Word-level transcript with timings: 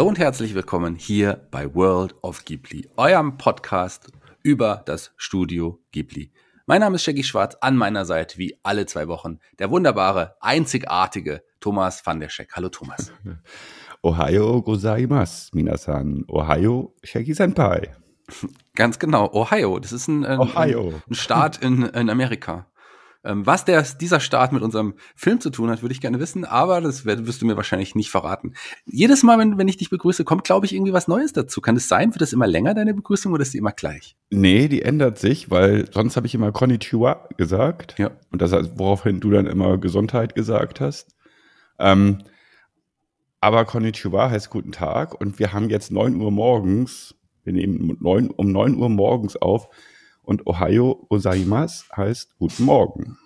Hallo 0.00 0.08
und 0.08 0.18
herzlich 0.18 0.54
willkommen 0.54 0.94
hier 0.94 1.46
bei 1.50 1.74
World 1.74 2.14
of 2.22 2.46
Ghibli, 2.46 2.88
eurem 2.96 3.36
Podcast 3.36 4.10
über 4.42 4.82
das 4.86 5.12
Studio 5.18 5.78
Ghibli. 5.92 6.32
Mein 6.64 6.80
Name 6.80 6.96
ist 6.96 7.02
Shaggy 7.02 7.22
Schwarz, 7.22 7.58
an 7.60 7.76
meiner 7.76 8.06
Seite 8.06 8.38
wie 8.38 8.58
alle 8.62 8.86
zwei 8.86 9.08
Wochen 9.08 9.40
der 9.58 9.70
wunderbare, 9.70 10.36
einzigartige 10.40 11.42
Thomas 11.60 12.00
van 12.06 12.18
der 12.18 12.30
Scheck. 12.30 12.56
Hallo 12.56 12.70
Thomas. 12.70 13.12
Ohayo 14.02 14.62
gozaimasu, 14.62 15.50
minasan. 15.52 16.24
Ohayo, 16.28 16.94
Shaggy 17.04 17.34
Senpai. 17.34 17.94
Ganz 18.76 18.98
genau, 18.98 19.30
Ohio. 19.34 19.80
Das 19.80 19.92
ist 19.92 20.08
ein, 20.08 20.24
ein, 20.24 20.38
Ohio. 20.38 20.94
ein 21.10 21.14
Staat 21.14 21.62
in, 21.62 21.82
in 21.82 22.08
Amerika. 22.08 22.70
Ähm, 23.22 23.44
was 23.46 23.66
der, 23.66 23.82
dieser 23.82 24.18
Start 24.18 24.52
mit 24.52 24.62
unserem 24.62 24.94
Film 25.14 25.40
zu 25.40 25.50
tun 25.50 25.68
hat, 25.68 25.82
würde 25.82 25.92
ich 25.92 26.00
gerne 26.00 26.20
wissen, 26.20 26.46
aber 26.46 26.80
das 26.80 27.04
wirst 27.04 27.42
du 27.42 27.46
mir 27.46 27.56
wahrscheinlich 27.56 27.94
nicht 27.94 28.10
verraten. 28.10 28.54
Jedes 28.86 29.22
Mal, 29.22 29.38
wenn, 29.38 29.58
wenn 29.58 29.68
ich 29.68 29.76
dich 29.76 29.90
begrüße, 29.90 30.24
kommt, 30.24 30.44
glaube 30.44 30.64
ich, 30.64 30.74
irgendwie 30.74 30.94
was 30.94 31.06
Neues 31.06 31.34
dazu. 31.34 31.60
Kann 31.60 31.76
es 31.76 31.86
sein? 31.86 32.14
Wird 32.14 32.22
das 32.22 32.32
immer 32.32 32.46
länger, 32.46 32.72
deine 32.72 32.94
Begrüßung, 32.94 33.32
oder 33.32 33.42
ist 33.42 33.52
die 33.52 33.58
immer 33.58 33.72
gleich? 33.72 34.16
Nee, 34.30 34.68
die 34.68 34.82
ändert 34.82 35.18
sich, 35.18 35.50
weil 35.50 35.92
sonst 35.92 36.16
habe 36.16 36.26
ich 36.26 36.34
immer 36.34 36.50
Konnichiwa 36.50 37.28
gesagt. 37.36 37.98
Ja. 37.98 38.10
Und 38.30 38.40
das 38.40 38.52
heißt, 38.52 38.72
woraufhin 38.76 39.20
du 39.20 39.30
dann 39.30 39.46
immer 39.46 39.76
Gesundheit 39.76 40.34
gesagt 40.34 40.80
hast. 40.80 41.14
Ähm, 41.78 42.18
aber 43.40 43.66
Konnichiwa 43.66 44.30
heißt 44.30 44.48
guten 44.48 44.72
Tag 44.72 45.18
und 45.18 45.38
wir 45.38 45.52
haben 45.52 45.68
jetzt 45.68 45.90
neun 45.90 46.20
Uhr 46.20 46.30
morgens. 46.30 47.14
Wir 47.44 47.52
nehmen 47.52 47.90
um 47.90 47.96
neun, 48.00 48.30
um 48.30 48.52
neun 48.52 48.76
Uhr 48.76 48.88
morgens 48.88 49.36
auf 49.36 49.68
und 50.22 50.46
Ohio 50.46 51.06
gozaimasu 51.08 51.84
heißt 51.96 52.36
guten 52.38 52.64
Morgen. 52.64 53.18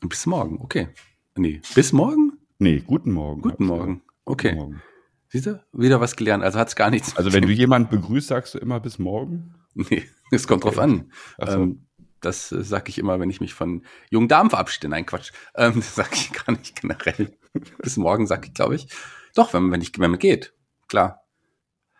Bis 0.00 0.26
morgen, 0.26 0.60
okay. 0.60 0.88
Nee, 1.36 1.60
bis 1.74 1.92
morgen? 1.92 2.38
Nee, 2.58 2.80
guten 2.80 3.12
Morgen. 3.12 3.42
Guten 3.42 3.66
Morgen. 3.66 4.02
Okay. 4.24 4.50
Guten 4.50 4.60
Morgen. 4.60 4.82
Siehst 5.28 5.46
du? 5.46 5.64
Wieder 5.72 6.00
was 6.00 6.16
gelernt. 6.16 6.42
Also 6.42 6.58
hat 6.58 6.68
es 6.68 6.76
gar 6.76 6.90
nichts. 6.90 7.16
Also 7.16 7.32
wenn 7.32 7.42
du 7.42 7.52
jemanden 7.52 7.88
begrüßt, 7.88 8.28
sagst 8.28 8.54
du 8.54 8.58
immer 8.58 8.80
bis 8.80 8.98
morgen? 8.98 9.54
Nee, 9.74 10.04
es 10.30 10.48
kommt 10.48 10.64
drauf 10.64 10.78
an. 10.78 11.12
So. 11.38 11.46
Ähm, 11.46 11.86
das 12.20 12.52
äh, 12.52 12.62
sage 12.62 12.88
ich 12.88 12.98
immer, 12.98 13.20
wenn 13.20 13.30
ich 13.30 13.40
mich 13.40 13.54
von 13.54 13.84
jungen 14.10 14.28
Damen 14.28 14.50
verabschiede. 14.50 14.88
Nein, 14.88 15.06
Quatsch. 15.06 15.32
Ähm, 15.54 15.74
das 15.76 15.94
sage 15.94 16.10
ich 16.14 16.32
gar 16.32 16.52
nicht 16.52 16.80
generell. 16.80 17.36
Bis 17.78 17.96
morgen 17.96 18.26
sage 18.26 18.48
ich, 18.48 18.54
glaube 18.54 18.74
ich. 18.74 18.88
Doch, 19.34 19.52
wenn, 19.54 19.70
wenn, 19.70 19.80
ich, 19.80 19.98
wenn 19.98 20.10
man 20.10 20.18
geht. 20.18 20.52
Klar. 20.88 21.22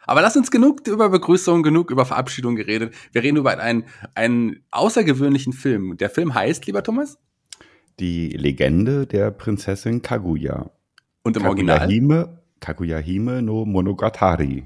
Aber 0.06 0.22
lass 0.22 0.36
uns 0.36 0.50
genug 0.50 0.86
über 0.86 1.08
Begrüßung, 1.08 1.62
genug 1.62 1.90
über 1.90 2.06
Verabschiedung 2.06 2.56
geredet. 2.56 2.94
Wir 3.12 3.22
reden 3.22 3.36
über 3.36 3.58
einen, 3.58 3.84
einen 4.14 4.64
außergewöhnlichen 4.70 5.52
Film. 5.52 5.96
Der 5.98 6.10
Film 6.10 6.34
heißt, 6.34 6.66
lieber 6.66 6.82
Thomas? 6.82 7.18
Die 7.98 8.30
Legende 8.30 9.06
der 9.06 9.30
Prinzessin 9.30 10.02
Kaguya. 10.02 10.70
Und 11.22 11.36
im 11.36 11.44
Original? 11.44 11.80
Kaguyahime, 11.80 12.42
Kaguyahime 12.60 13.42
no 13.42 13.64
Monogatari. 13.66 14.64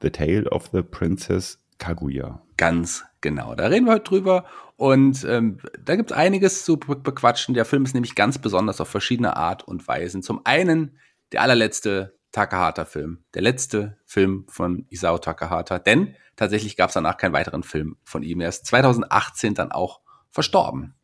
The 0.00 0.10
Tale 0.10 0.50
of 0.50 0.70
the 0.72 0.82
Princess 0.82 1.58
Kaguya. 1.78 2.42
Ganz 2.56 3.04
genau. 3.20 3.54
Da 3.54 3.66
reden 3.66 3.86
wir 3.86 3.92
heute 3.92 4.04
drüber. 4.04 4.44
Und 4.76 5.24
ähm, 5.28 5.58
da 5.84 5.96
gibt 5.96 6.10
es 6.10 6.16
einiges 6.16 6.64
zu 6.64 6.78
be 6.78 6.96
bequatschen. 6.96 7.54
Der 7.54 7.66
Film 7.66 7.84
ist 7.84 7.92
nämlich 7.92 8.14
ganz 8.14 8.38
besonders 8.38 8.80
auf 8.80 8.88
verschiedene 8.88 9.36
Art 9.36 9.62
und 9.62 9.86
Weisen. 9.86 10.22
Zum 10.22 10.40
einen 10.44 10.96
der 11.32 11.42
allerletzte 11.42 12.18
Takahata-Film. 12.32 13.24
Der 13.34 13.42
letzte 13.42 13.98
Film 14.04 14.44
von 14.48 14.86
Isao 14.90 15.18
Takahata. 15.18 15.78
Denn 15.78 16.14
tatsächlich 16.36 16.76
gab 16.76 16.88
es 16.90 16.94
danach 16.94 17.16
keinen 17.16 17.32
weiteren 17.32 17.62
Film 17.62 17.96
von 18.04 18.22
ihm. 18.22 18.40
Er 18.40 18.48
ist 18.48 18.66
2018 18.66 19.54
dann 19.54 19.72
auch 19.72 20.00
verstorben. 20.30 20.94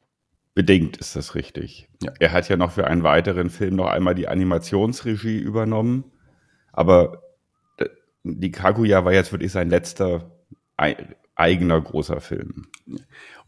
Bedingt 0.55 0.97
ist 0.97 1.17
das 1.17 1.35
richtig. 1.35 1.89
Ja. 2.03 2.13
Er 2.19 2.33
hat 2.33 2.49
ja 2.49 2.57
noch 2.57 2.73
für 2.73 2.87
einen 2.87 3.03
weiteren 3.03 3.51
Film 3.51 3.77
noch 3.77 3.89
einmal 3.89 4.15
die 4.15 4.29
Animationsregie 4.29 5.39
übernommen. 5.39 6.05
Aber 6.73 7.23
die 8.23 8.51
Kaguya 8.51 9.05
war 9.05 9.13
jetzt 9.13 9.33
wirklich 9.33 9.53
sein 9.53 9.69
letzter 9.69 10.31
ei- 10.77 11.15
eigener 11.35 11.81
großer 11.81 12.21
Film. 12.21 12.67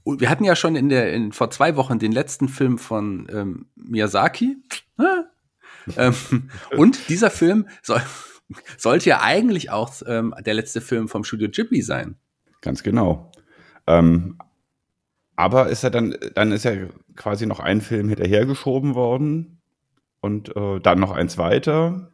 Und 0.04 0.20
wir 0.20 0.30
hatten 0.30 0.44
ja 0.44 0.54
schon 0.56 0.76
in 0.76 0.88
der, 0.88 1.12
in, 1.12 1.32
vor 1.32 1.50
zwei 1.50 1.76
Wochen 1.76 1.98
den 1.98 2.12
letzten 2.12 2.48
Film 2.48 2.78
von 2.78 3.26
ähm, 3.32 3.66
Miyazaki. 3.74 4.56
Ah. 4.98 5.24
Ähm, 5.96 6.50
und 6.76 7.08
dieser 7.08 7.30
Film 7.30 7.68
soll, 7.82 8.02
sollte 8.76 9.10
ja 9.10 9.20
eigentlich 9.20 9.70
auch 9.70 9.94
ähm, 10.06 10.34
der 10.44 10.54
letzte 10.54 10.80
Film 10.80 11.08
vom 11.08 11.24
Studio 11.24 11.48
Ghibli 11.48 11.82
sein. 11.82 12.16
Ganz 12.60 12.82
genau. 12.82 13.32
Ähm, 13.86 14.38
aber 15.36 15.68
ist 15.68 15.84
er 15.84 15.90
dann, 15.90 16.16
dann 16.34 16.52
ist 16.52 16.64
ja 16.64 16.72
quasi 17.14 17.46
noch 17.46 17.60
ein 17.60 17.80
Film 17.80 18.08
hinterhergeschoben 18.08 18.94
worden 18.94 19.60
und 20.20 20.54
äh, 20.56 20.80
dann 20.80 20.98
noch 20.98 21.12
ein 21.12 21.28
zweiter 21.28 22.10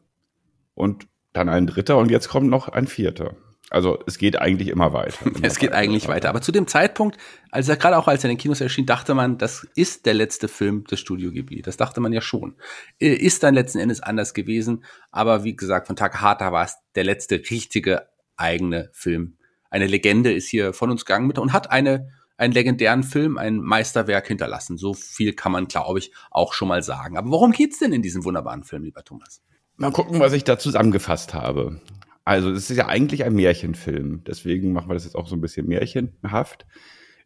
und 0.74 1.06
dann 1.32 1.48
ein 1.48 1.66
dritter 1.66 1.96
und 1.96 2.10
jetzt 2.10 2.28
kommt 2.28 2.48
noch 2.48 2.68
ein 2.68 2.86
vierter. 2.86 3.34
Also 3.70 3.98
es 4.06 4.18
geht 4.18 4.36
eigentlich 4.36 4.68
immer 4.68 4.92
weiter. 4.92 5.26
Immer 5.26 5.42
Es 5.42 5.58
geht 5.58 5.72
eigentlich 5.72 6.06
weiter. 6.06 6.28
Aber 6.28 6.40
zu 6.42 6.52
dem 6.52 6.66
Zeitpunkt, 6.66 7.16
als 7.50 7.68
er 7.68 7.76
gerade 7.76 7.96
auch 7.96 8.08
als 8.08 8.22
er 8.22 8.30
in 8.30 8.36
den 8.36 8.40
Kinos 8.40 8.60
erschien, 8.60 8.86
dachte 8.86 9.14
man, 9.14 9.38
das 9.38 9.66
ist 9.74 10.06
der 10.06 10.14
letzte 10.14 10.48
Film 10.48 10.84
des 10.84 11.00
Studio 11.00 11.30
Ghibli. 11.30 11.62
Das 11.62 11.76
dachte 11.76 12.00
man 12.00 12.12
ja 12.12 12.20
schon. 12.20 12.56
Äh, 13.00 13.14
Ist 13.14 13.42
dann 13.42 13.54
letzten 13.54 13.78
Endes 13.78 14.00
anders 14.00 14.34
gewesen. 14.34 14.84
Aber 15.10 15.44
wie 15.44 15.56
gesagt, 15.56 15.86
von 15.86 15.96
Takahata 15.96 16.52
war 16.52 16.64
es 16.64 16.76
der 16.94 17.04
letzte 17.04 17.36
richtige 17.36 18.06
eigene 18.36 18.90
Film. 18.92 19.38
Eine 19.70 19.86
Legende 19.86 20.32
ist 20.32 20.48
hier 20.48 20.72
von 20.72 20.90
uns 20.90 21.04
gegangen 21.04 21.26
mit 21.26 21.38
und 21.38 21.52
hat 21.52 21.70
eine, 21.70 22.10
einen 22.36 22.52
legendären 22.52 23.02
Film, 23.02 23.38
ein 23.38 23.58
Meisterwerk 23.58 24.28
hinterlassen. 24.28 24.76
So 24.76 24.94
viel 24.94 25.32
kann 25.32 25.52
man, 25.52 25.66
glaube 25.66 25.98
ich, 25.98 26.12
auch 26.30 26.52
schon 26.52 26.68
mal 26.68 26.82
sagen. 26.82 27.16
Aber 27.16 27.30
worum 27.30 27.52
geht's 27.52 27.78
denn 27.78 27.92
in 27.92 28.02
diesem 28.02 28.24
wunderbaren 28.24 28.62
Film, 28.62 28.84
lieber 28.84 29.02
Thomas? 29.02 29.42
Mal 29.76 29.90
gucken, 29.90 30.20
was 30.20 30.32
ich 30.32 30.44
da 30.44 30.58
zusammengefasst 30.58 31.34
habe. 31.34 31.80
Also, 32.24 32.50
es 32.50 32.70
ist 32.70 32.76
ja 32.76 32.88
eigentlich 32.88 33.24
ein 33.24 33.34
Märchenfilm. 33.34 34.24
Deswegen 34.24 34.72
machen 34.72 34.88
wir 34.88 34.94
das 34.94 35.04
jetzt 35.04 35.14
auch 35.14 35.28
so 35.28 35.36
ein 35.36 35.40
bisschen 35.40 35.66
märchenhaft. 35.66 36.66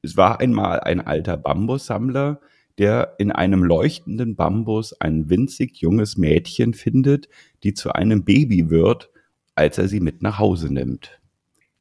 Es 0.03 0.17
war 0.17 0.41
einmal 0.41 0.81
ein 0.81 1.01
alter 1.01 1.37
Bambussammler, 1.37 2.41
der 2.79 3.15
in 3.19 3.33
einem 3.33 3.65
leuchtenden 3.65 4.37
Bambus 4.37 4.93
ein 5.01 5.29
winzig 5.29 5.77
junges 5.79 6.17
Mädchen 6.17 6.75
findet, 6.75 7.29
die 7.65 7.75
zu 7.75 7.93
einem 7.93 8.25
Baby 8.25 8.71
wird, 8.71 9.11
als 9.55 9.79
er 9.79 9.89
sie 9.89 10.01
mit 10.01 10.23
nach 10.23 10.39
Hause 10.39 10.73
nimmt. 10.73 11.21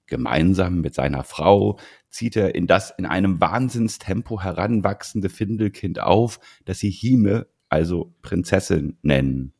Gemeinsam 0.07 0.81
mit 0.81 0.95
seiner 0.95 1.23
Frau 1.23 1.77
zieht 2.09 2.35
er 2.35 2.55
in 2.55 2.65
das 2.65 2.91
in 2.97 3.05
einem 3.05 3.39
Wahnsinnstempo 3.39 4.41
heranwachsende 4.41 5.29
Findelkind 5.29 5.99
auf, 5.99 6.39
das 6.65 6.79
sie 6.79 6.89
Hime, 6.89 7.47
also 7.69 8.15
Prinzessin, 8.21 8.97
nennen. 9.01 9.53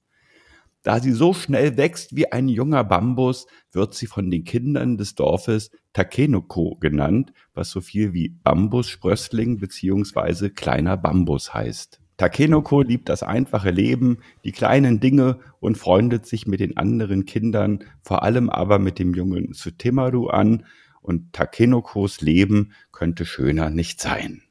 Da 0.88 1.02
sie 1.02 1.12
so 1.12 1.34
schnell 1.34 1.76
wächst 1.76 2.16
wie 2.16 2.32
ein 2.32 2.48
junger 2.48 2.86
Bambus, 2.86 3.48
wird 3.74 3.94
sie 3.94 4.08
von 4.08 4.32
den 4.32 4.46
Kindern 4.46 4.98
des 4.98 5.16
Dorfes 5.16 5.70
Takenoko 5.92 6.78
genannt, 6.80 7.34
was 7.54 7.72
so 7.72 7.82
viel 7.82 8.14
wie 8.14 8.30
Bambussprössling 8.30 9.58
beziehungsweise 9.58 10.50
kleiner 10.50 10.96
Bambus 10.96 11.54
heißt. 11.54 12.00
Takenoko 12.16 12.84
liebt 12.84 13.10
das 13.10 13.22
einfache 13.22 13.70
Leben, 13.70 14.20
die 14.46 14.54
kleinen 14.54 15.02
Dinge 15.02 15.40
und 15.60 15.78
freundet 15.78 16.26
sich 16.26 16.48
mit 16.48 16.62
den 16.62 16.78
anderen 16.78 17.26
Kindern, 17.26 17.84
vor 18.02 18.24
allem 18.24 18.50
aber 18.50 18.80
mit 18.80 18.98
dem 18.98 19.14
jungen 19.14 19.52
Tsutemaru 19.52 20.28
an, 20.28 20.66
und 21.02 21.34
Takenokos 21.34 22.22
Leben 22.22 22.72
könnte 22.94 23.26
schöner 23.26 23.70
nicht 23.70 24.00
sein. 24.00 24.42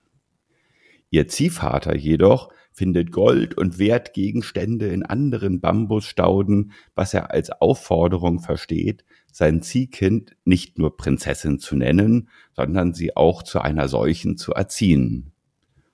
Ihr 1.08 1.28
Ziehvater 1.28 1.96
jedoch 1.96 2.50
findet 2.76 3.10
Gold 3.10 3.56
und 3.56 3.78
Wertgegenstände 3.78 4.88
in 4.88 5.02
anderen 5.02 5.60
Bambusstauden, 5.60 6.72
was 6.94 7.14
er 7.14 7.30
als 7.30 7.50
Aufforderung 7.50 8.40
versteht, 8.40 9.02
sein 9.32 9.62
Ziehkind 9.62 10.36
nicht 10.44 10.78
nur 10.78 10.98
Prinzessin 10.98 11.58
zu 11.58 11.74
nennen, 11.74 12.28
sondern 12.52 12.92
sie 12.92 13.16
auch 13.16 13.42
zu 13.42 13.60
einer 13.60 13.88
solchen 13.88 14.36
zu 14.36 14.52
erziehen. 14.52 15.32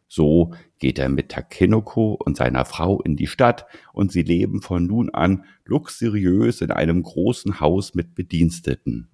So 0.09 0.55
geht 0.81 0.99
er 0.99 1.09
mit 1.09 1.31
Takenoko 1.31 2.15
und 2.15 2.37
seiner 2.37 2.65
Frau 2.65 3.01
in 3.01 3.15
die 3.15 3.29
Stadt 3.29 3.65
und 3.93 4.11
sie 4.11 4.23
leben 4.23 4.61
von 4.61 4.85
nun 4.85 5.09
an 5.09 5.45
luxuriös 5.65 6.63
in 6.63 6.73
einem 6.73 7.05
großen 7.05 7.61
Haus 7.61 7.95
mit 7.95 8.17
Bediensteten. 8.17 9.09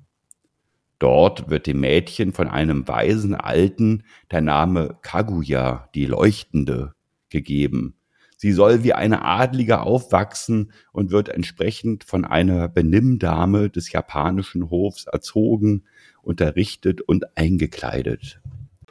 Dort 0.99 1.51
wird 1.51 1.67
dem 1.67 1.81
Mädchen 1.81 2.33
von 2.33 2.49
einem 2.49 2.89
weisen 2.89 3.35
Alten 3.35 4.05
der 4.33 4.41
Name 4.41 4.99
Kaguya, 5.03 5.91
die 5.95 6.07
Leuchtende, 6.07 6.95
gegeben. 7.31 7.95
Sie 8.37 8.53
soll 8.53 8.85
wie 8.85 8.93
eine 8.93 9.25
Adlige 9.25 9.81
aufwachsen 9.81 10.71
und 10.93 11.11
wird 11.11 11.29
entsprechend 11.29 12.05
von 12.05 12.25
einer 12.25 12.69
Benimmdame 12.69 13.69
des 13.69 13.91
japanischen 13.91 14.71
Hofs 14.71 15.07
erzogen, 15.07 15.85
unterrichtet 16.23 17.01
und 17.01 17.37
eingekleidet. 17.37 18.41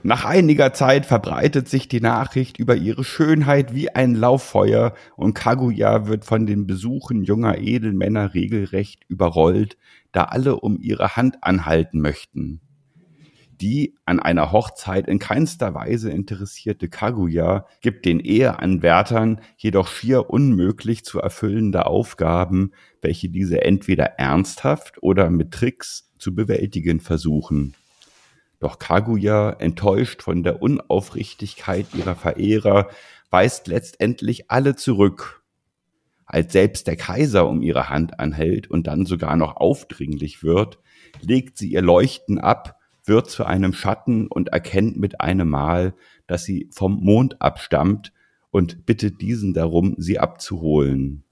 Nach 0.03 0.25
einiger 0.25 0.73
Zeit 0.73 1.05
verbreitet 1.05 1.69
sich 1.69 1.87
die 1.87 2.01
Nachricht 2.01 2.59
über 2.59 2.75
ihre 2.75 3.03
Schönheit 3.03 3.73
wie 3.73 3.89
ein 3.89 4.15
Lauffeuer 4.15 4.93
und 5.15 5.33
Kaguya 5.33 6.07
wird 6.07 6.23
von 6.23 6.45
den 6.45 6.67
Besuchen 6.67 7.23
junger 7.23 7.57
Edelmänner 7.57 8.33
regelrecht 8.33 9.03
überrollt, 9.07 9.77
da 10.11 10.25
alle 10.25 10.57
um 10.57 10.77
ihre 10.79 11.15
Hand 11.15 11.37
anhalten 11.41 11.99
möchten. 11.99 12.61
Die 13.59 13.95
an 14.05 14.19
einer 14.19 14.51
Hochzeit 14.51 15.07
in 15.07 15.17
keinster 15.17 15.73
Weise 15.73 16.11
interessierte 16.11 16.89
Kaguya 16.89 17.65
gibt 17.81 18.05
den 18.05 18.19
Eheanwärtern 18.19 19.41
jedoch 19.57 19.87
schier 19.87 20.29
unmöglich 20.29 21.03
zu 21.03 21.19
erfüllende 21.19 21.87
Aufgaben, 21.87 22.71
welche 23.01 23.29
diese 23.29 23.63
entweder 23.63 24.19
ernsthaft 24.19 25.01
oder 25.01 25.31
mit 25.31 25.51
Tricks 25.51 26.11
zu 26.19 26.35
bewältigen 26.35 26.99
versuchen. 26.99 27.73
Doch 28.59 28.77
Kaguya, 28.77 29.51
enttäuscht 29.51 30.21
von 30.21 30.43
der 30.43 30.61
Unaufrichtigkeit 30.61 31.87
ihrer 31.95 32.15
Verehrer, 32.15 32.89
weist 33.31 33.67
letztendlich 33.67 34.51
alle 34.51 34.75
zurück. 34.75 35.43
Als 36.25 36.53
selbst 36.53 36.85
der 36.87 36.95
Kaiser 36.95 37.47
um 37.47 37.63
ihre 37.63 37.89
Hand 37.89 38.19
anhält 38.19 38.69
und 38.69 38.85
dann 38.85 39.05
sogar 39.05 39.35
noch 39.35 39.55
aufdringlich 39.55 40.43
wird, 40.43 40.77
legt 41.21 41.57
sie 41.57 41.71
ihr 41.71 41.81
Leuchten 41.81 42.37
ab 42.37 42.76
wird 43.07 43.29
zu 43.29 43.45
einem 43.45 43.73
Schatten 43.73 44.27
und 44.27 44.49
erkennt 44.49 44.97
mit 44.97 45.21
einem 45.21 45.49
Mal, 45.49 45.93
dass 46.27 46.43
sie 46.43 46.69
vom 46.71 46.99
Mond 47.01 47.41
abstammt 47.41 48.13
und 48.51 48.85
bittet 48.85 49.21
diesen 49.21 49.53
darum, 49.53 49.95
sie 49.97 50.19
abzuholen. 50.19 51.23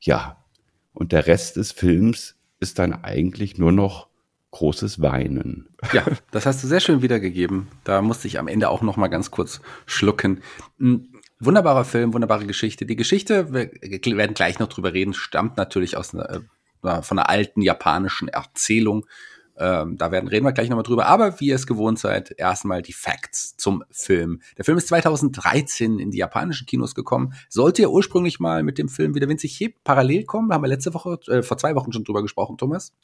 Ja, 0.00 0.44
und 0.92 1.12
der 1.12 1.26
Rest 1.26 1.56
des 1.56 1.72
Films 1.72 2.36
ist 2.58 2.78
dann 2.78 2.92
eigentlich 2.92 3.58
nur 3.58 3.72
noch 3.72 4.08
großes 4.50 5.00
Weinen. 5.00 5.68
Ja, 5.92 6.04
das 6.30 6.46
hast 6.46 6.62
du 6.62 6.66
sehr 6.66 6.80
schön 6.80 7.02
wiedergegeben. 7.02 7.68
Da 7.84 8.02
musste 8.02 8.26
ich 8.26 8.38
am 8.38 8.48
Ende 8.48 8.68
auch 8.68 8.82
noch 8.82 8.96
mal 8.96 9.08
ganz 9.08 9.30
kurz 9.30 9.60
schlucken. 9.86 10.42
Hm, 10.78 11.08
wunderbarer 11.38 11.84
Film, 11.84 12.12
wunderbare 12.12 12.46
Geschichte. 12.46 12.86
Die 12.86 12.96
Geschichte, 12.96 13.52
wir 13.52 13.70
werden 14.16 14.34
gleich 14.34 14.58
noch 14.58 14.68
drüber 14.68 14.92
reden, 14.92 15.14
stammt 15.14 15.56
natürlich 15.56 15.96
aus 15.96 16.14
einer, 16.14 16.42
äh, 16.82 17.02
von 17.02 17.18
einer 17.18 17.28
alten 17.30 17.62
japanischen 17.62 18.28
Erzählung 18.28 19.06
ähm, 19.60 19.98
da 19.98 20.10
werden, 20.10 20.28
reden 20.28 20.46
wir 20.46 20.52
gleich 20.52 20.70
nochmal 20.70 20.82
drüber. 20.82 21.06
Aber 21.06 21.38
wie 21.38 21.48
ihr 21.48 21.54
es 21.54 21.66
gewohnt 21.66 21.98
seid, 21.98 22.34
erstmal 22.38 22.80
die 22.80 22.94
Facts 22.94 23.56
zum 23.56 23.84
Film. 23.90 24.40
Der 24.56 24.64
Film 24.64 24.78
ist 24.78 24.88
2013 24.88 25.98
in 25.98 26.10
die 26.10 26.18
japanischen 26.18 26.66
Kinos 26.66 26.94
gekommen. 26.94 27.34
Sollte 27.50 27.82
ja 27.82 27.88
ursprünglich 27.88 28.40
mal 28.40 28.62
mit 28.62 28.78
dem 28.78 28.88
Film 28.88 29.14
Wie 29.14 29.20
der 29.20 29.28
Wind 29.28 29.40
sich 29.40 29.60
hebt 29.60 29.84
parallel 29.84 30.24
kommen. 30.24 30.48
Da 30.48 30.54
haben 30.54 30.62
wir 30.62 30.68
letzte 30.68 30.94
Woche, 30.94 31.18
äh, 31.28 31.42
vor 31.42 31.58
zwei 31.58 31.74
Wochen 31.74 31.92
schon 31.92 32.04
drüber 32.04 32.22
gesprochen, 32.22 32.56
Thomas. 32.56 32.94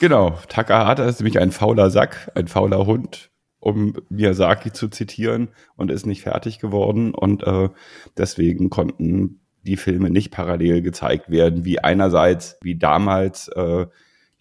Genau. 0.00 0.38
Takahata 0.48 1.04
ist 1.04 1.20
nämlich 1.20 1.38
ein 1.38 1.52
fauler 1.52 1.90
Sack, 1.90 2.30
ein 2.34 2.48
fauler 2.48 2.86
Hund 2.86 3.30
um 3.58 3.94
Miyazaki 4.10 4.70
zu 4.72 4.86
zitieren 4.88 5.48
und 5.74 5.90
ist 5.90 6.06
nicht 6.06 6.22
fertig 6.22 6.60
geworden 6.60 7.12
und 7.12 7.42
äh, 7.42 7.68
deswegen 8.16 8.70
konnten 8.70 9.40
die 9.62 9.76
Filme 9.76 10.08
nicht 10.08 10.30
parallel 10.30 10.82
gezeigt 10.82 11.30
werden, 11.30 11.64
wie 11.64 11.80
einerseits 11.80 12.58
wie 12.62 12.76
damals 12.76 13.48
äh, 13.48 13.86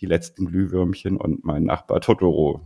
die 0.01 0.05
letzten 0.05 0.45
Glühwürmchen 0.45 1.17
und 1.17 1.43
mein 1.43 1.63
Nachbar 1.63 2.01
Totoro. 2.01 2.61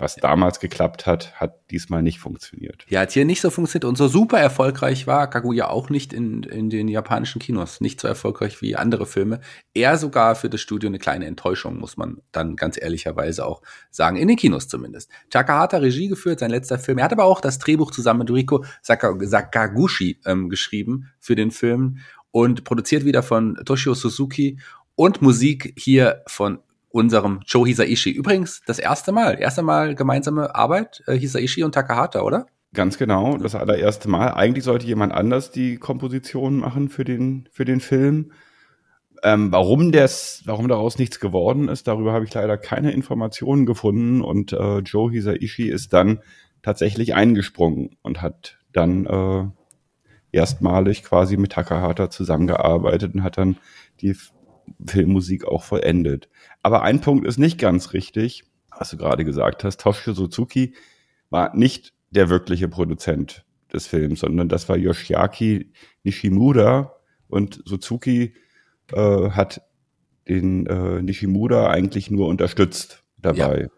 Was 0.00 0.14
damals 0.14 0.60
geklappt 0.60 1.06
hat, 1.06 1.34
hat 1.40 1.58
diesmal 1.72 2.02
nicht 2.02 2.20
funktioniert. 2.20 2.86
Ja, 2.88 3.00
hat 3.00 3.10
hier 3.10 3.24
nicht 3.24 3.40
so 3.40 3.50
funktioniert 3.50 3.84
und 3.84 3.98
so 3.98 4.06
super 4.06 4.38
erfolgreich 4.38 5.08
war 5.08 5.28
Kaguya 5.28 5.68
auch 5.70 5.90
nicht 5.90 6.12
in, 6.12 6.44
in 6.44 6.70
den 6.70 6.86
japanischen 6.86 7.40
Kinos. 7.40 7.80
Nicht 7.80 8.00
so 8.00 8.06
erfolgreich 8.06 8.62
wie 8.62 8.76
andere 8.76 9.06
Filme. 9.06 9.40
Eher 9.74 9.98
sogar 9.98 10.36
für 10.36 10.48
das 10.48 10.60
Studio 10.60 10.88
eine 10.88 11.00
kleine 11.00 11.26
Enttäuschung, 11.26 11.80
muss 11.80 11.96
man 11.96 12.22
dann 12.30 12.54
ganz 12.54 12.80
ehrlicherweise 12.80 13.44
auch 13.44 13.60
sagen. 13.90 14.16
In 14.16 14.28
den 14.28 14.36
Kinos 14.36 14.68
zumindest. 14.68 15.10
Takahata 15.30 15.78
Regie 15.78 16.06
geführt, 16.06 16.38
sein 16.38 16.52
letzter 16.52 16.78
Film. 16.78 16.98
Er 16.98 17.04
hat 17.04 17.12
aber 17.12 17.24
auch 17.24 17.40
das 17.40 17.58
Drehbuch 17.58 17.90
zusammen 17.90 18.20
mit 18.20 18.30
Riko 18.30 18.64
Sakaguchi 18.82 20.20
ähm, 20.26 20.48
geschrieben 20.48 21.10
für 21.18 21.34
den 21.34 21.50
Film 21.50 21.98
und 22.30 22.62
produziert 22.62 23.04
wieder 23.04 23.24
von 23.24 23.56
Toshio 23.64 23.94
Suzuki 23.94 24.60
und 24.94 25.22
Musik 25.22 25.74
hier 25.76 26.22
von 26.28 26.60
unserem 26.98 27.40
Joe 27.46 27.66
Hisaishi. 27.66 28.10
Übrigens 28.10 28.60
das 28.66 28.78
erste 28.78 29.12
Mal, 29.12 29.40
erste 29.40 29.62
Mal 29.62 29.94
gemeinsame 29.94 30.54
Arbeit, 30.54 31.02
äh, 31.06 31.16
Hisaishi 31.16 31.62
und 31.62 31.72
Takahata, 31.72 32.20
oder? 32.20 32.46
Ganz 32.74 32.98
genau, 32.98 33.38
das 33.38 33.54
allererste 33.54 34.10
Mal. 34.10 34.34
Eigentlich 34.34 34.64
sollte 34.64 34.86
jemand 34.86 35.12
anders 35.12 35.50
die 35.50 35.76
Komposition 35.76 36.58
machen 36.58 36.90
für 36.90 37.04
den, 37.04 37.48
für 37.50 37.64
den 37.64 37.80
Film. 37.80 38.32
Ähm, 39.22 39.50
warum 39.50 39.90
das, 39.90 40.42
warum 40.44 40.68
daraus 40.68 40.98
nichts 40.98 41.18
geworden 41.18 41.68
ist, 41.68 41.88
darüber 41.88 42.12
habe 42.12 42.24
ich 42.24 42.34
leider 42.34 42.58
keine 42.58 42.92
Informationen 42.92 43.64
gefunden 43.64 44.20
und 44.20 44.52
äh, 44.52 44.78
Joe 44.78 45.10
Hisaishi 45.10 45.68
ist 45.68 45.92
dann 45.92 46.20
tatsächlich 46.62 47.14
eingesprungen 47.14 47.96
und 48.02 48.22
hat 48.22 48.58
dann 48.72 49.06
äh, 49.06 49.44
erstmalig 50.30 51.02
quasi 51.04 51.36
mit 51.36 51.52
Takahata 51.52 52.10
zusammengearbeitet 52.10 53.14
und 53.14 53.22
hat 53.22 53.38
dann 53.38 53.56
die 54.00 54.14
Filmmusik 54.86 55.46
auch 55.46 55.62
vollendet. 55.62 56.28
Aber 56.62 56.82
ein 56.82 57.00
Punkt 57.00 57.26
ist 57.26 57.38
nicht 57.38 57.58
ganz 57.58 57.92
richtig, 57.92 58.44
was 58.76 58.90
du 58.90 58.96
gerade 58.96 59.24
gesagt 59.24 59.64
hast. 59.64 59.80
Toshio 59.80 60.12
Suzuki 60.12 60.74
war 61.30 61.54
nicht 61.56 61.92
der 62.10 62.28
wirkliche 62.28 62.68
Produzent 62.68 63.44
des 63.72 63.86
Films, 63.86 64.20
sondern 64.20 64.48
das 64.48 64.68
war 64.68 64.76
Yoshiaki 64.76 65.70
Nishimura 66.04 66.94
und 67.28 67.62
Suzuki 67.64 68.34
äh, 68.92 69.30
hat 69.30 69.62
den 70.28 70.66
äh, 70.66 71.02
Nishimura 71.02 71.70
eigentlich 71.70 72.10
nur 72.10 72.28
unterstützt 72.28 73.02
dabei. 73.18 73.68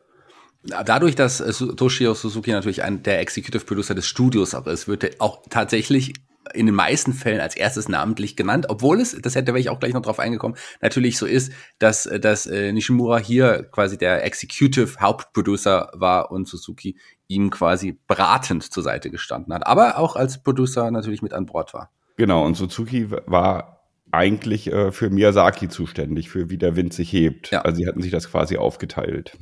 Ja. 0.65 0.83
Dadurch, 0.85 1.15
dass 1.15 1.41
äh, 1.41 1.53
Toshio 1.53 2.15
Suzuki 2.15 2.53
natürlich 2.53 2.83
ein, 2.83 3.03
der 3.03 3.21
Executive 3.21 3.65
Producer 3.65 3.95
des 3.95 4.07
Studios 4.07 4.55
auch 4.55 4.67
ist, 4.67 4.89
wird 4.89 5.05
er 5.05 5.11
auch 5.19 5.43
tatsächlich 5.49 6.15
in 6.55 6.67
den 6.67 6.75
meisten 6.75 7.13
Fällen 7.13 7.41
als 7.41 7.57
erstes 7.57 7.89
namentlich 7.89 8.37
genannt, 8.37 8.67
obwohl 8.69 9.01
es, 9.01 9.17
das 9.21 9.35
hätte 9.35 9.49
wäre 9.49 9.61
ich 9.61 9.71
auch 9.71 9.79
gleich 9.79 9.93
noch 9.93 10.03
drauf 10.03 10.19
eingekommen, 10.19 10.57
natürlich 10.81 11.19
so 11.19 11.27
ist, 11.27 11.53
dass, 11.79 12.05
dass 12.21 12.47
äh, 12.47 12.73
Nishimura 12.73 13.19
hier 13.19 13.65
quasi 13.71 13.99
der 13.99 14.25
Executive 14.25 15.01
Hauptproducer 15.01 15.91
war 15.95 16.31
und 16.31 16.49
Suzuki 16.49 16.97
ihm 17.29 17.51
quasi 17.51 17.99
beratend 18.07 18.73
zur 18.73 18.83
Seite 18.83 19.11
gestanden 19.11 19.55
hat, 19.55 19.67
aber 19.67 19.99
auch 19.99 20.17
als 20.17 20.43
Producer 20.43 20.91
natürlich 20.91 21.23
mit 21.23 21.33
an 21.33 21.47
Bord 21.47 21.75
war. 21.75 21.91
Genau, 22.17 22.45
und 22.45 22.57
Suzuki 22.57 23.11
war 23.11 23.87
eigentlich 24.13 24.73
äh, 24.73 24.93
für 24.93 25.11
Miyazaki 25.11 25.69
zuständig, 25.69 26.31
für 26.31 26.51
wie 26.51 26.59
der 26.59 26.75
Wind 26.75 26.93
sich 26.93 27.13
hebt. 27.13 27.51
Ja. 27.51 27.63
Also 27.63 27.77
sie 27.77 27.87
hatten 27.87 28.03
sich 28.03 28.11
das 28.11 28.31
quasi 28.31 28.57
aufgeteilt 28.57 29.39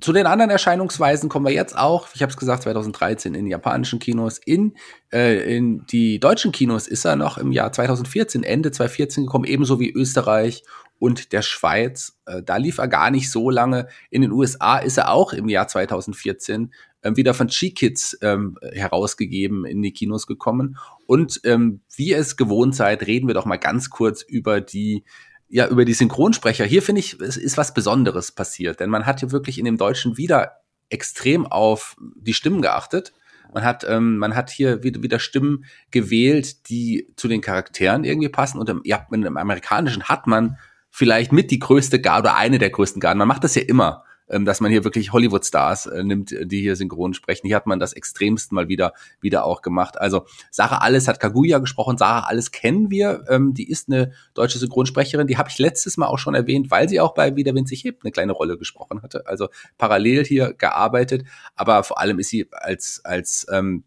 zu 0.00 0.12
den 0.12 0.26
anderen 0.26 0.50
Erscheinungsweisen 0.50 1.28
kommen 1.28 1.46
wir 1.46 1.52
jetzt 1.52 1.76
auch. 1.76 2.08
Ich 2.14 2.22
habe 2.22 2.30
es 2.30 2.36
gesagt, 2.36 2.62
2013 2.62 3.34
in 3.34 3.46
japanischen 3.46 3.98
Kinos. 3.98 4.38
In, 4.38 4.74
äh, 5.12 5.56
in 5.56 5.84
die 5.86 6.20
deutschen 6.20 6.52
Kinos 6.52 6.86
ist 6.86 7.04
er 7.04 7.16
noch 7.16 7.36
im 7.36 7.50
Jahr 7.50 7.72
2014, 7.72 8.44
Ende 8.44 8.70
2014 8.70 9.26
gekommen, 9.26 9.44
ebenso 9.44 9.80
wie 9.80 9.90
Österreich 9.90 10.62
und 11.00 11.32
der 11.32 11.42
Schweiz. 11.42 12.16
Äh, 12.26 12.42
da 12.44 12.58
lief 12.58 12.78
er 12.78 12.86
gar 12.86 13.10
nicht 13.10 13.30
so 13.30 13.50
lange. 13.50 13.88
In 14.10 14.22
den 14.22 14.30
USA 14.30 14.78
ist 14.78 14.98
er 14.98 15.10
auch 15.10 15.32
im 15.32 15.48
Jahr 15.48 15.66
2014 15.66 16.72
äh, 17.00 17.16
wieder 17.16 17.34
von 17.34 17.48
Chi-Kids 17.48 18.18
ähm, 18.22 18.58
herausgegeben, 18.72 19.64
in 19.64 19.82
die 19.82 19.92
Kinos 19.92 20.28
gekommen. 20.28 20.78
Und 21.06 21.40
ähm, 21.42 21.80
wie 21.96 22.10
ihr 22.10 22.18
es 22.18 22.36
gewohnt 22.36 22.76
seid, 22.76 23.04
reden 23.08 23.26
wir 23.26 23.34
doch 23.34 23.46
mal 23.46 23.56
ganz 23.56 23.90
kurz 23.90 24.22
über 24.22 24.60
die 24.60 25.02
ja, 25.52 25.68
über 25.68 25.84
die 25.84 25.92
Synchronsprecher. 25.92 26.64
Hier 26.64 26.80
finde 26.82 27.00
ich, 27.00 27.20
es 27.20 27.36
ist 27.36 27.58
was 27.58 27.74
Besonderes 27.74 28.32
passiert, 28.32 28.80
denn 28.80 28.88
man 28.88 29.04
hat 29.04 29.20
hier 29.20 29.32
wirklich 29.32 29.58
in 29.58 29.66
dem 29.66 29.76
Deutschen 29.76 30.16
wieder 30.16 30.62
extrem 30.88 31.44
auf 31.46 31.94
die 32.16 32.32
Stimmen 32.32 32.62
geachtet. 32.62 33.12
Man 33.52 33.62
hat, 33.62 33.84
ähm, 33.86 34.16
man 34.16 34.34
hat 34.34 34.48
hier 34.48 34.82
wieder, 34.82 35.18
Stimmen 35.18 35.66
gewählt, 35.90 36.70
die 36.70 37.12
zu 37.16 37.28
den 37.28 37.42
Charakteren 37.42 38.04
irgendwie 38.04 38.30
passen. 38.30 38.58
Und 38.58 38.70
im, 38.70 38.80
ja, 38.84 39.06
im 39.10 39.36
Amerikanischen 39.36 40.04
hat 40.04 40.26
man 40.26 40.56
vielleicht 40.88 41.32
mit 41.32 41.50
die 41.50 41.58
größte 41.58 42.00
Garde 42.00 42.30
oder 42.30 42.36
eine 42.38 42.58
der 42.58 42.70
größten 42.70 43.00
Garden. 43.00 43.18
Man 43.18 43.28
macht 43.28 43.44
das 43.44 43.54
ja 43.54 43.62
immer 43.62 44.04
dass 44.28 44.60
man 44.60 44.70
hier 44.70 44.84
wirklich 44.84 45.12
Hollywood-Stars 45.12 45.86
äh, 45.86 46.02
nimmt, 46.02 46.34
die 46.42 46.60
hier 46.60 46.76
synchron 46.76 47.14
sprechen. 47.14 47.46
Hier 47.46 47.56
hat 47.56 47.66
man 47.66 47.78
das 47.78 47.92
extremst 47.92 48.52
mal 48.52 48.68
wieder, 48.68 48.92
wieder 49.20 49.44
auch 49.44 49.62
gemacht. 49.62 50.00
Also 50.00 50.26
Sarah 50.50 50.78
Alles 50.78 51.08
hat 51.08 51.20
Kaguya 51.20 51.58
gesprochen. 51.58 51.98
Sarah 51.98 52.26
Alles 52.26 52.50
kennen 52.50 52.90
wir. 52.90 53.24
Ähm, 53.28 53.54
die 53.54 53.68
ist 53.68 53.88
eine 53.88 54.12
deutsche 54.34 54.58
Synchronsprecherin. 54.58 55.26
Die 55.26 55.36
habe 55.36 55.48
ich 55.50 55.58
letztes 55.58 55.96
Mal 55.96 56.06
auch 56.06 56.18
schon 56.18 56.34
erwähnt, 56.34 56.70
weil 56.70 56.88
sie 56.88 57.00
auch 57.00 57.14
bei 57.14 57.36
Wie 57.36 57.44
der 57.44 57.54
Wind 57.54 57.68
sich 57.68 57.84
hebt 57.84 58.04
eine 58.04 58.12
kleine 58.12 58.32
Rolle 58.32 58.58
gesprochen 58.58 59.02
hatte. 59.02 59.26
Also 59.26 59.48
parallel 59.78 60.24
hier 60.24 60.54
gearbeitet. 60.54 61.24
Aber 61.54 61.84
vor 61.84 62.00
allem 62.00 62.18
ist 62.18 62.30
sie 62.30 62.48
als, 62.52 63.00
als 63.04 63.46
ähm, 63.50 63.84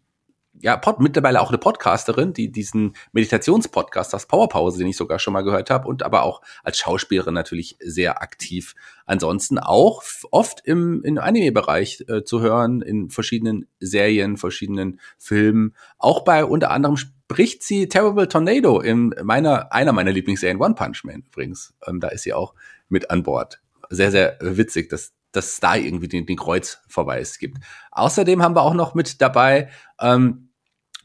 ja, 0.60 0.76
Pod, 0.76 1.00
mittlerweile 1.00 1.40
auch 1.40 1.48
eine 1.48 1.58
Podcasterin, 1.58 2.32
die 2.32 2.50
diesen 2.50 2.94
Meditationspodcast, 3.12 4.12
das 4.12 4.26
Powerpause, 4.26 4.78
den 4.78 4.88
ich 4.88 4.96
sogar 4.96 5.18
schon 5.18 5.32
mal 5.32 5.42
gehört 5.42 5.70
habe, 5.70 5.88
und 5.88 6.02
aber 6.02 6.22
auch 6.22 6.40
als 6.62 6.78
Schauspielerin 6.78 7.34
natürlich 7.34 7.76
sehr 7.80 8.22
aktiv. 8.22 8.74
Ansonsten 9.04 9.58
auch 9.58 10.02
oft 10.30 10.60
im, 10.64 11.02
im 11.04 11.18
Anime-Bereich 11.18 12.04
äh, 12.08 12.24
zu 12.24 12.40
hören, 12.40 12.82
in 12.82 13.10
verschiedenen 13.10 13.66
Serien, 13.80 14.36
verschiedenen 14.36 15.00
Filmen. 15.18 15.74
Auch 15.98 16.24
bei 16.24 16.44
unter 16.44 16.70
anderem 16.70 16.96
spricht 16.96 17.62
sie 17.62 17.88
Terrible 17.88 18.28
Tornado 18.28 18.80
in 18.80 19.14
meiner, 19.22 19.72
einer 19.72 19.92
meiner 19.92 20.12
Lieblingsserien, 20.12 20.60
One 20.60 20.74
Punch 20.74 21.04
Man 21.04 21.22
übrigens. 21.26 21.74
Ähm, 21.86 22.00
da 22.00 22.08
ist 22.08 22.22
sie 22.22 22.32
auch 22.32 22.54
mit 22.88 23.10
an 23.10 23.22
Bord. 23.22 23.60
Sehr, 23.90 24.10
sehr 24.10 24.36
witzig, 24.40 24.88
dass 24.88 25.12
dass 25.36 25.54
es 25.54 25.60
da 25.60 25.76
irgendwie 25.76 26.08
den, 26.08 26.26
den 26.26 26.36
Kreuzverweis 26.36 27.38
gibt. 27.38 27.58
Außerdem 27.92 28.42
haben 28.42 28.56
wir 28.56 28.62
auch 28.62 28.74
noch 28.74 28.94
mit 28.94 29.20
dabei 29.20 29.68
ähm, 30.00 30.46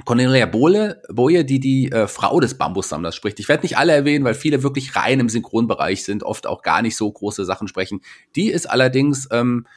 Cornelia 0.05 0.45
Bohle, 0.45 1.01
Boje, 1.09 1.45
die 1.45 1.59
die 1.59 1.91
äh, 1.91 2.07
Frau 2.07 2.39
des 2.39 2.57
Bambussammlers 2.57 3.15
spricht. 3.15 3.39
Ich 3.39 3.47
werde 3.47 3.63
nicht 3.63 3.77
alle 3.77 3.93
erwähnen, 3.93 4.25
weil 4.25 4.33
viele 4.33 4.63
wirklich 4.63 4.95
rein 4.95 5.19
im 5.19 5.29
Synchronbereich 5.29 6.03
sind, 6.03 6.23
oft 6.23 6.47
auch 6.47 6.61
gar 6.61 6.81
nicht 6.81 6.95
so 6.95 7.11
große 7.11 7.45
Sachen 7.45 7.67
sprechen. 7.67 8.01
Die 8.35 8.49
ist 8.49 8.69
allerdings 8.69 9.27
ähm, 9.31 9.67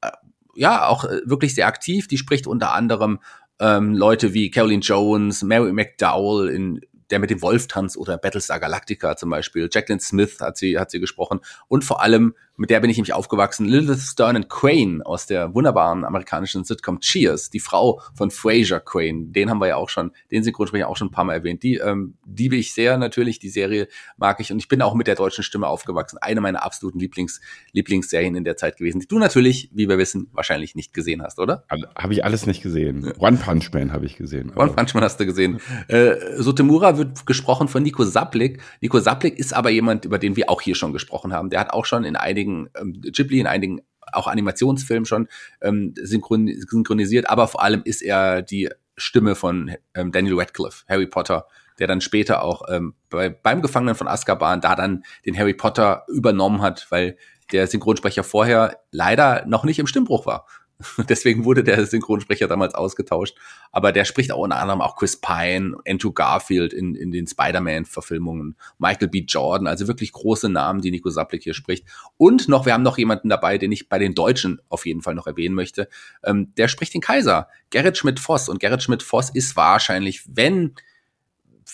äh, 0.00 0.10
ja 0.54 0.86
auch 0.86 1.04
äh, 1.04 1.20
wirklich 1.24 1.54
sehr 1.54 1.66
aktiv. 1.66 2.08
Die 2.08 2.18
spricht 2.18 2.46
unter 2.46 2.72
anderem 2.72 3.20
ähm, 3.60 3.94
Leute 3.94 4.34
wie 4.34 4.50
Caroline 4.50 4.82
Jones, 4.82 5.42
Mary 5.42 5.72
McDowell 5.72 6.48
in 6.48 6.80
der 7.10 7.18
mit 7.18 7.30
dem 7.30 7.42
Wolf 7.42 7.68
tanzt 7.68 7.96
oder 7.96 8.16
Battlestar 8.16 8.58
Galactica 8.58 9.16
zum 9.16 9.30
Beispiel. 9.30 9.68
Jacqueline 9.70 10.00
Smith 10.00 10.40
hat 10.40 10.56
sie, 10.56 10.78
hat 10.78 10.90
sie 10.90 11.00
gesprochen. 11.00 11.40
Und 11.68 11.84
vor 11.84 12.02
allem, 12.02 12.34
mit 12.56 12.70
der 12.70 12.80
bin 12.80 12.90
ich 12.90 12.96
nämlich 12.96 13.12
aufgewachsen, 13.12 13.66
Lilith 13.66 14.00
Stern 14.00 14.36
and 14.36 14.48
Crane 14.48 15.02
aus 15.02 15.26
der 15.26 15.54
wunderbaren 15.54 16.04
amerikanischen 16.04 16.64
Sitcom 16.64 17.00
Cheers, 17.00 17.50
die 17.50 17.60
Frau 17.60 18.00
von 18.14 18.30
Fraser 18.30 18.80
Crane. 18.80 19.32
Den 19.32 19.50
haben 19.50 19.58
wir 19.58 19.68
ja 19.68 19.76
auch 19.76 19.88
schon, 19.88 20.12
den 20.30 20.44
Synchronsprecher 20.44 20.88
auch 20.88 20.96
schon 20.96 21.08
ein 21.08 21.10
paar 21.10 21.24
Mal 21.24 21.34
erwähnt. 21.34 21.62
Die 21.62 21.76
ähm, 21.76 22.14
liebe 22.24 22.56
ich 22.56 22.72
sehr 22.72 22.96
natürlich, 22.96 23.38
die 23.38 23.48
Serie 23.48 23.88
mag 24.16 24.38
ich. 24.40 24.52
Und 24.52 24.58
ich 24.58 24.68
bin 24.68 24.82
auch 24.82 24.94
mit 24.94 25.06
der 25.06 25.16
deutschen 25.16 25.42
Stimme 25.42 25.66
aufgewachsen. 25.66 26.18
Eine 26.18 26.40
meiner 26.40 26.62
absoluten 26.62 26.98
Lieblings, 27.00 27.40
Lieblingsserien 27.72 28.36
in 28.36 28.44
der 28.44 28.56
Zeit 28.56 28.76
gewesen, 28.76 29.00
die 29.00 29.08
du 29.08 29.18
natürlich, 29.18 29.70
wie 29.72 29.88
wir 29.88 29.98
wissen, 29.98 30.28
wahrscheinlich 30.32 30.76
nicht 30.76 30.94
gesehen 30.94 31.22
hast, 31.22 31.40
oder? 31.40 31.64
Habe 31.68 32.12
ich 32.12 32.24
alles 32.24 32.46
nicht 32.46 32.62
gesehen. 32.62 33.12
One 33.18 33.36
Punch 33.36 33.72
Man 33.72 33.92
habe 33.92 34.06
ich 34.06 34.16
gesehen. 34.16 34.52
One 34.54 34.72
Punch 34.72 34.94
Man 34.94 35.02
hast 35.02 35.18
du 35.18 35.26
gesehen. 35.26 35.60
Äh, 35.88 36.14
Sotemura 36.36 36.98
wird 36.98 37.26
gesprochen 37.26 37.66
von 37.66 37.82
Nico 37.82 38.04
Saplik. 38.04 38.60
Nico 38.80 39.00
Saplik 39.00 39.38
ist 39.38 39.52
aber 39.52 39.70
jemand, 39.70 40.04
über 40.04 40.18
den 40.18 40.36
wir 40.36 40.50
auch 40.50 40.60
hier 40.60 40.76
schon 40.76 40.92
gesprochen 40.92 41.32
haben. 41.32 41.50
Der 41.50 41.60
hat 41.60 41.70
auch 41.70 41.84
schon 41.84 42.04
in 42.04 42.16
einigen 42.16 42.43
ähm, 42.46 43.00
Ghibli, 43.00 43.40
in 43.40 43.46
einigen 43.46 43.80
auch 44.12 44.26
Animationsfilmen 44.26 45.06
schon 45.06 45.28
ähm, 45.60 45.94
synchron 45.96 46.48
synchronisiert, 46.68 47.28
aber 47.28 47.48
vor 47.48 47.62
allem 47.62 47.82
ist 47.84 48.02
er 48.02 48.42
die 48.42 48.70
Stimme 48.96 49.34
von 49.34 49.74
ähm, 49.94 50.12
Daniel 50.12 50.38
Radcliffe, 50.38 50.84
Harry 50.88 51.06
Potter, 51.06 51.46
der 51.78 51.86
dann 51.86 52.00
später 52.00 52.42
auch 52.42 52.62
ähm, 52.68 52.94
bei, 53.10 53.28
beim 53.28 53.62
Gefangenen 53.62 53.94
von 53.94 54.06
Azkaban 54.06 54.60
da 54.60 54.76
dann 54.76 55.04
den 55.26 55.36
Harry 55.36 55.54
Potter 55.54 56.04
übernommen 56.08 56.62
hat, 56.62 56.86
weil 56.90 57.16
der 57.52 57.66
Synchronsprecher 57.66 58.22
vorher 58.22 58.80
leider 58.90 59.44
noch 59.46 59.64
nicht 59.64 59.78
im 59.78 59.86
Stimmbruch 59.86 60.26
war. 60.26 60.46
Deswegen 61.08 61.44
wurde 61.44 61.62
der 61.62 61.84
Synchronsprecher 61.86 62.48
damals 62.48 62.74
ausgetauscht. 62.74 63.36
Aber 63.72 63.92
der 63.92 64.04
spricht 64.04 64.32
auch 64.32 64.38
unter 64.38 64.56
anderem 64.56 64.80
auch 64.80 64.96
Chris 64.96 65.20
Pine, 65.20 65.76
Andrew 65.86 66.12
Garfield 66.12 66.72
in, 66.72 66.94
in 66.94 67.12
den 67.12 67.26
Spider-Man-Verfilmungen, 67.26 68.56
Michael 68.78 69.08
B. 69.08 69.24
Jordan, 69.26 69.66
also 69.66 69.88
wirklich 69.88 70.12
große 70.12 70.48
Namen, 70.48 70.80
die 70.80 70.90
Nico 70.90 71.10
Saplik 71.10 71.42
hier 71.42 71.54
spricht. 71.54 71.86
Und 72.16 72.48
noch, 72.48 72.66
wir 72.66 72.72
haben 72.72 72.82
noch 72.82 72.98
jemanden 72.98 73.28
dabei, 73.28 73.58
den 73.58 73.72
ich 73.72 73.88
bei 73.88 73.98
den 73.98 74.14
Deutschen 74.14 74.60
auf 74.68 74.86
jeden 74.86 75.02
Fall 75.02 75.14
noch 75.14 75.26
erwähnen 75.26 75.54
möchte. 75.54 75.88
Ähm, 76.22 76.52
der 76.56 76.68
spricht 76.68 76.94
den 76.94 77.00
Kaiser, 77.00 77.48
Gerrit 77.70 77.96
Schmidt-Voss. 77.96 78.48
Und 78.48 78.60
Gerrit 78.60 78.82
Schmidt-Voss 78.82 79.30
ist 79.30 79.56
wahrscheinlich, 79.56 80.22
wenn 80.26 80.74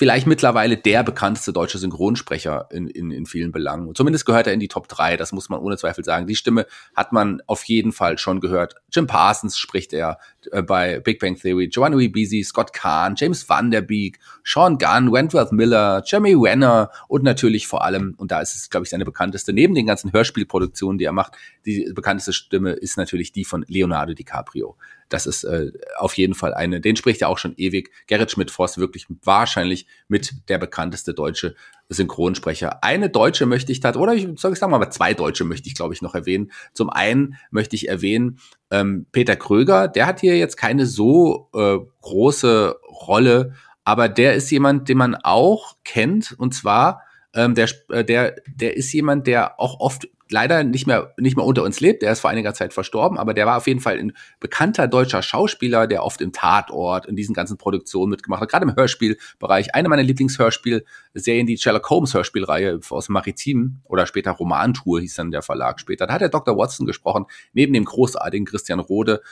vielleicht 0.01 0.27
mittlerweile 0.27 0.79
der 0.79 1.03
bekannteste 1.03 1.53
deutsche 1.53 1.77
Synchronsprecher 1.77 2.69
in, 2.71 2.89
in, 2.89 3.11
in 3.11 3.27
vielen 3.27 3.53
Belangen. 3.53 3.95
zumindest 3.95 4.25
gehört 4.25 4.47
er 4.47 4.55
in 4.55 4.59
die 4.59 4.67
Top 4.67 4.89
3, 4.89 5.19
das 5.19 5.31
muss 5.31 5.51
man 5.51 5.61
ohne 5.61 5.77
Zweifel 5.77 6.03
sagen. 6.05 6.27
Die 6.27 6.37
Stimme 6.37 6.65
hat 6.97 7.13
man 7.13 7.43
auf 7.47 7.65
jeden 7.65 7.93
Fall 7.93 8.17
schon 8.17 8.41
gehört. 8.41 8.77
Jim 8.91 9.07
Parsons 9.07 9.59
spricht 9.59 9.93
er 9.93 10.17
äh, 10.53 10.63
bei 10.63 11.01
Big 11.01 11.21
Bang 11.21 11.37
Theory, 11.37 11.69
Joanna 11.71 11.99
Ribisi, 11.99 12.43
Scott 12.43 12.73
Kahn, 12.73 13.15
James 13.15 13.47
Van 13.47 13.71
Der 13.71 13.83
Beek, 13.83 14.19
Sean 14.43 14.79
Gunn, 14.79 15.13
Wentworth 15.13 15.53
Miller, 15.53 16.03
Jeremy 16.07 16.33
Renner 16.35 16.91
und 17.09 17.23
natürlich 17.23 17.67
vor 17.67 17.85
allem, 17.85 18.15
und 18.17 18.31
da 18.31 18.41
ist 18.41 18.55
es, 18.55 18.71
glaube 18.71 18.85
ich, 18.85 18.91
seine 18.91 19.05
bekannteste, 19.05 19.53
neben 19.53 19.75
den 19.75 19.85
ganzen 19.85 20.15
Hörspielproduktionen, 20.15 20.97
die 20.97 21.05
er 21.05 21.13
macht, 21.13 21.35
die 21.67 21.93
bekannteste 21.95 22.33
Stimme 22.33 22.71
ist 22.71 22.97
natürlich 22.97 23.33
die 23.33 23.45
von 23.45 23.67
Leonardo 23.69 24.15
DiCaprio. 24.15 24.79
Das 25.11 25.27
ist 25.27 25.45
äh, 25.45 25.73
auf 25.99 26.17
jeden 26.17 26.35
Fall 26.35 26.55
eine, 26.55 26.81
den 26.81 26.97
spricht 26.97 27.21
er 27.21 27.29
auch 27.29 27.37
schon 27.37 27.55
ewig. 27.57 27.91
Gerrit 28.07 28.31
Schmidt-Voss 28.31 28.79
wirklich 28.79 29.07
wahrscheinlich 29.23 29.87
mit 30.09 30.49
der 30.49 30.59
bekannteste 30.59 31.13
deutsche 31.13 31.55
Synchronsprecher. 31.91 32.83
Eine 32.83 33.11
Deutsche 33.11 33.45
möchte 33.47 33.73
ich 33.73 33.81
da, 33.81 33.95
oder 33.95 34.15
ich 34.15 34.29
soll 34.37 34.53
ich 34.53 34.59
sagen 34.59 34.71
mal, 34.71 34.91
zwei 34.91 35.13
Deutsche 35.13 35.45
möchte 35.45 35.69
ich, 35.69 35.75
glaube 35.75 35.93
ich, 35.93 36.01
noch 36.01 36.15
erwähnen. 36.15 36.53
Zum 36.73 36.89
einen 36.89 37.37
möchte 37.51 37.77
ich 37.77 37.89
erwähnen, 37.89 38.39
ähm, 38.71 39.07
Peter 39.13 39.37
Kröger, 39.37 39.89
der 39.89 40.07
hat 40.07 40.21
hier 40.21 40.39
jetzt 40.39 40.57
keine 40.57 40.87
so 40.87 41.51
äh, 41.53 41.79
große 42.01 42.77
Rolle, 42.89 43.55
aber 43.85 44.09
der 44.09 44.35
ist 44.35 44.51
jemand, 44.51 44.89
den 44.89 44.99
man 44.99 45.17
auch 45.17 45.77
kennt, 45.85 46.35
und 46.39 46.55
zwar 46.55 47.03
ähm, 47.35 47.55
der, 47.55 47.69
äh, 47.89 48.05
der, 48.05 48.37
der 48.47 48.77
ist 48.77 48.93
jemand, 48.93 49.27
der 49.27 49.59
auch 49.61 49.81
oft 49.81 50.09
leider 50.31 50.65
nicht 50.65 50.87
mehr, 50.87 51.13
nicht 51.19 51.37
mehr 51.37 51.45
unter 51.45 51.63
uns 51.63 51.81
lebt. 51.81 52.03
Der 52.03 52.13
ist 52.13 52.21
vor 52.21 52.31
einiger 52.31 52.55
Zeit 52.55 52.73
verstorben, 52.73 53.19
aber 53.19 53.35
der 53.35 53.47
war 53.47 53.57
auf 53.57 53.67
jeden 53.67 53.81
Fall 53.81 53.99
ein 53.99 54.13
bekannter 54.39 54.89
deutscher 54.89 55.23
Schauspieler, 55.23 55.87
der 55.87 56.05
oft 56.05 56.21
im 56.21 56.33
Tatort, 56.33 57.07
in 57.07 57.17
diesen 57.17 57.35
ganzen 57.35 57.59
Produktionen 57.59 58.11
mitgemacht 58.11 58.41
hat, 58.41 58.51
gerade 58.51 58.67
im 58.67 58.77
Hörspielbereich. 58.77 59.75
Eine 59.75 59.89
meiner 59.89 60.03
Lieblingshörspielserien, 60.03 61.47
die 61.47 61.59
Sherlock 61.59 61.89
Holmes 61.91 62.15
Hörspielreihe 62.15 62.81
aus 62.91 63.09
Maritim 63.09 63.81
oder 63.85 64.07
später 64.07 64.33
Romantour 64.33 65.01
hieß 65.01 65.15
dann 65.15 65.31
der 65.31 65.43
Verlag 65.43 65.81
später. 65.81 66.07
Da 66.07 66.15
hat 66.15 66.21
der 66.21 66.29
Dr. 66.29 66.57
Watson 66.57 66.87
gesprochen, 66.87 67.27
neben 67.53 67.73
dem 67.73 67.85
großartigen 67.85 68.47
Christian 68.47 68.81
Rode. 68.81 69.23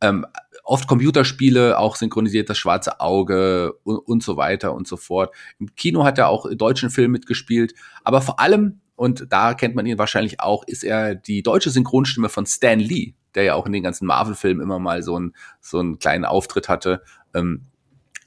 Ähm, 0.00 0.26
oft 0.62 0.86
Computerspiele, 0.86 1.78
auch 1.78 1.96
synchronisiert 1.96 2.48
das 2.48 2.58
schwarze 2.58 3.00
Auge 3.00 3.72
und, 3.84 3.96
und 3.96 4.22
so 4.22 4.36
weiter 4.36 4.74
und 4.74 4.86
so 4.86 4.96
fort. 4.96 5.34
Im 5.58 5.74
Kino 5.74 6.04
hat 6.04 6.18
er 6.18 6.28
auch 6.28 6.46
deutschen 6.54 6.90
Film 6.90 7.10
mitgespielt, 7.10 7.74
aber 8.04 8.20
vor 8.20 8.38
allem 8.38 8.80
und 8.98 9.26
da 9.30 9.54
kennt 9.54 9.76
man 9.76 9.86
ihn 9.86 9.96
wahrscheinlich 9.96 10.40
auch, 10.40 10.64
ist 10.66 10.82
er 10.82 11.14
die 11.14 11.44
deutsche 11.44 11.70
Synchronstimme 11.70 12.28
von 12.28 12.46
Stan 12.46 12.80
Lee, 12.80 13.14
der 13.36 13.44
ja 13.44 13.54
auch 13.54 13.64
in 13.64 13.72
den 13.72 13.84
ganzen 13.84 14.06
Marvel-Filmen 14.06 14.60
immer 14.60 14.80
mal 14.80 15.04
so, 15.04 15.16
ein, 15.16 15.34
so 15.60 15.78
einen 15.78 16.00
kleinen 16.00 16.24
Auftritt 16.24 16.68
hatte. 16.68 17.04
Ähm, 17.32 17.62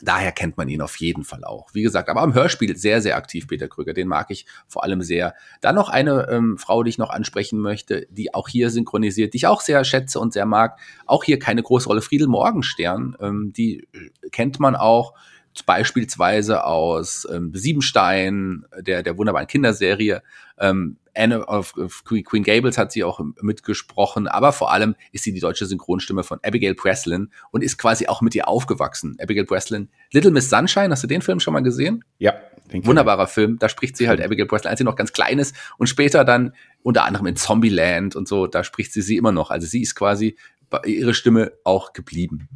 daher 0.02 0.32
kennt 0.32 0.56
man 0.56 0.70
ihn 0.70 0.82
auf 0.82 0.96
jeden 0.96 1.26
Fall 1.26 1.44
auch. 1.44 1.74
Wie 1.74 1.82
gesagt, 1.82 2.08
aber 2.08 2.22
am 2.22 2.34
Hörspiel 2.34 2.78
sehr, 2.78 3.02
sehr 3.02 3.18
aktiv, 3.18 3.50
Peter 3.50 3.68
Krüger. 3.68 3.92
Den 3.92 4.08
mag 4.08 4.32
ich 4.32 4.46
vor 4.70 4.86
allem 4.86 5.02
sehr. 5.02 5.36
Dann 5.60 5.76
noch 5.76 5.90
eine 5.90 6.30
ähm, 6.30 6.58
Frau, 6.58 6.84
die 6.84 6.90
ich 6.90 6.98
noch 6.98 7.10
ansprechen 7.10 7.60
möchte, 7.60 8.08
die 8.10 8.34
auch 8.34 8.48
hier 8.48 8.70
synchronisiert, 8.70 9.34
die 9.34 9.40
ich 9.40 9.48
auch 9.48 9.60
sehr 9.60 9.84
schätze 9.84 10.22
und 10.22 10.32
sehr 10.32 10.46
mag. 10.46 10.80
Auch 11.06 11.26
hier 11.26 11.38
keine 11.38 11.64
große 11.64 11.90
Rolle. 11.90 12.02
Friedel 12.02 12.30
Morgenstern, 12.30 13.18
ähm, 13.20 13.52
die 13.52 13.90
kennt 14.32 14.62
man 14.62 14.78
auch 14.78 15.16
beispielsweise 15.66 16.64
aus 16.64 17.28
ähm, 17.32 17.52
Siebenstein, 17.54 18.66
der, 18.80 19.04
der 19.04 19.18
wunderbaren 19.18 19.48
Kinderserie. 19.48 20.22
Ähm, 20.60 20.98
Anne 21.16 21.46
of, 21.46 21.76
of 21.76 22.04
Queen 22.06 22.44
Gables 22.44 22.78
hat 22.78 22.92
sie 22.92 23.04
auch 23.04 23.20
mitgesprochen, 23.42 24.28
aber 24.28 24.54
vor 24.54 24.72
allem 24.72 24.96
ist 25.12 25.24
sie 25.24 25.34
die 25.34 25.40
deutsche 25.40 25.66
Synchronstimme 25.66 26.24
von 26.24 26.40
Abigail 26.44 26.74
Breslin 26.74 27.32
und 27.52 27.64
ist 27.64 27.78
quasi 27.78 28.08
auch 28.08 28.22
mit 28.22 28.34
ihr 28.34 28.48
aufgewachsen. 28.48 29.18
Abigail 29.22 29.46
Breslin, 29.46 29.90
Little 30.12 30.32
Miss 30.32 30.50
Sunshine, 30.50 30.92
hast 30.92 31.04
du 31.04 31.08
den 31.08 31.22
Film 31.22 31.40
schon 31.40 31.54
mal 31.54 31.64
gesehen? 31.64 32.06
Ja. 32.20 32.36
Wunderbarer 32.72 33.28
Film, 33.28 33.60
da 33.60 33.68
spricht 33.68 33.98
sie 33.98 34.08
halt 34.08 34.22
Abigail 34.22 34.46
Breslin, 34.46 34.70
als 34.70 34.78
sie 34.78 34.86
noch 34.86 34.96
ganz 34.96 35.12
klein 35.12 35.40
ist 35.40 35.54
und 35.78 35.88
später 35.88 36.24
dann 36.24 36.54
unter 36.84 37.04
anderem 37.04 37.28
in 37.28 37.36
Zombieland 37.36 38.16
und 38.16 38.30
so, 38.30 38.48
da 38.48 38.64
spricht 38.64 38.94
sie 38.94 39.02
sie 39.02 39.18
immer 39.18 39.34
noch. 39.34 39.52
Also 39.52 39.68
sie 39.68 39.82
ist 39.82 39.96
quasi 39.96 40.38
ihre 40.86 41.14
Stimme 41.14 41.52
auch 41.66 41.92
geblieben. 41.92 42.48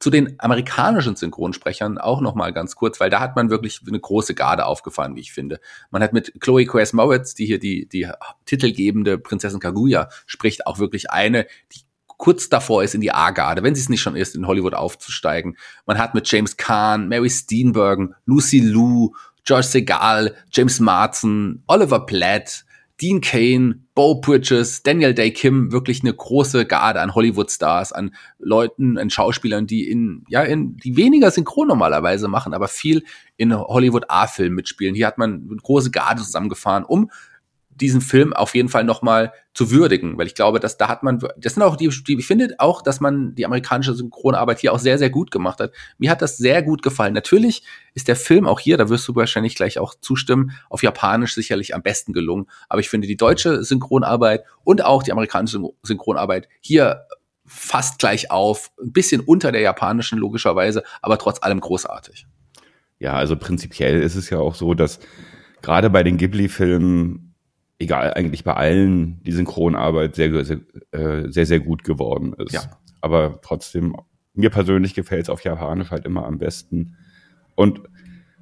Zu 0.00 0.10
den 0.10 0.36
amerikanischen 0.38 1.16
Synchronsprechern 1.16 1.98
auch 1.98 2.20
noch 2.20 2.34
mal 2.34 2.52
ganz 2.52 2.76
kurz, 2.76 3.00
weil 3.00 3.10
da 3.10 3.20
hat 3.20 3.34
man 3.34 3.50
wirklich 3.50 3.80
eine 3.86 3.98
große 3.98 4.34
Garde 4.34 4.66
aufgefahren, 4.66 5.16
wie 5.16 5.20
ich 5.20 5.32
finde. 5.32 5.60
Man 5.90 6.02
hat 6.02 6.12
mit 6.12 6.40
Chloe 6.40 6.66
Grace 6.66 6.92
Moritz, 6.92 7.34
die 7.34 7.46
hier 7.46 7.58
die, 7.58 7.88
die 7.88 8.08
titelgebende 8.46 9.18
Prinzessin 9.18 9.60
Kaguya 9.60 10.08
spricht, 10.26 10.66
auch 10.66 10.78
wirklich 10.78 11.10
eine, 11.10 11.46
die 11.72 11.80
kurz 12.18 12.48
davor 12.48 12.82
ist, 12.82 12.94
in 12.94 13.00
die 13.00 13.12
A-Garde, 13.12 13.62
wenn 13.62 13.74
sie 13.74 13.80
es 13.80 13.88
nicht 13.88 14.02
schon 14.02 14.16
ist, 14.16 14.36
in 14.36 14.46
Hollywood 14.46 14.74
aufzusteigen. 14.74 15.56
Man 15.86 15.98
hat 15.98 16.14
mit 16.14 16.30
James 16.30 16.56
Kahn, 16.56 17.08
Mary 17.08 17.30
Steenburgen, 17.30 18.14
Lucy 18.26 18.58
Liu, 18.58 19.10
George 19.44 19.66
Segal, 19.66 20.34
James 20.52 20.80
Marston, 20.80 21.62
Oliver 21.66 22.04
Platt, 22.04 22.64
Dean 23.00 23.20
Kane, 23.20 23.80
Bo 23.94 24.16
Bridges, 24.16 24.82
Daniel 24.82 25.14
Day 25.14 25.32
Kim, 25.32 25.70
wirklich 25.70 26.02
eine 26.02 26.12
große 26.12 26.66
Garde 26.66 27.00
an 27.00 27.14
Hollywood-Stars, 27.14 27.92
an 27.92 28.14
Leuten, 28.38 28.98
an 28.98 29.10
Schauspielern, 29.10 29.66
die 29.66 29.88
in, 29.88 30.24
ja, 30.28 30.42
in, 30.42 30.76
die 30.76 30.96
weniger 30.96 31.30
synchron 31.30 31.68
normalerweise 31.68 32.26
machen, 32.26 32.54
aber 32.54 32.66
viel 32.66 33.04
in 33.36 33.56
Hollywood 33.56 34.06
A-Filmen 34.08 34.56
mitspielen. 34.56 34.94
Hier 34.94 35.06
hat 35.06 35.18
man 35.18 35.46
eine 35.48 35.56
große 35.56 35.90
Garde 35.92 36.22
zusammengefahren, 36.22 36.84
um 36.84 37.10
diesen 37.80 38.00
Film 38.00 38.32
auf 38.32 38.54
jeden 38.54 38.68
Fall 38.68 38.84
nochmal 38.84 39.32
zu 39.54 39.70
würdigen, 39.70 40.18
weil 40.18 40.26
ich 40.26 40.34
glaube, 40.34 40.60
dass 40.60 40.76
da 40.76 40.88
hat 40.88 41.02
man, 41.02 41.18
das 41.36 41.54
sind 41.54 41.62
auch 41.62 41.76
die, 41.76 41.88
die, 41.88 42.18
ich 42.18 42.26
finde 42.26 42.54
auch, 42.58 42.82
dass 42.82 43.00
man 43.00 43.34
die 43.34 43.46
amerikanische 43.46 43.94
Synchronarbeit 43.94 44.60
hier 44.60 44.72
auch 44.72 44.78
sehr, 44.78 44.98
sehr 44.98 45.10
gut 45.10 45.30
gemacht 45.30 45.60
hat. 45.60 45.72
Mir 45.98 46.10
hat 46.10 46.22
das 46.22 46.36
sehr 46.36 46.62
gut 46.62 46.82
gefallen. 46.82 47.14
Natürlich 47.14 47.64
ist 47.94 48.08
der 48.08 48.16
Film 48.16 48.46
auch 48.46 48.60
hier, 48.60 48.76
da 48.76 48.88
wirst 48.88 49.08
du 49.08 49.16
wahrscheinlich 49.16 49.54
gleich 49.56 49.78
auch 49.78 49.94
zustimmen, 50.00 50.52
auf 50.70 50.82
Japanisch 50.82 51.34
sicherlich 51.34 51.74
am 51.74 51.82
besten 51.82 52.12
gelungen. 52.12 52.46
Aber 52.68 52.80
ich 52.80 52.88
finde 52.88 53.08
die 53.08 53.16
deutsche 53.16 53.64
Synchronarbeit 53.64 54.44
und 54.64 54.84
auch 54.84 55.02
die 55.02 55.12
amerikanische 55.12 55.60
Synchronarbeit 55.82 56.48
hier 56.60 57.06
fast 57.48 57.98
gleich 57.98 58.30
auf, 58.30 58.70
ein 58.80 58.92
bisschen 58.92 59.20
unter 59.22 59.52
der 59.52 59.62
japanischen 59.62 60.18
logischerweise, 60.18 60.84
aber 61.00 61.18
trotz 61.18 61.42
allem 61.42 61.60
großartig. 61.60 62.26
Ja, 62.98 63.14
also 63.14 63.36
prinzipiell 63.36 64.02
ist 64.02 64.16
es 64.16 64.30
ja 64.30 64.38
auch 64.38 64.54
so, 64.54 64.74
dass 64.74 65.00
gerade 65.62 65.90
bei 65.90 66.02
den 66.02 66.16
Ghibli-Filmen, 66.16 67.27
egal 67.78 68.14
eigentlich 68.14 68.44
bei 68.44 68.54
allen, 68.54 69.22
die 69.22 69.32
Synchronarbeit 69.32 70.16
sehr, 70.16 70.44
sehr, 70.44 70.60
äh, 70.90 71.30
sehr, 71.30 71.46
sehr 71.46 71.60
gut 71.60 71.84
geworden 71.84 72.34
ist. 72.34 72.52
Ja. 72.52 72.62
Aber 73.00 73.40
trotzdem, 73.42 73.96
mir 74.34 74.50
persönlich 74.50 74.94
gefällt 74.94 75.22
es 75.22 75.30
auf 75.30 75.44
Japanisch 75.44 75.90
halt 75.90 76.04
immer 76.04 76.26
am 76.26 76.38
besten. 76.38 76.96
Und, 77.54 77.82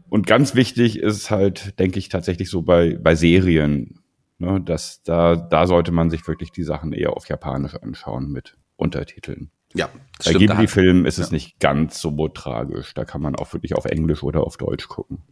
und 0.08 0.26
ganz 0.26 0.54
wichtig 0.54 0.98
ist 0.98 1.30
halt, 1.30 1.78
denke 1.78 1.98
ich, 1.98 2.08
tatsächlich 2.08 2.50
so 2.50 2.62
bei, 2.62 2.96
bei 2.96 3.14
Serien, 3.14 4.00
ne, 4.38 4.60
dass 4.60 5.02
da, 5.02 5.36
da 5.36 5.66
sollte 5.66 5.92
man 5.92 6.10
sich 6.10 6.26
wirklich 6.26 6.52
die 6.52 6.64
Sachen 6.64 6.92
eher 6.92 7.14
auf 7.14 7.28
Japanisch 7.28 7.74
anschauen 7.74 8.30
mit 8.30 8.56
Untertiteln. 8.76 9.50
Ja, 9.74 9.90
bei 10.24 10.32
Ghibli-Filmen 10.32 11.04
ist 11.04 11.18
ja. 11.18 11.24
es 11.24 11.30
nicht 11.30 11.60
ganz 11.60 12.00
so 12.00 12.28
tragisch. 12.28 12.94
Da 12.94 13.04
kann 13.04 13.20
man 13.20 13.36
auch 13.36 13.52
wirklich 13.52 13.74
auf 13.74 13.84
Englisch 13.84 14.22
oder 14.22 14.44
auf 14.44 14.56
Deutsch 14.56 14.88
gucken. 14.88 15.22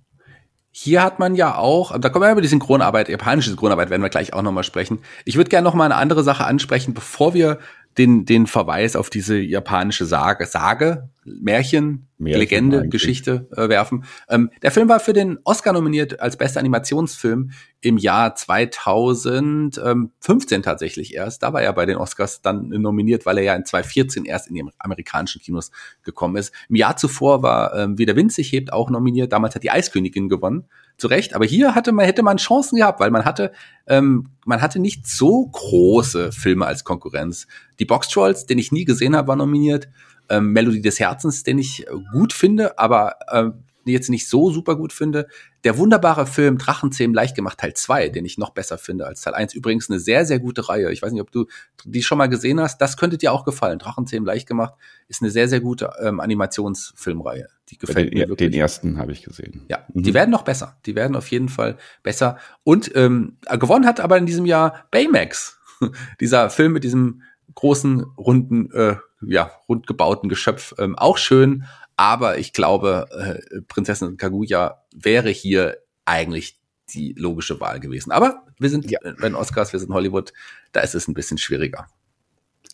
Hier 0.76 1.04
hat 1.04 1.20
man 1.20 1.36
ja 1.36 1.56
auch, 1.56 1.96
da 1.96 2.08
kommen 2.08 2.24
wir 2.24 2.32
über 2.32 2.40
die 2.40 2.48
Synchronarbeit, 2.48 3.08
japanische 3.08 3.50
Synchronarbeit 3.50 3.90
werden 3.90 4.02
wir 4.02 4.08
gleich 4.08 4.32
auch 4.32 4.42
nochmal 4.42 4.64
sprechen. 4.64 4.98
Ich 5.24 5.36
würde 5.36 5.48
gerne 5.48 5.64
noch 5.64 5.74
mal 5.74 5.84
eine 5.84 5.94
andere 5.94 6.24
Sache 6.24 6.44
ansprechen, 6.44 6.94
bevor 6.94 7.32
wir 7.32 7.60
den, 7.96 8.24
den 8.26 8.48
Verweis 8.48 8.96
auf 8.96 9.08
diese 9.08 9.38
japanische 9.38 10.04
Sage, 10.04 10.46
Sage, 10.46 11.08
Märchen, 11.24 12.08
Märchen 12.18 12.40
Legende, 12.40 12.76
eigentlich. 12.78 12.90
Geschichte 12.90 13.48
äh, 13.56 13.68
werfen. 13.68 14.04
Ähm, 14.28 14.50
der 14.62 14.70
Film 14.70 14.88
war 14.88 15.00
für 15.00 15.12
den 15.12 15.38
Oscar 15.44 15.72
nominiert 15.72 16.20
als 16.20 16.36
bester 16.36 16.60
Animationsfilm 16.60 17.50
im 17.80 17.98
Jahr 17.98 18.34
2015 18.34 20.62
tatsächlich 20.62 21.14
erst. 21.14 21.42
Da 21.42 21.52
war 21.52 21.62
er 21.62 21.72
bei 21.72 21.86
den 21.86 21.96
Oscars 21.96 22.42
dann 22.42 22.68
nominiert, 22.68 23.26
weil 23.26 23.38
er 23.38 23.44
ja 23.44 23.54
in 23.54 23.64
2014 23.64 24.24
erst 24.24 24.48
in 24.48 24.54
die 24.54 24.64
amerikanischen 24.78 25.40
Kinos 25.40 25.70
gekommen 26.02 26.36
ist. 26.36 26.52
Im 26.68 26.76
Jahr 26.76 26.96
zuvor 26.96 27.42
war 27.42 27.74
ähm, 27.74 27.98
Wie 27.98 28.06
der 28.06 28.16
Wind 28.16 28.32
sich 28.32 28.52
hebt 28.52 28.72
auch 28.72 28.90
nominiert. 28.90 29.32
Damals 29.32 29.54
hat 29.54 29.62
die 29.62 29.70
Eiskönigin 29.70 30.28
gewonnen 30.28 30.64
zu 30.96 31.08
Recht. 31.08 31.34
Aber 31.34 31.44
hier 31.44 31.74
hatte 31.74 31.92
man, 31.92 32.06
hätte 32.06 32.22
man 32.22 32.36
Chancen 32.36 32.76
gehabt, 32.76 33.00
weil 33.00 33.10
man 33.10 33.24
hatte, 33.24 33.52
ähm, 33.86 34.30
man 34.44 34.62
hatte 34.62 34.78
nicht 34.78 35.06
so 35.06 35.46
große 35.46 36.32
Filme 36.32 36.66
als 36.66 36.84
Konkurrenz. 36.84 37.46
Die 37.78 37.84
Box 37.84 38.08
Trolls, 38.08 38.46
den 38.46 38.58
ich 38.58 38.72
nie 38.72 38.84
gesehen 38.84 39.16
habe, 39.16 39.28
war 39.28 39.36
nominiert. 39.36 39.88
Ähm, 40.28 40.52
Melodie 40.52 40.80
des 40.80 41.00
Herzens, 41.00 41.42
den 41.42 41.58
ich 41.58 41.86
gut 42.12 42.32
finde, 42.32 42.78
aber 42.78 43.16
äh, 43.28 43.50
jetzt 43.92 44.10
nicht 44.10 44.28
so 44.28 44.50
super 44.50 44.76
gut 44.76 44.92
finde. 44.92 45.28
Der 45.62 45.78
wunderbare 45.78 46.26
Film 46.26 46.58
Drachenzähmen 46.58 47.14
leicht 47.14 47.34
gemacht, 47.34 47.58
Teil 47.58 47.74
2, 47.74 48.08
den 48.08 48.24
ich 48.24 48.38
noch 48.38 48.50
besser 48.50 48.78
finde 48.78 49.06
als 49.06 49.22
Teil 49.22 49.34
1. 49.34 49.54
Übrigens 49.54 49.90
eine 49.90 50.00
sehr, 50.00 50.24
sehr 50.24 50.38
gute 50.38 50.68
Reihe. 50.68 50.90
Ich 50.92 51.02
weiß 51.02 51.12
nicht, 51.12 51.22
ob 51.22 51.30
du 51.30 51.46
die 51.84 52.02
schon 52.02 52.18
mal 52.18 52.28
gesehen 52.28 52.60
hast. 52.60 52.80
Das 52.80 52.96
könnte 52.96 53.18
dir 53.18 53.32
auch 53.32 53.44
gefallen. 53.44 53.78
Drachenzähmen 53.78 54.26
leicht 54.26 54.46
gemacht 54.46 54.74
ist 55.08 55.22
eine 55.22 55.30
sehr, 55.30 55.48
sehr 55.48 55.60
gute 55.60 55.90
ähm, 56.00 56.20
Animationsfilmreihe. 56.20 57.48
Die 57.68 57.78
gefällt 57.78 58.12
den, 58.12 58.18
mir 58.18 58.28
wirklich. 58.28 58.50
Den 58.50 58.58
ersten 58.58 58.98
habe 58.98 59.12
ich 59.12 59.22
gesehen. 59.22 59.62
Ja, 59.68 59.84
mhm. 59.92 60.02
die 60.02 60.14
werden 60.14 60.30
noch 60.30 60.42
besser. 60.42 60.76
Die 60.86 60.94
werden 60.94 61.16
auf 61.16 61.28
jeden 61.28 61.48
Fall 61.48 61.76
besser. 62.02 62.38
Und 62.62 62.94
ähm, 62.94 63.36
gewonnen 63.58 63.86
hat 63.86 64.00
aber 64.00 64.18
in 64.18 64.26
diesem 64.26 64.46
Jahr 64.46 64.86
Baymax. 64.90 65.58
Dieser 66.20 66.50
Film 66.50 66.72
mit 66.72 66.84
diesem 66.84 67.22
großen, 67.54 68.04
runden, 68.18 68.70
äh, 68.72 68.96
ja, 69.26 69.50
rund 69.68 69.86
gebauten 69.86 70.28
Geschöpf. 70.28 70.74
Ähm, 70.78 70.96
auch 70.98 71.18
schön, 71.18 71.64
aber 71.96 72.38
ich 72.38 72.52
glaube, 72.52 73.06
äh, 73.10 73.60
Prinzessin 73.62 74.16
Kaguya 74.16 74.82
wäre 74.94 75.30
hier 75.30 75.78
eigentlich 76.04 76.60
die 76.92 77.14
logische 77.16 77.60
Wahl 77.60 77.80
gewesen. 77.80 78.12
Aber 78.12 78.44
wir 78.58 78.70
sind 78.70 78.90
ja. 78.90 78.98
bei 79.02 79.28
den 79.28 79.34
Oscars, 79.34 79.72
wir 79.72 79.80
sind 79.80 79.92
Hollywood, 79.92 80.32
da 80.72 80.80
ist 80.80 80.94
es 80.94 81.08
ein 81.08 81.14
bisschen 81.14 81.38
schwieriger. 81.38 81.86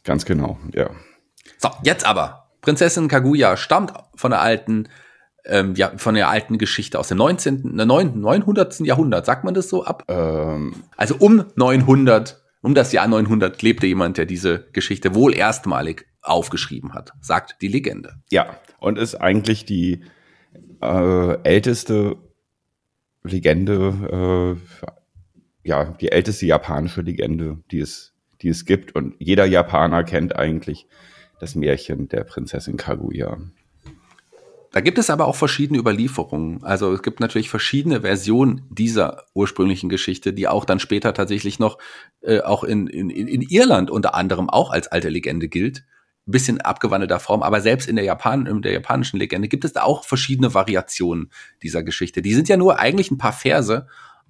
Ganz 0.05 0.25
genau, 0.25 0.59
ja. 0.73 0.91
So, 1.59 1.71
jetzt 1.83 2.07
aber. 2.07 2.49
Prinzessin 2.63 3.09
Kaguya 3.09 3.57
stammt 3.57 3.93
von 4.15 4.31
der 4.31 4.41
alten, 4.41 4.89
ähm, 5.45 5.75
ja, 5.75 5.93
von 5.97 6.15
der 6.15 6.29
alten 6.29 6.59
Geschichte 6.59 6.99
aus 6.99 7.09
dem 7.09 7.19
19., 7.19 7.63
900. 7.75 8.81
Jahrhundert, 8.81 9.27
sagt 9.27 9.45
man 9.45 9.55
das 9.55 9.69
so 9.69 9.85
ab? 9.85 10.05
Ähm. 10.09 10.75
Also 10.97 11.17
um 11.19 11.45
900, 11.57 12.40
um 12.63 12.75
das 12.75 12.93
Jahr 12.93 13.09
900 13.09 13.63
lebte 13.63 13.87
jemand, 13.87 14.19
der 14.19 14.27
diese 14.27 14.69
Geschichte 14.73 15.15
wohl 15.15 15.35
erstmalig 15.35 16.07
aufgeschrieben 16.23 16.93
hat, 16.95 17.13
sagt 17.21 17.57
die 17.63 17.69
Legende. 17.69 18.15
Ja, 18.31 18.59
und 18.79 18.99
ist 18.99 19.15
eigentlich 19.15 19.65
die 19.65 20.05
äh, 20.83 21.43
älteste 21.43 22.17
Legende, 23.23 24.59
äh, 24.59 25.69
ja, 25.69 25.85
die 25.85 26.13
älteste 26.13 26.47
japanische 26.47 27.03
Legende, 27.03 27.59
die 27.71 27.81
es, 27.81 28.15
die 28.43 28.49
es 28.49 28.65
gibt. 28.65 28.95
Und 28.95 29.15
jeder 29.19 29.47
Japaner 29.47 30.05
kennt 30.05 30.37
eigentlich 30.37 30.87
das 31.39 31.55
Märchen 31.55 32.09
der 32.09 32.25
Prinzessin 32.25 32.77
Kaguya. 32.77 33.39
Da 34.73 34.81
gibt 34.81 34.99
es 34.99 35.11
aber 35.11 35.27
auch 35.27 35.35
verschiedene 35.35 35.81
Überlieferungen. 35.81 36.63
Also 36.63 36.93
es 36.93 37.03
gibt 37.03 37.19
natürlich 37.19 37.51
verschiedene 37.51 38.03
Versionen 38.03 38.63
dieser 38.71 39.25
ursprünglichen 39.35 39.89
Geschichte, 39.89 40.33
die 40.33 40.47
auch 40.47 40.65
dann 40.65 40.79
später 40.79 41.13
tatsächlich 41.13 41.59
noch 41.59 41.79
äh, 42.21 42.41
auch 42.41 42.63
in, 42.63 42.87
in, 42.87 43.11
in 43.11 43.43
Irland 43.43 43.91
unter 43.91 44.15
anderem 44.15 44.49
auch 44.49 44.71
als 44.71 44.87
alte 44.87 45.09
Legende 45.09 45.49
gilt 45.49 45.85
bisschen 46.31 46.61
abgewandelter 46.61 47.21
Form, 47.21 47.43
aber 47.43 47.61
selbst 47.61 47.89
in 47.89 47.97
der, 47.97 48.05
Japan, 48.05 48.47
in 48.47 48.63
der 48.63 48.73
japanischen 48.73 49.19
Legende 49.19 49.49
gibt 49.49 49.65
es 49.65 49.73
da 49.73 49.83
auch 49.83 50.05
verschiedene 50.05 50.55
Variationen 50.55 51.31
dieser 51.63 51.83
Geschichte. 51.83 52.23
Die 52.23 52.35
sind 52.35 52.49
ja 52.49 52.57
nur 52.57 52.79
eigentlich 52.79 53.11
ein 53.11 53.19
paar 53.19 53.33
Verse, 53.33 53.87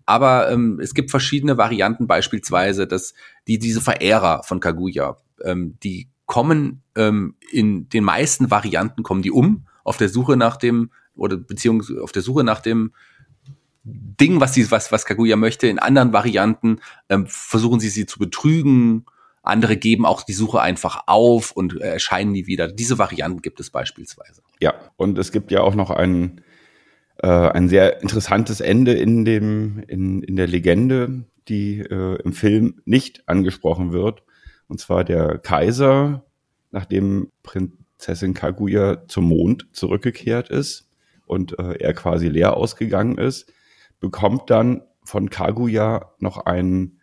aber 0.07 0.51
ähm, 0.51 0.81
es 0.81 0.95
gibt 0.95 1.11
verschiedene 1.11 1.57
Varianten, 1.57 2.07
beispielsweise, 2.07 2.87
dass 2.87 3.15
die 3.47 3.59
diese 3.59 3.81
Verehrer 3.81 4.43
von 4.45 4.61
Kaguya, 4.61 5.19
ähm, 5.45 5.79
die 5.83 6.09
kommen 6.27 6.83
ähm, 6.97 7.37
in 7.51 7.89
den 7.89 8.05
meisten 8.05 8.51
Varianten 8.51 9.03
kommen 9.03 9.23
die 9.23 9.33
um 9.33 9.67
auf 9.91 9.99
der 9.99 10.09
Suche 10.09 10.37
nach 10.37 10.57
dem 10.57 10.91
oder 11.15 11.37
beziehungsweise 11.37 12.03
auf 12.03 12.13
der 12.13 12.23
Suche 12.23 12.45
nach 12.45 12.61
dem 12.61 12.93
Ding, 13.85 14.41
was 14.41 14.55
sie 14.55 14.71
was 14.71 14.91
was 14.91 15.05
Kaguya 15.05 15.37
möchte. 15.37 15.67
In 15.67 15.79
anderen 15.79 16.15
Varianten 16.15 16.81
ähm, 17.11 17.27
versuchen 17.29 17.81
sie 17.81 17.91
sie 17.91 18.07
zu 18.07 18.19
betrügen 18.19 19.05
andere 19.43 19.77
geben 19.77 20.05
auch 20.05 20.23
die 20.23 20.33
Suche 20.33 20.61
einfach 20.61 21.05
auf 21.07 21.53
und 21.53 21.81
erscheinen 21.81 22.33
nie 22.33 22.47
wieder. 22.47 22.69
Diese 22.69 22.99
Varianten 22.99 23.43
gibt 23.43 23.61
es 23.61 23.71
beispielsweise. 23.71 24.43
Ja, 24.61 24.75
und 24.97 25.19
es 25.19 25.33
gibt 25.33 25.51
ja 25.51 25.63
auch 25.63 25.75
noch 25.75 25.91
ein, 25.91 26.43
äh, 27.19 27.29
ein 27.29 27.69
sehr 27.69 28.03
interessantes 28.03 28.61
Ende 28.61 28.93
in, 28.93 29.25
dem, 29.25 29.83
in, 29.89 30.23
in 30.23 30.37
der 30.37 30.47
Legende, 30.47 31.25
die 31.49 31.81
äh, 31.81 32.21
im 32.23 32.33
Film 32.33 32.83
nicht 32.85 33.29
angesprochen 33.29 33.93
wird. 33.93 34.23
Und 34.69 34.79
zwar 34.79 35.05
der 35.05 35.39
Kaiser, 35.39 36.25
nachdem 36.71 37.31
Prinzessin 38.01 38.33
Kaguya 38.33 39.07
zum 39.09 39.27
Mond 39.27 39.69
zurückgekehrt 39.73 40.49
ist 40.49 40.89
und 41.27 41.59
äh, 41.59 41.75
er 41.81 41.93
quasi 41.93 42.29
leer 42.29 42.57
ausgegangen 42.57 43.19
ist, 43.19 43.53
bekommt 44.01 44.49
dann 44.49 44.81
von 45.05 45.29
Kaguya 45.29 46.11
noch 46.19 46.39
ein, 46.47 46.99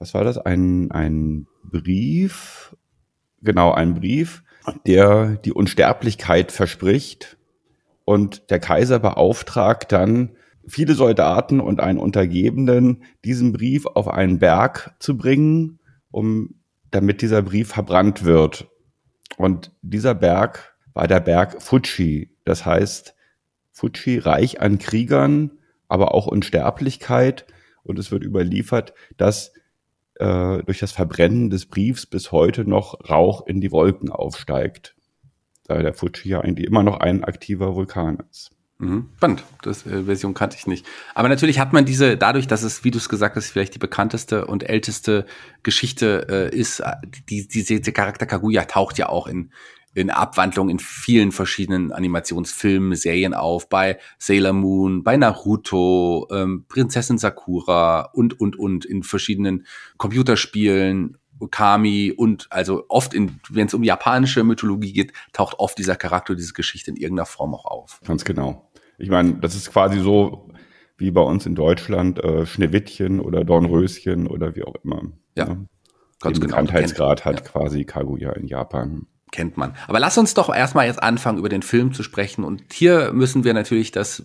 was 0.00 0.14
war 0.14 0.24
das, 0.24 0.36
ein, 0.36 0.90
ein 0.90 1.46
Brief, 1.62 2.74
genau, 3.40 3.70
ein 3.70 3.94
Brief, 3.94 4.42
der 4.84 5.36
die 5.36 5.52
Unsterblichkeit 5.52 6.50
verspricht. 6.50 7.38
Und 8.04 8.50
der 8.50 8.58
Kaiser 8.58 8.98
beauftragt 8.98 9.92
dann 9.92 10.32
viele 10.66 10.94
Soldaten 10.94 11.60
und 11.60 11.78
einen 11.78 12.00
Untergebenen, 12.00 13.04
diesen 13.24 13.52
Brief 13.52 13.86
auf 13.86 14.08
einen 14.08 14.40
Berg 14.40 14.96
zu 14.98 15.16
bringen, 15.16 15.78
um, 16.10 16.56
damit 16.90 17.22
dieser 17.22 17.42
Brief 17.42 17.68
verbrannt 17.68 18.24
wird. 18.24 18.68
Und 19.36 19.72
dieser 19.82 20.14
Berg 20.14 20.76
war 20.94 21.06
der 21.06 21.20
Berg 21.20 21.62
Fuji. 21.62 22.30
Das 22.44 22.64
heißt, 22.64 23.14
Fuji 23.70 24.18
reich 24.18 24.60
an 24.60 24.78
Kriegern, 24.78 25.58
aber 25.88 26.14
auch 26.14 26.26
Unsterblichkeit. 26.26 27.46
Und 27.82 27.98
es 27.98 28.10
wird 28.10 28.24
überliefert, 28.24 28.94
dass 29.16 29.52
äh, 30.14 30.62
durch 30.62 30.78
das 30.78 30.92
Verbrennen 30.92 31.50
des 31.50 31.66
Briefs 31.66 32.06
bis 32.06 32.32
heute 32.32 32.68
noch 32.68 33.08
Rauch 33.08 33.46
in 33.46 33.60
die 33.60 33.70
Wolken 33.72 34.10
aufsteigt. 34.10 34.96
Da 35.64 35.82
der 35.82 35.94
Fuji 35.94 36.30
ja 36.30 36.40
eigentlich 36.40 36.66
immer 36.66 36.82
noch 36.82 37.00
ein 37.00 37.24
aktiver 37.24 37.74
Vulkan 37.74 38.22
ist. 38.30 38.55
Mhm. 38.78 39.08
Spannend. 39.16 39.44
Das 39.62 39.86
äh, 39.86 40.04
Version 40.04 40.34
kannte 40.34 40.56
ich 40.58 40.66
nicht. 40.66 40.86
Aber 41.14 41.28
natürlich 41.28 41.58
hat 41.58 41.72
man 41.72 41.84
diese, 41.84 42.16
dadurch, 42.16 42.46
dass 42.46 42.62
es, 42.62 42.84
wie 42.84 42.90
du 42.90 42.98
es 42.98 43.08
gesagt 43.08 43.36
hast, 43.36 43.46
vielleicht 43.46 43.74
die 43.74 43.78
bekannteste 43.78 44.46
und 44.46 44.68
älteste 44.68 45.26
Geschichte 45.62 46.26
äh, 46.28 46.56
ist, 46.56 46.82
die, 47.28 47.48
die, 47.48 47.64
dieser 47.64 47.92
Charakter 47.92 48.26
Kaguya 48.26 48.64
taucht 48.64 48.98
ja 48.98 49.08
auch 49.08 49.26
in 49.26 49.50
in 49.94 50.10
Abwandlung 50.10 50.68
in 50.68 50.78
vielen 50.78 51.32
verschiedenen 51.32 51.90
Animationsfilmen, 51.90 52.94
Serien 52.96 53.32
auf, 53.32 53.70
bei 53.70 53.98
Sailor 54.18 54.52
Moon, 54.52 55.02
bei 55.02 55.16
Naruto, 55.16 56.28
ähm, 56.30 56.66
Prinzessin 56.68 57.16
Sakura 57.16 58.10
und, 58.12 58.38
und, 58.38 58.58
und 58.58 58.84
in 58.84 59.02
verschiedenen 59.02 59.66
Computerspielen, 59.96 61.16
Okami 61.38 62.12
und 62.14 62.46
also 62.50 62.84
oft, 62.88 63.14
wenn 63.14 63.66
es 63.66 63.74
um 63.74 63.82
japanische 63.82 64.44
Mythologie 64.44 64.92
geht, 64.92 65.12
taucht 65.32 65.58
oft 65.58 65.78
dieser 65.78 65.96
Charakter, 65.96 66.34
diese 66.34 66.52
Geschichte 66.52 66.90
in 66.90 66.96
irgendeiner 66.96 67.26
Form 67.26 67.54
auch 67.54 67.64
auf. 67.64 68.00
Ganz 68.04 68.24
genau. 68.24 68.65
Ich 68.98 69.10
meine, 69.10 69.34
das 69.34 69.54
ist 69.54 69.70
quasi 69.70 70.00
so 70.00 70.50
wie 70.98 71.10
bei 71.10 71.20
uns 71.20 71.46
in 71.46 71.54
Deutschland 71.54 72.22
äh, 72.22 72.46
Schneewittchen 72.46 73.20
oder 73.20 73.44
Dornröschen 73.44 74.26
oder 74.26 74.56
wie 74.56 74.64
auch 74.64 74.76
immer. 74.82 75.02
Ja. 75.36 75.46
Ne? 75.46 75.66
Ganz 76.20 76.38
Den 76.38 76.48
genau. 76.48 76.56
Bekanntheitsgrad 76.62 77.24
hat 77.24 77.40
ja. 77.40 77.46
quasi 77.46 77.84
Kaguya 77.84 78.32
in 78.32 78.46
Japan. 78.46 79.06
Kennt 79.32 79.56
man. 79.56 79.74
Aber 79.86 80.00
lass 80.00 80.16
uns 80.16 80.34
doch 80.34 80.54
erstmal 80.54 80.86
jetzt 80.86 81.02
anfangen, 81.02 81.38
über 81.38 81.48
den 81.48 81.62
Film 81.62 81.92
zu 81.92 82.02
sprechen. 82.02 82.44
Und 82.44 82.72
hier 82.72 83.12
müssen 83.12 83.44
wir 83.44 83.52
natürlich 83.52 83.90
das 83.90 84.24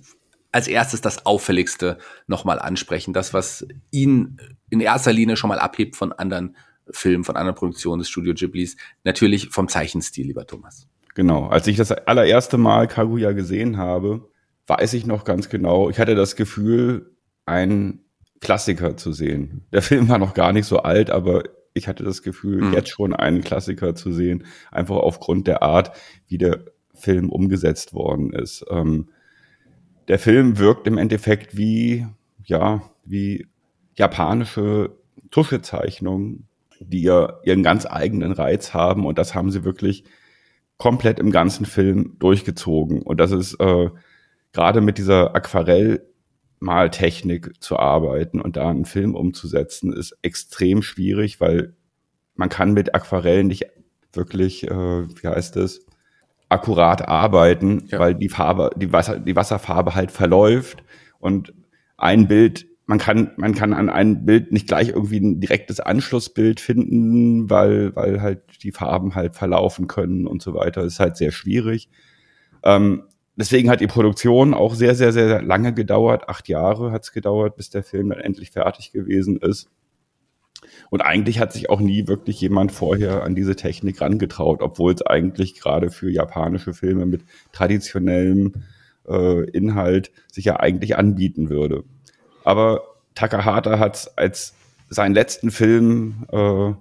als 0.53 0.67
erstes 0.67 1.01
das 1.01 1.25
Auffälligste 1.25 1.97
nochmal 2.27 2.59
ansprechen. 2.59 3.13
Das, 3.13 3.33
was 3.33 3.65
ihn 3.89 4.37
in 4.69 4.79
erster 4.79 5.11
Linie 5.11 5.37
schon 5.37 5.49
mal 5.49 5.59
abhebt 5.59 5.95
von 5.95 6.13
anderen 6.13 6.55
Filmen, 6.89 7.23
von 7.23 7.35
anderen 7.35 7.55
Produktionen 7.55 7.99
des 7.99 8.09
Studio 8.09 8.33
Ghiblis. 8.33 8.77
Natürlich 9.03 9.49
vom 9.49 9.67
Zeichenstil, 9.67 10.27
lieber 10.27 10.45
Thomas. 10.45 10.87
Genau. 11.15 11.47
Als 11.47 11.67
ich 11.67 11.77
das 11.77 11.91
allererste 11.91 12.57
Mal 12.57 12.87
Kaguya 12.87 13.33
gesehen 13.33 13.77
habe, 13.77 14.30
weiß 14.67 14.93
ich 14.93 15.05
noch 15.05 15.23
ganz 15.23 15.49
genau, 15.49 15.89
ich 15.89 15.99
hatte 15.99 16.15
das 16.15 16.35
Gefühl, 16.35 17.11
einen 17.45 18.01
Klassiker 18.39 18.97
zu 18.97 19.13
sehen. 19.13 19.65
Der 19.71 19.81
Film 19.81 20.09
war 20.09 20.17
noch 20.17 20.33
gar 20.33 20.53
nicht 20.53 20.65
so 20.65 20.79
alt, 20.79 21.09
aber 21.09 21.43
ich 21.73 21.87
hatte 21.87 22.03
das 22.03 22.21
Gefühl, 22.21 22.61
mhm. 22.61 22.73
jetzt 22.73 22.89
schon 22.89 23.13
einen 23.13 23.41
Klassiker 23.41 23.95
zu 23.95 24.11
sehen, 24.11 24.45
einfach 24.71 24.97
aufgrund 24.97 25.47
der 25.47 25.63
Art, 25.63 25.95
wie 26.27 26.37
der 26.37 26.65
Film 26.93 27.29
umgesetzt 27.29 27.93
worden 27.93 28.33
ist. 28.33 28.65
Ähm, 28.69 29.09
der 30.07 30.19
Film 30.19 30.57
wirkt 30.57 30.87
im 30.87 30.97
Endeffekt 30.97 31.55
wie, 31.55 32.05
ja, 32.43 32.81
wie 33.05 33.47
japanische 33.95 34.95
Tuschezeichnungen, 35.29 36.47
die 36.79 37.03
ja 37.03 37.39
ihren 37.43 37.63
ganz 37.63 37.85
eigenen 37.85 38.31
Reiz 38.31 38.73
haben 38.73 39.05
und 39.05 39.17
das 39.17 39.35
haben 39.35 39.51
sie 39.51 39.63
wirklich 39.63 40.03
komplett 40.77 41.19
im 41.19 41.31
ganzen 41.31 41.65
Film 41.65 42.15
durchgezogen. 42.17 43.03
Und 43.03 43.19
das 43.19 43.31
ist 43.31 43.53
äh, 43.59 43.89
gerade 44.53 44.81
mit 44.81 44.97
dieser 44.97 45.35
Aquarellmaltechnik 45.35 47.61
zu 47.61 47.77
arbeiten 47.77 48.41
und 48.41 48.57
da 48.57 48.67
einen 48.69 48.85
Film 48.85 49.13
umzusetzen, 49.15 49.93
ist 49.93 50.17
extrem 50.21 50.81
schwierig, 50.81 51.39
weil 51.39 51.75
man 52.35 52.49
kann 52.49 52.73
mit 52.73 52.93
Aquarellen 52.95 53.47
nicht 53.47 53.67
wirklich, 54.13 54.69
äh, 54.69 55.07
wie 55.07 55.27
heißt 55.27 55.55
es, 55.57 55.85
akkurat 56.49 57.07
arbeiten, 57.07 57.83
ja. 57.87 57.99
weil 57.99 58.15
die 58.15 58.29
Farbe, 58.29 58.71
die 58.75 58.91
Wasser, 58.91 59.19
die 59.19 59.35
Wasserfarbe 59.35 59.93
halt 59.95 60.11
verläuft 60.11 60.83
und 61.19 61.53
ein 61.97 62.27
Bild, 62.27 62.67
man 62.87 62.97
kann, 62.97 63.31
man 63.37 63.55
kann 63.55 63.73
an 63.73 63.89
einem 63.89 64.25
Bild 64.25 64.51
nicht 64.51 64.67
gleich 64.67 64.89
irgendwie 64.89 65.19
ein 65.19 65.39
direktes 65.39 65.79
Anschlussbild 65.79 66.59
finden, 66.59 67.49
weil, 67.49 67.95
weil 67.95 68.21
halt 68.21 68.41
die 68.63 68.73
Farben 68.73 69.15
halt 69.15 69.35
verlaufen 69.35 69.87
können 69.87 70.27
und 70.27 70.41
so 70.41 70.53
weiter. 70.53 70.83
Das 70.83 70.93
ist 70.93 70.99
halt 70.99 71.15
sehr 71.15 71.31
schwierig. 71.31 71.89
Ähm, 72.63 73.03
deswegen 73.35 73.69
hat 73.69 73.81
die 73.81 73.87
Produktion 73.87 74.53
auch 74.53 74.75
sehr, 74.75 74.95
sehr, 74.95 75.13
sehr 75.13 75.41
lange 75.41 75.73
gedauert. 75.73 76.29
Acht 76.29 76.47
Jahre 76.47 76.91
hat 76.91 77.03
es 77.03 77.11
gedauert, 77.11 77.55
bis 77.55 77.69
der 77.69 77.83
Film 77.83 78.09
dann 78.09 78.19
endlich 78.19 78.51
fertig 78.51 78.91
gewesen 78.91 79.37
ist. 79.37 79.69
Und 80.89 81.01
eigentlich 81.01 81.39
hat 81.39 81.53
sich 81.53 81.69
auch 81.69 81.79
nie 81.79 82.07
wirklich 82.07 82.39
jemand 82.41 82.71
vorher 82.71 83.23
an 83.23 83.33
diese 83.33 83.55
Technik 83.55 84.01
rangetraut, 84.01 84.61
obwohl 84.61 84.93
es 84.93 85.01
eigentlich 85.01 85.59
gerade 85.59 85.89
für 85.89 86.09
japanische 86.09 86.73
Filme 86.73 87.05
mit 87.05 87.23
traditionellem 87.51 88.53
äh, 89.07 89.49
Inhalt 89.51 90.11
sich 90.31 90.45
ja 90.45 90.59
eigentlich 90.59 90.97
anbieten 90.97 91.49
würde. 91.49 91.83
Aber 92.43 92.83
Takahata 93.15 93.79
hat 93.79 94.11
als 94.17 94.53
seinen 94.89 95.13
letzten 95.15 95.51
Film, 95.51 96.25
äh, 96.31 96.73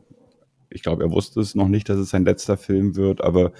ich 0.70 0.82
glaube, 0.82 1.04
er 1.04 1.10
wusste 1.10 1.40
es 1.40 1.54
noch 1.54 1.68
nicht, 1.68 1.88
dass 1.88 1.98
es 1.98 2.10
sein 2.10 2.24
letzter 2.24 2.56
Film 2.56 2.96
wird, 2.96 3.22
aber 3.22 3.52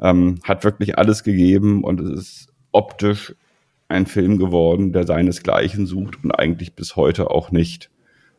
ähm, 0.00 0.40
hat 0.44 0.64
wirklich 0.64 0.98
alles 0.98 1.22
gegeben 1.24 1.84
und 1.84 2.00
es 2.00 2.10
ist 2.10 2.48
optisch 2.72 3.34
ein 3.88 4.06
Film 4.06 4.38
geworden, 4.38 4.92
der 4.92 5.06
seinesgleichen 5.06 5.86
sucht 5.86 6.24
und 6.24 6.32
eigentlich 6.32 6.74
bis 6.74 6.96
heute 6.96 7.30
auch 7.30 7.50
nicht 7.50 7.90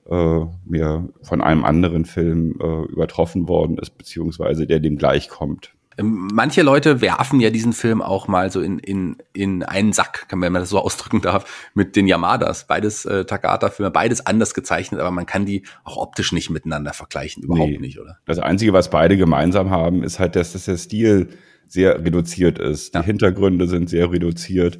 äh, 0.10 0.46
mehr 0.66 1.08
von 1.22 1.42
einem 1.42 1.64
anderen 1.64 2.06
Film 2.06 2.60
äh, 2.62 2.92
übertroffen 2.92 3.48
worden 3.48 3.78
ist, 3.78 3.98
beziehungsweise 3.98 4.68
der 4.68 4.80
dem 4.80 4.98
gleichkommt. 4.98 5.74
Ähm, 5.74 5.75
manche 6.02 6.62
Leute 6.62 7.02
werfen 7.02 7.40
ja 7.40 7.50
diesen 7.50 7.74
Film 7.74 8.02
auch 8.02 8.28
mal 8.28 8.52
so 8.52 8.62
in, 8.62 8.80
in, 8.80 9.18
in 9.34 9.64
einen 9.64 9.94
Sack, 9.94 10.28
wenn 10.30 10.40
man 10.40 10.54
das 10.54 10.70
so 10.70 10.80
ausdrücken 10.82 11.22
darf, 11.22 11.72
mit 11.74 11.96
den 11.96 12.08
Yamadas. 12.08 12.68
Beides 12.68 13.06
äh, 13.06 13.26
Takahata-Filme, 13.26 13.92
beides 13.92 14.26
anders 14.26 14.54
gezeichnet, 14.54 15.00
aber 15.00 15.12
man 15.12 15.26
kann 15.26 15.46
die 15.46 15.64
auch 15.84 15.98
optisch 15.98 16.32
nicht 16.32 16.50
miteinander 16.50 16.94
vergleichen, 16.94 17.44
überhaupt 17.44 17.72
nee. 17.72 17.78
nicht, 17.78 18.00
oder? 18.00 18.18
Das 18.26 18.40
Einzige, 18.40 18.74
was 18.74 18.90
beide 18.90 19.18
gemeinsam 19.18 19.70
haben, 19.70 20.04
ist 20.04 20.20
halt, 20.20 20.36
dass, 20.36 20.54
dass 20.54 20.66
der 20.66 20.78
Stil 20.78 21.30
sehr 21.68 22.04
reduziert 22.04 22.60
ist. 22.60 22.94
Ja. 22.94 23.02
Die 23.02 23.08
Hintergründe 23.08 23.68
sind 23.68 23.90
sehr 23.90 24.12
reduziert, 24.12 24.80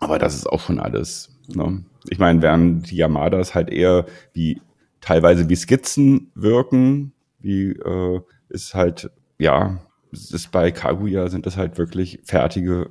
aber 0.00 0.18
das 0.18 0.34
ist 0.34 0.46
auch 0.46 0.60
schon 0.60 0.78
alles. 0.78 1.30
Ne? 1.48 1.84
Ich 2.08 2.18
meine, 2.18 2.42
während 2.42 2.90
die 2.90 2.96
Yamadas 2.96 3.54
halt 3.54 3.70
eher 3.70 4.06
wie 4.32 4.60
teilweise 5.00 5.48
wie 5.48 5.56
Skizzen 5.56 6.30
wirken, 6.34 7.12
wie 7.40 7.70
äh, 7.70 8.20
ist 8.48 8.74
halt, 8.74 9.10
ja, 9.38 9.78
ist 10.16 10.50
bei 10.52 10.70
Kaguya 10.70 11.28
sind 11.28 11.46
das 11.46 11.56
halt 11.56 11.78
wirklich 11.78 12.20
fertige 12.24 12.90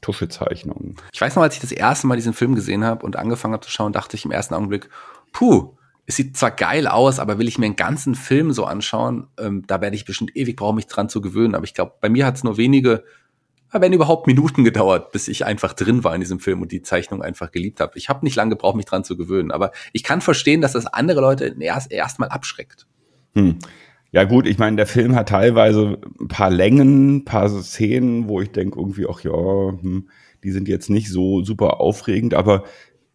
Tuschezeichnungen. 0.00 0.96
Ich 1.12 1.20
weiß 1.20 1.36
noch, 1.36 1.42
als 1.42 1.54
ich 1.54 1.60
das 1.60 1.72
erste 1.72 2.06
Mal 2.06 2.16
diesen 2.16 2.34
Film 2.34 2.54
gesehen 2.54 2.84
habe 2.84 3.06
und 3.06 3.16
angefangen 3.16 3.54
habe 3.54 3.64
zu 3.64 3.70
schauen, 3.70 3.92
dachte 3.92 4.16
ich 4.16 4.24
im 4.24 4.30
ersten 4.30 4.54
Augenblick, 4.54 4.90
puh, 5.32 5.76
es 6.06 6.16
sieht 6.16 6.36
zwar 6.36 6.50
geil 6.50 6.88
aus, 6.88 7.20
aber 7.20 7.38
will 7.38 7.48
ich 7.48 7.58
mir 7.58 7.66
einen 7.66 7.76
ganzen 7.76 8.14
Film 8.14 8.52
so 8.52 8.64
anschauen, 8.64 9.28
ähm, 9.38 9.64
da 9.66 9.80
werde 9.80 9.96
ich 9.96 10.04
bestimmt 10.04 10.36
ewig 10.36 10.56
brauchen, 10.56 10.76
mich 10.76 10.88
dran 10.88 11.08
zu 11.08 11.20
gewöhnen. 11.20 11.54
Aber 11.54 11.64
ich 11.64 11.74
glaube, 11.74 11.92
bei 12.00 12.08
mir 12.08 12.26
hat 12.26 12.36
es 12.36 12.44
nur 12.44 12.56
wenige, 12.56 13.04
wenn 13.70 13.92
überhaupt 13.92 14.26
Minuten 14.26 14.64
gedauert, 14.64 15.12
bis 15.12 15.28
ich 15.28 15.46
einfach 15.46 15.72
drin 15.72 16.04
war 16.04 16.14
in 16.14 16.20
diesem 16.20 16.40
Film 16.40 16.60
und 16.60 16.72
die 16.72 16.82
Zeichnung 16.82 17.22
einfach 17.22 17.52
geliebt 17.52 17.80
habe. 17.80 17.96
Ich 17.96 18.08
habe 18.08 18.24
nicht 18.24 18.36
lange 18.36 18.50
gebraucht, 18.50 18.76
mich 18.76 18.84
dran 18.84 19.04
zu 19.04 19.16
gewöhnen. 19.16 19.52
Aber 19.52 19.70
ich 19.92 20.02
kann 20.02 20.20
verstehen, 20.20 20.60
dass 20.60 20.72
das 20.72 20.86
andere 20.86 21.20
Leute 21.20 21.56
erst 21.60 21.90
erstmal 21.90 22.28
abschreckt. 22.28 22.86
Hm. 23.34 23.58
Ja 24.12 24.24
gut, 24.24 24.46
ich 24.46 24.58
meine, 24.58 24.76
der 24.76 24.86
Film 24.86 25.14
hat 25.14 25.30
teilweise 25.30 25.98
ein 26.20 26.28
paar 26.28 26.50
Längen, 26.50 27.16
ein 27.16 27.24
paar 27.24 27.48
Szenen, 27.48 28.28
wo 28.28 28.42
ich 28.42 28.50
denke 28.50 28.78
irgendwie, 28.78 29.06
ach 29.08 29.20
ja, 29.24 29.32
hm, 29.32 30.10
die 30.44 30.50
sind 30.50 30.68
jetzt 30.68 30.90
nicht 30.90 31.08
so 31.08 31.42
super 31.42 31.80
aufregend, 31.80 32.34
aber 32.34 32.64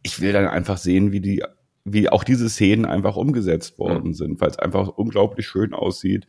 ich 0.02 0.22
will 0.22 0.34
dann 0.34 0.48
einfach 0.48 0.78
sehen, 0.78 1.12
wie 1.12 1.22
die, 1.22 1.44
wie 1.86 2.10
auch 2.10 2.24
diese 2.24 2.50
Szenen 2.50 2.86
einfach 2.86 3.16
umgesetzt 3.16 3.78
worden 3.78 4.10
mhm. 4.10 4.14
sind, 4.14 4.42
weil 4.42 4.50
es 4.50 4.58
einfach 4.58 4.88
unglaublich 4.88 5.48
schön 5.48 5.74
aussieht, 5.74 6.26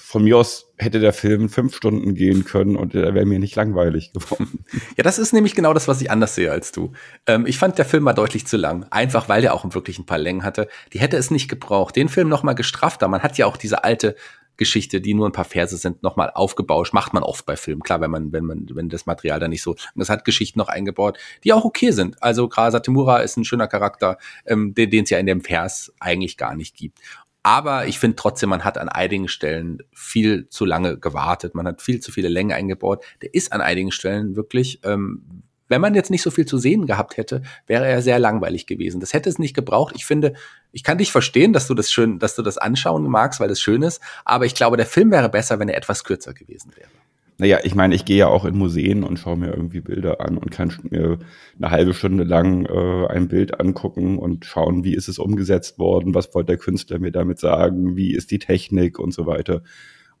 von 0.00 0.24
mir 0.24 0.36
aus 0.36 0.72
hätte 0.76 1.00
der 1.00 1.12
Film 1.12 1.48
fünf 1.48 1.76
Stunden 1.76 2.14
gehen 2.14 2.44
können 2.44 2.76
und 2.76 2.94
der 2.94 3.14
wäre 3.14 3.26
mir 3.26 3.38
nicht 3.38 3.56
langweilig 3.56 4.12
geworden. 4.12 4.64
Ja, 4.96 5.04
das 5.04 5.18
ist 5.18 5.32
nämlich 5.32 5.54
genau 5.54 5.72
das, 5.72 5.88
was 5.88 6.00
ich 6.00 6.10
anders 6.10 6.34
sehe 6.34 6.50
als 6.50 6.72
du. 6.72 6.92
Ähm, 7.26 7.46
ich 7.46 7.58
fand 7.58 7.78
der 7.78 7.84
Film 7.84 8.04
war 8.04 8.14
deutlich 8.14 8.46
zu 8.46 8.56
lang, 8.56 8.86
einfach 8.90 9.28
weil 9.28 9.42
der 9.42 9.54
auch 9.54 9.64
wirklich 9.74 9.98
ein 9.98 10.06
paar 10.06 10.18
Längen 10.18 10.44
hatte. 10.44 10.68
Die 10.92 11.00
hätte 11.00 11.16
es 11.16 11.30
nicht 11.30 11.48
gebraucht. 11.48 11.96
Den 11.96 12.08
Film 12.08 12.28
noch 12.28 12.42
mal 12.42 12.54
gestrafter. 12.54 13.08
Man 13.08 13.22
hat 13.22 13.38
ja 13.38 13.46
auch 13.46 13.56
diese 13.56 13.84
alte 13.84 14.16
Geschichte, 14.56 15.00
die 15.00 15.14
nur 15.14 15.28
ein 15.28 15.32
paar 15.32 15.44
Verse 15.44 15.76
sind, 15.76 16.02
nochmal 16.02 16.30
aufgebauscht. 16.34 16.92
Macht 16.92 17.14
man 17.14 17.22
oft 17.22 17.46
bei 17.46 17.56
Filmen. 17.56 17.82
Klar, 17.82 18.00
wenn 18.00 18.10
man, 18.10 18.32
wenn 18.32 18.44
man, 18.44 18.66
wenn 18.72 18.88
das 18.88 19.06
Material 19.06 19.40
da 19.40 19.48
nicht 19.48 19.62
so, 19.62 19.74
das 19.94 20.10
hat 20.10 20.24
Geschichten 20.24 20.58
noch 20.58 20.68
eingebaut, 20.68 21.18
die 21.44 21.52
auch 21.52 21.64
okay 21.64 21.90
sind. 21.90 22.22
Also 22.22 22.48
Kara 22.48 22.70
Satimura 22.70 23.18
ist 23.18 23.36
ein 23.36 23.44
schöner 23.44 23.66
Charakter, 23.66 24.18
ähm, 24.46 24.74
den 24.74 25.04
es 25.04 25.10
ja 25.10 25.18
in 25.18 25.26
dem 25.26 25.40
Vers 25.40 25.92
eigentlich 26.00 26.36
gar 26.36 26.54
nicht 26.54 26.76
gibt. 26.76 26.98
Aber 27.42 27.86
ich 27.86 27.98
finde 27.98 28.16
trotzdem, 28.16 28.50
man 28.50 28.64
hat 28.64 28.78
an 28.78 28.88
einigen 28.88 29.28
Stellen 29.28 29.82
viel 29.92 30.48
zu 30.48 30.64
lange 30.64 30.98
gewartet. 30.98 31.54
Man 31.54 31.66
hat 31.66 31.82
viel 31.82 32.00
zu 32.00 32.12
viele 32.12 32.28
Länge 32.28 32.54
eingebaut. 32.54 33.04
Der 33.20 33.34
ist 33.34 33.52
an 33.52 33.60
einigen 33.60 33.90
Stellen 33.90 34.36
wirklich, 34.36 34.80
ähm, 34.84 35.42
wenn 35.68 35.80
man 35.80 35.94
jetzt 35.94 36.10
nicht 36.10 36.22
so 36.22 36.30
viel 36.30 36.44
zu 36.44 36.58
sehen 36.58 36.86
gehabt 36.86 37.16
hätte, 37.16 37.42
wäre 37.66 37.86
er 37.86 38.02
sehr 38.02 38.18
langweilig 38.18 38.66
gewesen. 38.66 39.00
Das 39.00 39.14
hätte 39.14 39.30
es 39.30 39.38
nicht 39.38 39.54
gebraucht. 39.54 39.94
Ich 39.96 40.04
finde, 40.04 40.34
ich 40.70 40.84
kann 40.84 40.98
dich 40.98 41.10
verstehen, 41.10 41.52
dass 41.52 41.66
du 41.66 41.74
das 41.74 41.90
schön, 41.90 42.18
dass 42.18 42.36
du 42.36 42.42
das 42.42 42.58
anschauen 42.58 43.04
magst, 43.04 43.40
weil 43.40 43.50
es 43.50 43.60
schön 43.60 43.82
ist. 43.82 44.00
Aber 44.24 44.44
ich 44.44 44.54
glaube, 44.54 44.76
der 44.76 44.86
Film 44.86 45.10
wäre 45.10 45.30
besser, 45.30 45.58
wenn 45.58 45.70
er 45.70 45.78
etwas 45.78 46.04
kürzer 46.04 46.34
gewesen 46.34 46.72
wäre. 46.76 46.90
Naja, 47.38 47.58
ich 47.62 47.74
meine, 47.74 47.94
ich 47.94 48.04
gehe 48.04 48.18
ja 48.18 48.28
auch 48.28 48.44
in 48.44 48.56
Museen 48.56 49.02
und 49.02 49.18
schaue 49.18 49.36
mir 49.36 49.48
irgendwie 49.52 49.80
Bilder 49.80 50.20
an 50.20 50.38
und 50.38 50.50
kann 50.50 50.72
mir 50.90 51.18
eine 51.58 51.70
halbe 51.70 51.94
Stunde 51.94 52.24
lang 52.24 52.66
äh, 52.66 53.06
ein 53.08 53.28
Bild 53.28 53.58
angucken 53.58 54.18
und 54.18 54.44
schauen, 54.44 54.84
wie 54.84 54.94
ist 54.94 55.08
es 55.08 55.18
umgesetzt 55.18 55.78
worden, 55.78 56.14
was 56.14 56.34
wollte 56.34 56.48
der 56.48 56.58
Künstler 56.58 56.98
mir 56.98 57.10
damit 57.10 57.38
sagen, 57.38 57.96
wie 57.96 58.14
ist 58.14 58.30
die 58.30 58.38
Technik 58.38 58.98
und 58.98 59.12
so 59.12 59.26
weiter. 59.26 59.62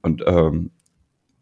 Und 0.00 0.24
ähm, 0.26 0.70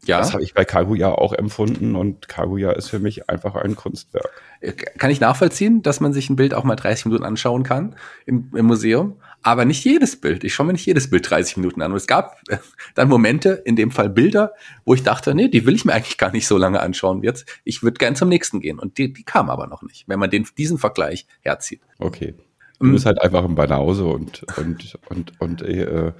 Ja. 0.06 0.18
Das 0.18 0.32
habe 0.32 0.42
ich 0.42 0.54
bei 0.54 0.64
Kaguya 0.64 1.12
auch 1.12 1.32
empfunden 1.32 1.94
und 1.94 2.28
Kaguya 2.28 2.72
ist 2.72 2.88
für 2.88 2.98
mich 2.98 3.28
einfach 3.28 3.54
ein 3.54 3.76
Kunstwerk. 3.76 4.42
Äh, 4.60 4.72
kann 4.72 5.10
ich 5.10 5.20
nachvollziehen, 5.20 5.82
dass 5.82 6.00
man 6.00 6.12
sich 6.12 6.30
ein 6.30 6.36
Bild 6.36 6.54
auch 6.54 6.64
mal 6.64 6.76
30 6.76 7.06
Minuten 7.06 7.24
anschauen 7.24 7.62
kann 7.62 7.96
im, 8.26 8.50
im 8.54 8.66
Museum, 8.66 9.16
aber 9.42 9.64
nicht 9.64 9.84
jedes 9.84 10.20
Bild. 10.20 10.44
Ich 10.44 10.54
schaue 10.54 10.66
mir 10.66 10.72
nicht 10.72 10.86
jedes 10.86 11.08
Bild 11.08 11.28
30 11.28 11.56
Minuten 11.56 11.82
an. 11.82 11.92
Und 11.92 11.96
es 11.96 12.06
gab 12.06 12.40
äh, 12.48 12.58
dann 12.94 13.08
Momente, 13.08 13.62
in 13.64 13.76
dem 13.76 13.90
Fall 13.90 14.10
Bilder, 14.10 14.52
wo 14.84 14.94
ich 14.94 15.02
dachte, 15.02 15.34
nee, 15.34 15.48
die 15.48 15.66
will 15.66 15.74
ich 15.74 15.84
mir 15.84 15.94
eigentlich 15.94 16.18
gar 16.18 16.32
nicht 16.32 16.46
so 16.46 16.58
lange 16.58 16.80
anschauen. 16.80 17.22
Jetzt, 17.22 17.46
ich 17.64 17.82
würde 17.82 17.98
gern 17.98 18.16
zum 18.16 18.28
nächsten 18.28 18.60
gehen. 18.60 18.78
Und 18.78 18.98
die, 18.98 19.12
die 19.12 19.24
kam 19.24 19.48
aber 19.50 19.66
noch 19.66 19.82
nicht, 19.82 20.08
wenn 20.08 20.18
man 20.18 20.30
den, 20.30 20.46
diesen 20.58 20.78
Vergleich 20.78 21.26
herzieht. 21.40 21.80
Okay. 21.98 22.34
Du 22.78 22.86
mm. 22.86 22.92
bist 22.92 23.06
halt 23.06 23.20
einfach 23.20 23.44
im 23.44 23.54
Banause 23.54 24.04
und, 24.04 24.44
und, 24.56 24.98
und, 25.08 25.40
und, 25.40 25.62
äh, 25.62 26.12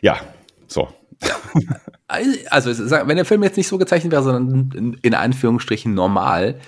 ja, 0.00 0.20
so. 0.66 0.88
Also, 2.48 2.70
wenn 3.06 3.16
der 3.16 3.24
Film 3.24 3.44
jetzt 3.44 3.56
nicht 3.56 3.68
so 3.68 3.78
gezeichnet 3.78 4.10
wäre, 4.10 4.24
sondern 4.24 4.98
in 5.00 5.14
Anführungsstrichen 5.14 5.94
normal, 5.94 6.58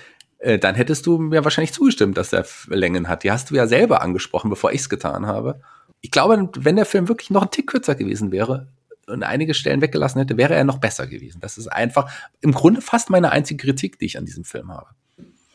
äh, 0.43 0.59
dann 0.59 0.75
hättest 0.75 1.07
du 1.07 1.19
mir 1.19 1.45
wahrscheinlich 1.45 1.73
zugestimmt, 1.73 2.17
dass 2.17 2.33
er 2.33 2.45
Längen 2.67 3.09
hat. 3.09 3.23
Die 3.23 3.31
hast 3.31 3.51
du 3.51 3.55
ja 3.55 3.67
selber 3.69 4.03
angesprochen, 4.03 4.51
bevor 4.51 4.73
ich 4.73 4.81
es 4.81 4.89
getan 4.89 5.27
habe. 5.27 5.61
Ich 6.03 6.11
glaube, 6.11 6.51
wenn 6.59 6.77
der 6.77 6.87
Film 6.87 7.09
wirklich 7.09 7.31
noch 7.31 7.43
ein 7.43 7.51
Tick 7.51 7.69
kürzer 7.69 7.95
gewesen 7.95 8.31
wäre 8.33 8.69
und 9.07 9.23
einige 9.23 9.55
Stellen 9.55 9.81
weggelassen 9.81 10.19
hätte, 10.19 10.37
wäre 10.37 10.55
er 10.55 10.65
noch 10.65 10.79
besser 10.79 11.07
gewesen. 11.07 11.41
Das 11.41 11.57
ist 11.57 11.69
einfach 11.69 12.13
im 12.41 12.53
Grunde 12.53 12.83
fast 12.83 13.09
meine 13.09 13.33
einzige 13.33 13.65
Kritik, 13.65 13.99
die 13.99 14.07
ich 14.07 14.19
an 14.19 14.27
diesem 14.27 14.45
Film 14.45 14.71
habe 14.71 14.89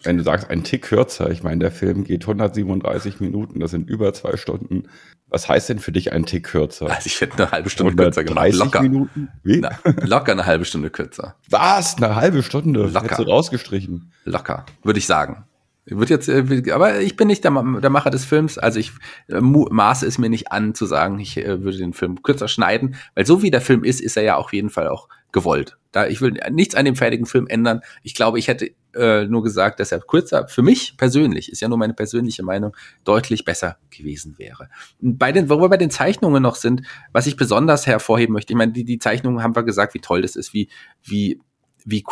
wenn 0.04 0.18
du 0.18 0.24
sagst, 0.24 0.50
ein 0.50 0.64
Tick 0.64 0.84
kürzer, 0.84 1.30
ich 1.30 1.44
meine, 1.44 1.60
der 1.60 1.72
Film 1.72 2.04
geht 2.04 2.24
137 2.24 3.20
Minuten, 3.20 3.60
das 3.60 3.72
sind 3.72 3.90
über 3.90 4.14
zwei 4.14 4.38
Stunden. 4.38 4.84
Was 5.28 5.50
heißt 5.50 5.70
denn 5.70 5.80
für 5.80 5.92
dich 5.92 6.14
ein 6.14 6.26
Tick 6.26 6.46
kürzer? 6.46 6.90
Also 6.90 7.08
ich 7.08 7.20
hätte 7.20 7.38
eine 7.38 7.52
halbe 7.52 7.70
Stunde 7.70 7.96
kürzer 7.96 8.24
gemacht. 8.24 8.54
Locker. 8.54 8.82
Minuten? 8.82 9.30
Wie? 9.44 9.60
Na, 9.60 9.72
locker 10.04 10.32
eine 10.32 10.46
halbe 10.46 10.64
Stunde 10.66 10.90
kürzer. 10.90 11.36
Was? 11.50 11.98
Eine 11.98 12.16
halbe 12.16 12.44
Stunde? 12.44 12.84
Locker. 12.84 13.04
Hättest 13.04 13.20
du 13.20 13.24
rausgestrichen? 13.24 14.14
Locker, 14.24 14.66
würde 14.84 15.00
ich 15.00 15.06
sagen. 15.06 15.44
Wird 15.90 16.10
jetzt, 16.10 16.28
äh, 16.28 16.72
aber 16.72 17.00
ich 17.00 17.16
bin 17.16 17.28
nicht 17.28 17.46
der, 17.46 17.52
der 17.52 17.90
Macher 17.90 18.10
des 18.10 18.26
Films, 18.26 18.58
also 18.58 18.78
ich 18.78 18.92
äh, 19.30 19.40
maße 19.40 20.06
es 20.06 20.18
mir 20.18 20.30
nicht 20.30 20.52
an 20.52 20.76
zu 20.76 20.86
sagen, 20.86 21.18
ich 21.20 21.38
äh, 21.38 21.64
würde 21.64 21.78
den 21.78 21.94
Film 21.94 22.22
kürzer 22.24 22.50
schneiden, 22.50 22.96
weil 23.16 23.26
so 23.26 23.42
wie 23.42 23.52
der 23.52 23.62
Film 23.62 23.86
ist, 23.86 24.02
ist 24.02 24.18
er 24.18 24.24
ja 24.24 24.36
auf 24.36 24.52
jeden 24.52 24.70
Fall 24.70 24.90
auch 24.90 25.08
gewollt. 25.32 25.78
Da 25.94 26.08
ich 26.08 26.20
will 26.20 26.38
nichts 26.52 26.76
an 26.76 26.86
dem 26.86 26.96
fertigen 26.96 27.26
Film 27.26 27.48
ändern. 27.48 27.82
Ich 28.04 28.16
glaube, 28.16 28.38
ich 28.38 28.50
hätte 28.50 28.72
äh, 28.96 29.26
nur 29.26 29.44
gesagt, 29.44 29.80
dass 29.80 29.92
er 29.92 30.00
kürzer 30.00 30.48
für 30.48 30.62
mich 30.62 30.98
persönlich 30.98 31.52
ist 31.52 31.62
ja 31.62 31.70
nur 31.70 31.78
meine 31.78 31.94
persönliche 31.94 32.44
Meinung 32.44 32.76
deutlich 33.06 33.46
besser 33.46 33.78
gewesen 33.90 34.38
wäre. 34.38 34.70
Bei 35.00 35.32
den, 35.32 35.50
wo 35.50 35.62
wir 35.62 35.70
bei 35.70 35.78
den 35.78 35.90
Zeichnungen 35.90 36.44
noch 36.44 36.56
sind, 36.56 36.82
was 37.14 37.28
ich 37.28 37.38
besonders 37.38 37.88
hervorheben 37.88 38.34
möchte, 38.34 38.52
ich 38.52 38.58
meine, 38.58 38.74
die, 38.74 38.84
die 38.84 39.00
Zeichnungen 39.00 39.42
haben 39.42 39.56
wir 39.56 39.64
gesagt, 39.64 39.94
wie 39.94 40.00
toll 40.00 40.22
das 40.22 40.36
ist, 40.36 40.54
wie 40.54 40.70
wie 41.04 41.40
wie, 41.88 42.04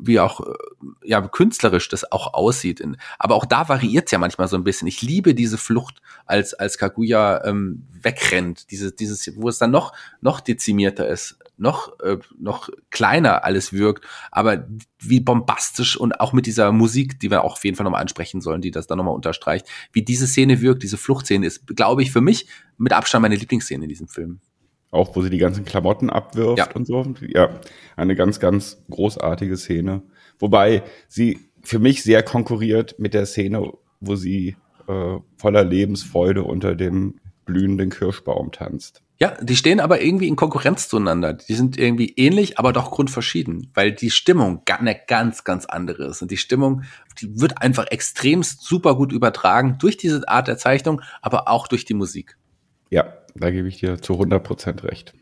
wie 0.00 0.18
auch 0.18 0.40
ja, 1.04 1.20
künstlerisch 1.20 1.88
das 1.88 2.10
auch 2.10 2.34
aussieht. 2.34 2.82
Aber 3.20 3.36
auch 3.36 3.46
da 3.46 3.68
variiert 3.68 4.06
es 4.06 4.10
ja 4.10 4.18
manchmal 4.18 4.48
so 4.48 4.56
ein 4.56 4.64
bisschen. 4.64 4.88
Ich 4.88 5.00
liebe 5.00 5.34
diese 5.34 5.58
Flucht, 5.58 6.02
als, 6.26 6.54
als 6.54 6.76
Kaguya 6.76 7.44
ähm, 7.44 7.86
wegrennt, 8.02 8.70
dieses, 8.72 8.96
dieses, 8.96 9.30
wo 9.36 9.48
es 9.48 9.58
dann 9.58 9.70
noch, 9.70 9.92
noch 10.20 10.40
dezimierter 10.40 11.06
ist, 11.06 11.38
noch, 11.56 12.00
äh, 12.00 12.18
noch 12.38 12.68
kleiner 12.90 13.44
alles 13.44 13.72
wirkt, 13.72 14.04
aber 14.32 14.66
wie 14.98 15.20
bombastisch 15.20 15.96
und 15.96 16.20
auch 16.20 16.32
mit 16.32 16.46
dieser 16.46 16.72
Musik, 16.72 17.20
die 17.20 17.30
wir 17.30 17.44
auch 17.44 17.52
auf 17.52 17.64
jeden 17.64 17.76
Fall 17.76 17.84
nochmal 17.84 18.02
ansprechen 18.02 18.40
sollen, 18.40 18.60
die 18.60 18.72
das 18.72 18.88
dann 18.88 18.98
nochmal 18.98 19.14
unterstreicht, 19.14 19.66
wie 19.92 20.02
diese 20.02 20.26
Szene 20.26 20.60
wirkt, 20.60 20.82
diese 20.82 20.96
Fluchtszene 20.96 21.46
ist, 21.46 21.64
glaube 21.68 22.02
ich, 22.02 22.10
für 22.10 22.20
mich 22.20 22.48
mit 22.76 22.92
Abstand 22.92 23.22
meine 23.22 23.36
Lieblingsszene 23.36 23.84
in 23.84 23.88
diesem 23.88 24.08
Film. 24.08 24.40
Auch 24.92 25.16
wo 25.16 25.22
sie 25.22 25.30
die 25.30 25.38
ganzen 25.38 25.64
Klamotten 25.64 26.10
abwirft 26.10 26.58
ja. 26.58 26.70
und 26.74 26.86
so. 26.86 27.04
Ja, 27.26 27.50
eine 27.96 28.14
ganz, 28.14 28.38
ganz 28.38 28.84
großartige 28.90 29.56
Szene. 29.56 30.02
Wobei 30.38 30.82
sie 31.08 31.40
für 31.62 31.80
mich 31.80 32.04
sehr 32.04 32.22
konkurriert 32.22 32.98
mit 32.98 33.14
der 33.14 33.26
Szene, 33.26 33.72
wo 34.00 34.16
sie 34.16 34.56
äh, 34.86 35.18
voller 35.36 35.64
Lebensfreude 35.64 36.44
unter 36.44 36.74
dem 36.74 37.18
blühenden 37.44 37.90
Kirschbaum 37.90 38.52
tanzt. 38.52 39.02
Ja, 39.18 39.36
die 39.40 39.56
stehen 39.56 39.78
aber 39.78 40.02
irgendwie 40.02 40.26
in 40.26 40.36
Konkurrenz 40.36 40.88
zueinander. 40.88 41.32
Die 41.32 41.54
sind 41.54 41.78
irgendwie 41.78 42.12
ähnlich, 42.16 42.58
aber 42.58 42.72
doch 42.72 42.90
grundverschieden, 42.90 43.70
weil 43.72 43.92
die 43.92 44.10
Stimmung 44.10 44.62
eine 44.66 44.98
ganz, 45.06 45.44
ganz 45.44 45.64
andere 45.64 46.06
ist. 46.06 46.22
Und 46.22 46.30
die 46.30 46.36
Stimmung, 46.36 46.82
die 47.20 47.40
wird 47.40 47.62
einfach 47.62 47.86
extremst 47.86 48.62
super 48.62 48.96
gut 48.96 49.12
übertragen 49.12 49.76
durch 49.78 49.96
diese 49.96 50.28
Art 50.28 50.48
der 50.48 50.58
Zeichnung, 50.58 51.02
aber 51.20 51.48
auch 51.48 51.68
durch 51.68 51.84
die 51.84 51.94
Musik. 51.94 52.36
Ja, 52.92 53.14
da 53.34 53.50
gebe 53.50 53.68
ich 53.68 53.78
dir 53.78 54.02
zu 54.02 54.12
100 54.12 54.44
Prozent 54.44 54.84
recht. 54.84 55.14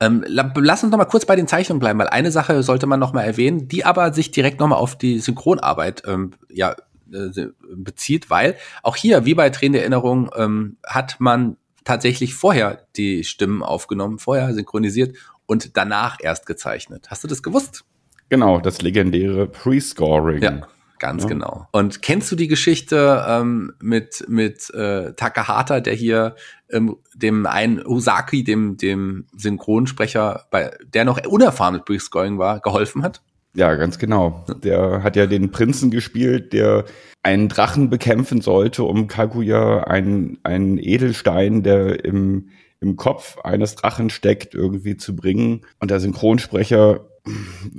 Ähm, 0.00 0.22
lass 0.26 0.82
uns 0.84 0.90
noch 0.90 0.98
mal 0.98 1.06
kurz 1.06 1.24
bei 1.24 1.34
den 1.34 1.48
Zeichnungen 1.48 1.80
bleiben, 1.80 1.98
weil 1.98 2.08
eine 2.08 2.30
Sache 2.30 2.62
sollte 2.62 2.86
man 2.86 3.00
noch 3.00 3.14
mal 3.14 3.22
erwähnen, 3.22 3.68
die 3.68 3.86
aber 3.86 4.12
sich 4.12 4.30
direkt 4.32 4.60
noch 4.60 4.68
mal 4.68 4.76
auf 4.76 4.98
die 4.98 5.18
Synchronarbeit 5.18 6.02
ähm, 6.06 6.32
ja, 6.50 6.76
äh, 7.10 7.46
bezieht, 7.74 8.28
weil 8.28 8.56
auch 8.82 8.96
hier, 8.96 9.24
wie 9.24 9.32
bei 9.32 9.48
Tränen 9.48 9.72
der 9.72 9.80
Erinnerung, 9.80 10.30
ähm, 10.36 10.76
hat 10.86 11.16
man 11.18 11.56
tatsächlich 11.84 12.34
vorher 12.34 12.82
die 12.98 13.24
Stimmen 13.24 13.62
aufgenommen, 13.62 14.18
vorher 14.18 14.52
synchronisiert 14.52 15.16
und 15.46 15.74
danach 15.78 16.18
erst 16.20 16.44
gezeichnet. 16.44 17.06
Hast 17.08 17.24
du 17.24 17.28
das 17.28 17.42
gewusst? 17.42 17.86
Genau, 18.28 18.60
das 18.60 18.82
legendäre 18.82 19.46
Pre-Scoring. 19.46 20.42
Ja. 20.42 20.68
Ganz 20.98 21.24
ja. 21.24 21.28
genau. 21.28 21.66
Und 21.72 22.02
kennst 22.02 22.30
du 22.32 22.36
die 22.36 22.48
Geschichte 22.48 23.24
ähm, 23.28 23.72
mit 23.80 24.24
mit 24.28 24.70
äh, 24.70 25.12
Takahata, 25.14 25.80
der 25.80 25.94
hier 25.94 26.36
ähm, 26.70 26.96
dem 27.14 27.46
einen 27.46 27.84
Usaki, 27.86 28.44
dem 28.44 28.76
dem 28.76 29.26
Synchronsprecher, 29.36 30.46
bei 30.50 30.70
der 30.92 31.04
noch 31.04 31.24
unerfahren 31.26 31.74
mit 31.74 31.84
Briefscoring 31.84 32.38
war, 32.38 32.60
geholfen 32.60 33.02
hat? 33.02 33.22
Ja, 33.56 33.74
ganz 33.74 33.98
genau. 33.98 34.44
Der 34.62 35.02
hat 35.02 35.16
ja 35.16 35.26
den 35.26 35.50
Prinzen 35.50 35.90
gespielt, 35.90 36.52
der 36.52 36.84
einen 37.22 37.48
Drachen 37.48 37.88
bekämpfen 37.88 38.42
sollte, 38.42 38.84
um 38.84 39.08
Kaguya 39.08 39.84
einen, 39.84 40.38
einen 40.42 40.76
Edelstein, 40.78 41.62
der 41.62 42.04
im, 42.04 42.50
im 42.80 42.96
Kopf 42.96 43.38
eines 43.38 43.74
Drachen 43.74 44.10
steckt, 44.10 44.54
irgendwie 44.54 44.98
zu 44.98 45.16
bringen. 45.16 45.62
Und 45.80 45.90
der 45.90 46.00
Synchronsprecher 46.00 47.06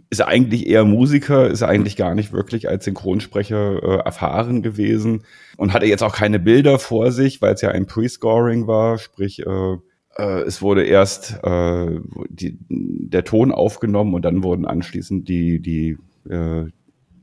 ist 0.09 0.21
eigentlich 0.21 0.67
eher 0.67 0.85
Musiker, 0.85 1.47
ist 1.47 1.63
eigentlich 1.63 1.95
gar 1.95 2.15
nicht 2.15 2.33
wirklich 2.33 2.67
als 2.67 2.85
Synchronsprecher 2.85 3.83
äh, 3.83 3.97
erfahren 4.05 4.61
gewesen 4.61 5.23
und 5.55 5.73
hatte 5.73 5.85
jetzt 5.85 6.03
auch 6.03 6.15
keine 6.15 6.39
Bilder 6.39 6.79
vor 6.79 7.11
sich, 7.11 7.41
weil 7.41 7.53
es 7.53 7.61
ja 7.61 7.69
ein 7.69 7.87
Pre-Scoring 7.87 8.67
war, 8.67 8.97
sprich 8.97 9.45
äh, 9.45 9.77
äh, 10.17 10.41
es 10.41 10.61
wurde 10.61 10.83
erst 10.83 11.39
äh, 11.43 11.99
die, 12.29 12.57
der 12.69 13.23
Ton 13.23 13.51
aufgenommen 13.51 14.13
und 14.13 14.23
dann 14.23 14.43
wurden 14.43 14.65
anschließend 14.65 15.27
die 15.29 15.61
die 15.61 15.97
äh, 16.29 16.65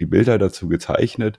die 0.01 0.07
Bilder 0.07 0.39
dazu 0.39 0.69
gezeichnet. 0.69 1.39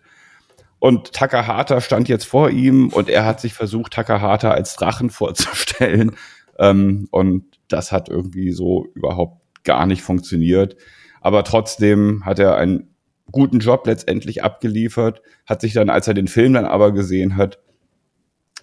Und 0.79 1.13
Takahata 1.13 1.81
stand 1.81 2.09
jetzt 2.09 2.25
vor 2.25 2.49
ihm 2.49 2.89
und 2.89 3.09
er 3.09 3.25
hat 3.25 3.41
sich 3.41 3.53
versucht, 3.53 3.93
Takahata 3.93 4.51
als 4.51 4.75
Drachen 4.75 5.09
vorzustellen. 5.09 6.11
Ähm, 6.59 7.07
und 7.11 7.45
das 7.67 7.91
hat 7.91 8.07
irgendwie 8.09 8.51
so 8.51 8.87
überhaupt 8.93 9.41
gar 9.65 9.85
nicht 9.85 10.01
funktioniert. 10.01 10.77
Aber 11.21 11.43
trotzdem 11.43 12.23
hat 12.25 12.39
er 12.39 12.55
einen 12.55 12.95
guten 13.31 13.59
Job 13.59 13.85
letztendlich 13.87 14.43
abgeliefert, 14.43 15.21
hat 15.45 15.61
sich 15.61 15.73
dann, 15.73 15.89
als 15.89 16.07
er 16.07 16.13
den 16.13 16.27
Film 16.27 16.53
dann 16.53 16.65
aber 16.65 16.91
gesehen 16.91 17.35
hat, 17.35 17.59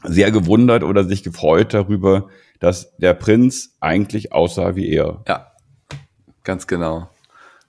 sehr 0.04 0.30
gewundert 0.30 0.82
oder 0.82 1.04
sich 1.04 1.22
gefreut 1.22 1.74
darüber, 1.74 2.28
dass 2.58 2.96
der 2.96 3.14
Prinz 3.14 3.76
eigentlich 3.80 4.32
aussah 4.32 4.76
wie 4.76 4.88
er. 4.88 5.22
Ja, 5.28 5.52
ganz 6.44 6.66
genau. 6.66 7.08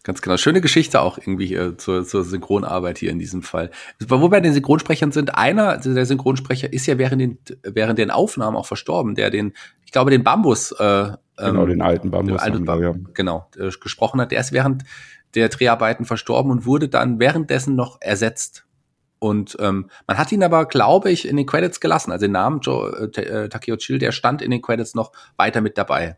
Ganz 0.04 0.22
genau. 0.22 0.36
Schöne 0.36 0.60
Geschichte 0.60 1.00
auch 1.00 1.18
irgendwie 1.18 1.54
äh, 1.54 1.78
zur, 1.78 2.06
zur 2.06 2.26
Synchronarbeit 2.26 2.98
hier 2.98 3.10
in 3.10 3.20
diesem 3.20 3.42
Fall. 3.42 3.72
Wo 4.06 4.30
wir 4.30 4.42
den 4.42 4.54
Synchronsprechern 4.54 5.14
sind, 5.14 5.36
einer 5.36 5.78
der 5.78 6.06
Synchronsprecher 6.06 6.74
ist 6.74 6.86
ja 6.88 6.98
während 6.98 7.22
den, 7.22 7.38
während 7.64 8.00
den 8.00 8.12
Aufnahmen 8.12 8.58
auch 8.58 8.66
verstorben, 8.66 9.16
der 9.16 9.30
den, 9.30 9.54
ich 9.86 9.94
glaube, 9.94 10.12
den 10.12 10.24
Bambus 10.24 10.74
äh, 10.74 11.14
Genau, 11.38 11.64
ähm, 11.64 11.70
den 11.70 11.82
alten 11.82 12.12
Bambus. 12.12 12.42
Alten 12.42 12.66
Bambus, 12.66 12.96
ja. 12.96 13.12
Genau, 13.14 13.50
äh, 13.58 13.70
gesprochen 13.70 14.22
hat. 14.22 14.32
Der 14.32 14.40
ist 14.40 14.52
während 14.52 14.84
der 15.36 15.50
Dreharbeiten 15.50 16.06
verstorben 16.06 16.52
und 16.52 16.66
wurde 16.66 16.90
dann 16.90 17.20
währenddessen 17.20 17.76
noch 17.76 17.98
ersetzt. 18.02 18.66
Und 19.20 19.56
ähm, 19.60 19.90
man 20.06 20.18
hat 20.18 20.32
ihn 20.32 20.44
aber, 20.44 20.66
glaube 20.66 21.10
ich, 21.10 21.28
in 21.28 21.38
den 21.38 21.46
Credits 21.46 21.80
gelassen. 21.80 22.12
Also 22.12 22.26
den 22.26 22.34
Namen 22.34 22.60
Joe, 22.60 23.10
äh, 23.16 23.22
äh 23.22 23.50
Takeo 23.50 23.78
Chill, 23.78 23.98
der 23.98 24.12
stand 24.12 24.42
in 24.42 24.52
den 24.52 24.62
Credits 24.62 24.96
noch 24.96 25.12
weiter 25.38 25.62
mit 25.62 25.78
dabei. 25.78 26.18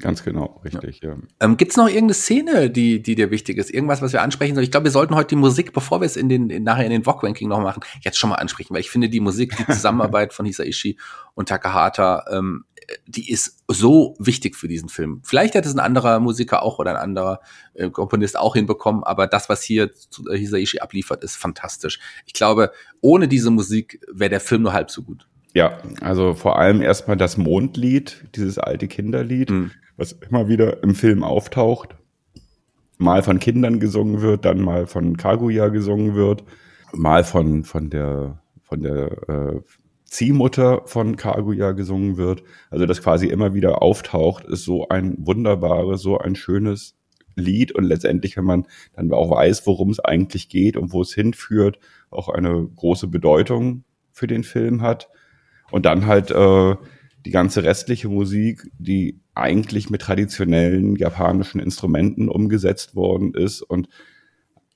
Ganz 0.00 0.24
genau, 0.24 0.60
richtig, 0.64 1.00
ja. 1.02 1.10
ja. 1.10 1.16
Ähm, 1.40 1.58
Gibt 1.58 1.72
es 1.72 1.76
noch 1.76 1.86
irgendeine 1.86 2.14
Szene, 2.14 2.70
die, 2.70 3.02
die 3.02 3.14
dir 3.14 3.30
wichtig 3.30 3.58
ist? 3.58 3.70
Irgendwas, 3.70 4.00
was 4.00 4.14
wir 4.14 4.22
ansprechen 4.22 4.54
sollen? 4.54 4.64
Ich 4.64 4.70
glaube, 4.70 4.84
wir 4.84 4.90
sollten 4.90 5.14
heute 5.14 5.28
die 5.28 5.36
Musik, 5.36 5.74
bevor 5.74 6.00
wir 6.00 6.06
es 6.06 6.16
in 6.16 6.30
den, 6.30 6.48
in, 6.48 6.62
nachher 6.64 6.84
in 6.84 6.90
den 6.90 7.04
Vogue-Ranking 7.04 7.48
noch 7.48 7.60
machen, 7.60 7.82
jetzt 8.00 8.18
schon 8.18 8.30
mal 8.30 8.36
ansprechen, 8.36 8.72
weil 8.72 8.80
ich 8.80 8.90
finde, 8.90 9.10
die 9.10 9.20
Musik, 9.20 9.54
die 9.58 9.66
Zusammenarbeit 9.72 10.32
von 10.32 10.46
Hisaishi 10.46 10.98
und 11.34 11.50
Takahata 11.50 12.24
ähm, 12.32 12.64
die 13.06 13.30
ist 13.30 13.62
so 13.68 14.16
wichtig 14.18 14.56
für 14.56 14.68
diesen 14.68 14.88
Film. 14.88 15.20
Vielleicht 15.24 15.54
hätte 15.54 15.68
es 15.68 15.74
ein 15.74 15.80
anderer 15.80 16.20
Musiker 16.20 16.62
auch 16.62 16.78
oder 16.78 16.92
ein 16.92 16.96
anderer 16.96 17.40
äh, 17.74 17.90
Komponist 17.90 18.38
auch 18.38 18.54
hinbekommen, 18.54 19.04
aber 19.04 19.26
das, 19.26 19.48
was 19.48 19.62
hier 19.62 19.90
äh, 20.30 20.36
Hisaishi 20.36 20.80
abliefert, 20.80 21.24
ist 21.24 21.36
fantastisch. 21.36 22.00
Ich 22.26 22.32
glaube, 22.32 22.72
ohne 23.00 23.28
diese 23.28 23.50
Musik 23.50 24.00
wäre 24.12 24.30
der 24.30 24.40
Film 24.40 24.62
nur 24.62 24.72
halb 24.72 24.90
so 24.90 25.02
gut. 25.02 25.26
Ja, 25.52 25.78
also 26.00 26.34
vor 26.34 26.58
allem 26.58 26.80
erstmal 26.80 27.16
das 27.16 27.36
Mondlied, 27.36 28.28
dieses 28.36 28.58
alte 28.58 28.86
Kinderlied, 28.86 29.50
mhm. 29.50 29.72
was 29.96 30.12
immer 30.12 30.48
wieder 30.48 30.82
im 30.82 30.94
Film 30.94 31.24
auftaucht. 31.24 31.96
mal 32.98 33.22
von 33.22 33.38
Kindern 33.38 33.80
gesungen 33.80 34.20
wird, 34.20 34.44
dann 34.44 34.60
mal 34.60 34.86
von 34.86 35.16
Kaguya 35.16 35.68
gesungen 35.68 36.14
wird, 36.14 36.44
mal 36.92 37.24
von, 37.24 37.64
von 37.64 37.90
der, 37.90 38.42
von 38.62 38.82
der 38.82 39.28
äh, 39.28 39.60
Ziehmutter 40.10 40.82
von 40.86 41.14
Kaguya 41.14 41.70
gesungen 41.70 42.16
wird. 42.16 42.42
Also 42.68 42.84
das 42.84 43.00
quasi 43.00 43.28
immer 43.28 43.54
wieder 43.54 43.80
auftaucht, 43.80 44.44
ist 44.44 44.64
so 44.64 44.88
ein 44.88 45.14
wunderbares, 45.18 46.02
so 46.02 46.18
ein 46.18 46.34
schönes 46.34 46.96
Lied 47.36 47.70
und 47.72 47.84
letztendlich, 47.84 48.36
wenn 48.36 48.44
man 48.44 48.66
dann 48.94 49.12
auch 49.12 49.30
weiß, 49.30 49.66
worum 49.68 49.90
es 49.90 50.00
eigentlich 50.00 50.48
geht 50.48 50.76
und 50.76 50.92
wo 50.92 51.02
es 51.02 51.14
hinführt, 51.14 51.78
auch 52.10 52.28
eine 52.28 52.68
große 52.74 53.06
Bedeutung 53.06 53.84
für 54.10 54.26
den 54.26 54.42
Film 54.42 54.82
hat. 54.82 55.08
Und 55.70 55.86
dann 55.86 56.06
halt 56.06 56.32
äh, 56.32 56.74
die 57.24 57.30
ganze 57.30 57.62
restliche 57.62 58.08
Musik, 58.08 58.68
die 58.78 59.20
eigentlich 59.34 59.90
mit 59.90 60.02
traditionellen 60.02 60.96
japanischen 60.96 61.60
Instrumenten 61.60 62.28
umgesetzt 62.28 62.96
worden 62.96 63.32
ist 63.32 63.62
und 63.62 63.88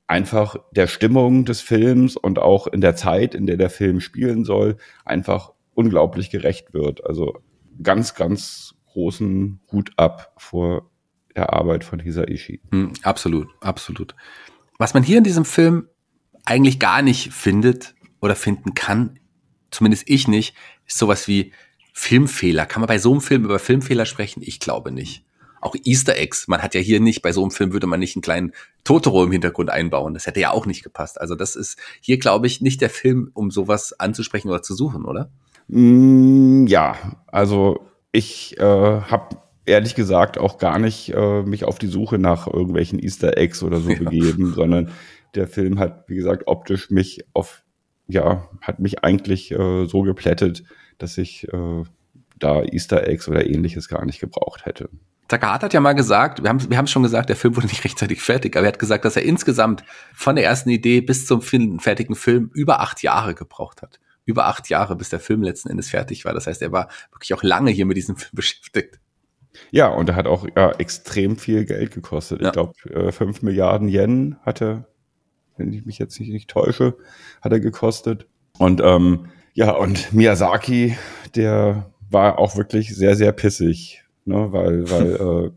einfach 0.07 0.57
der 0.73 0.87
Stimmung 0.87 1.45
des 1.45 1.61
Films 1.61 2.17
und 2.17 2.39
auch 2.39 2.67
in 2.67 2.81
der 2.81 2.97
Zeit, 2.97 3.35
in 3.35 3.47
der 3.47 3.57
der 3.57 3.71
Film 3.71 4.01
spielen 4.01 4.45
soll, 4.45 4.77
einfach 5.05 5.53
unglaublich 5.75 6.31
gerecht 6.31 6.75
wird. 6.75 7.05
Also 7.07 7.43
ganz, 7.83 8.15
ganz 8.15 8.75
großen 8.93 9.61
Hut 9.73 9.93
ab 9.97 10.35
vor 10.37 10.91
der 11.35 11.53
Arbeit 11.53 11.85
von 11.85 11.99
Hisaishi. 11.99 12.61
Hm, 12.71 12.93
absolut, 13.03 13.49
absolut. 13.61 14.15
Was 14.79 14.95
man 14.95 15.03
hier 15.03 15.19
in 15.19 15.25
diesem 15.25 15.45
Film 15.45 15.89
eigentlich 16.45 16.79
gar 16.79 17.03
nicht 17.03 17.33
findet 17.33 17.95
oder 18.21 18.37
finden 18.37 18.75
kann, 18.75 19.19
zumindest 19.71 20.09
ich 20.09 20.29
nicht, 20.29 20.55
ist 20.87 20.99
sowas 20.99 21.27
wie 21.27 21.53
Filmfehler. 21.93 22.67
Kann 22.67 22.81
man 22.81 22.89
bei 22.89 22.99
so 22.99 23.13
einem 23.13 23.21
Film 23.21 23.45
über 23.45 23.59
Filmfehler 23.59 24.07
sprechen? 24.07 24.43
Ich 24.43 24.61
glaube 24.61 24.93
nicht. 24.93 25.25
Auch 25.65 25.75
Easter 25.83 26.17
Eggs. 26.17 26.47
Man 26.47 26.63
hat 26.63 26.75
ja 26.75 26.81
hier 26.83 27.01
nicht, 27.01 27.23
bei 27.23 27.33
so 27.33 27.41
einem 27.41 27.51
Film 27.51 27.73
würde 27.73 27.87
man 27.87 27.99
nicht 27.99 28.15
einen 28.15 28.23
kleinen 28.23 28.53
Totoro 28.85 29.25
im 29.25 29.33
Hintergrund 29.33 29.71
einbauen. 29.71 30.13
Das 30.13 30.27
hätte 30.27 30.41
ja 30.41 30.51
auch 30.51 30.67
nicht 30.67 30.85
gepasst. 30.85 31.19
Also 31.19 31.35
das 31.35 31.57
ist 31.57 31.79
hier, 32.03 32.19
glaube 32.19 32.47
ich, 32.47 32.61
nicht 32.61 32.83
der 32.83 32.91
Film, 32.91 33.31
um 33.33 33.51
sowas 33.51 33.99
anzusprechen 33.99 34.51
oder 34.51 34.61
zu 34.61 34.75
suchen, 34.75 35.07
oder? 35.07 35.31
Mm, 35.69 36.67
ja, 36.67 37.17
also 37.29 37.81
ich 38.13 38.59
äh, 38.59 38.63
habe 38.63 39.39
ehrlich 39.65 39.95
gesagt 39.95 40.37
auch 40.37 40.59
gar 40.59 40.79
nicht 40.79 41.15
äh, 41.15 41.43
mich 41.43 41.65
auf 41.65 41.79
die 41.79 41.87
Suche 41.87 42.19
nach 42.19 42.47
irgendwelchen 42.47 42.99
Easter 42.99 43.39
Eggs 43.39 43.63
oder 43.63 43.81
so 43.81 43.89
ja. 43.93 43.99
begeben, 43.99 44.53
sondern 44.53 44.91
der 45.35 45.49
Film 45.49 45.79
hat, 45.79 46.05
wie 46.09 46.17
gesagt, 46.17 46.43
optisch 46.47 46.91
mich 46.91 47.25
auf, 47.33 47.65
ja, 48.07 48.51
hat 48.61 48.81
mich 48.81 49.03
eigentlich 49.03 49.51
äh, 49.51 49.87
so 49.87 50.03
geplättet, 50.03 50.65
dass 50.99 51.17
ich 51.17 51.49
äh, 51.53 51.85
da 52.39 52.63
Easter 52.63 53.09
Eggs 53.09 53.29
oder 53.29 53.47
ähnliches 53.47 53.89
gar 53.89 54.05
nicht 54.05 54.21
gebraucht 54.21 54.67
hätte. 54.67 54.91
Takahata 55.29 55.67
hat 55.67 55.75
ja 55.75 55.81
mal 55.81 55.95
gesagt, 55.95 56.43
wir 56.43 56.51
haben 56.51 56.69
wir 56.69 56.77
haben 56.77 56.87
schon 56.87 57.03
gesagt, 57.03 57.29
der 57.29 57.37
Film 57.37 57.57
wurde 57.57 57.67
nicht 57.67 57.85
rechtzeitig 57.85 58.21
fertig, 58.21 58.57
aber 58.57 58.67
er 58.67 58.73
hat 58.73 58.79
gesagt, 58.79 59.05
dass 59.05 59.17
er 59.17 59.23
insgesamt 59.23 59.85
von 60.13 60.37
der 60.37 60.45
ersten 60.45 60.71
Idee 60.71 61.01
bis 61.01 61.27
zum 61.27 61.41
fertigen 61.41 62.15
Film 62.15 62.51
über 62.53 62.81
acht 62.81 63.03
Jahre 63.03 63.35
gebraucht 63.35 63.83
hat. 63.83 64.01
Über 64.27 64.47
acht 64.47 64.69
Jahre, 64.69 64.97
bis 64.97 65.11
der 65.11 65.21
Film 65.21 65.43
letzten 65.43 65.69
Endes 65.69 65.91
fertig 65.91 66.25
war. 66.25 66.33
Das 66.33 66.47
heißt, 66.47 66.63
er 66.63 66.73
war 66.73 66.89
wirklich 67.13 67.35
auch 67.35 67.43
lange 67.43 67.71
hier 67.71 67.87
mit 67.87 67.97
diesem 67.97 68.17
Film 68.17 68.31
beschäftigt. 68.35 69.01
Ja, 69.71 69.89
und 69.89 70.09
er 70.09 70.17
hat 70.17 70.27
auch 70.27 70.47
ja, 70.57 70.73
extrem 70.73 71.37
viel 71.37 71.65
Geld 71.65 71.93
gekostet. 71.93 72.41
Ja. 72.41 72.49
Ich 72.49 72.53
glaube, 72.53 72.73
äh, 72.91 73.13
5 73.13 73.43
Milliarden 73.43 73.89
Yen 73.89 74.37
hatte, 74.43 74.87
wenn 75.57 75.73
ich 75.73 75.87
mich 75.87 75.99
jetzt 75.99 76.19
nicht, 76.19 76.31
nicht 76.31 76.51
täusche, 76.51 76.97
hat 77.41 77.53
er 77.53 77.61
gekostet. 77.61 78.27
Und 78.59 78.81
ähm, 78.83 79.27
ja, 79.53 79.71
und 79.71 80.13
Miyazaki, 80.13 80.97
der 81.37 81.93
war 82.11 82.39
auch 82.39 82.57
wirklich 82.57 82.95
sehr, 82.95 83.15
sehr 83.15 83.33
pissig, 83.33 84.04
ne, 84.25 84.53
weil, 84.53 84.91
weil 84.91 85.53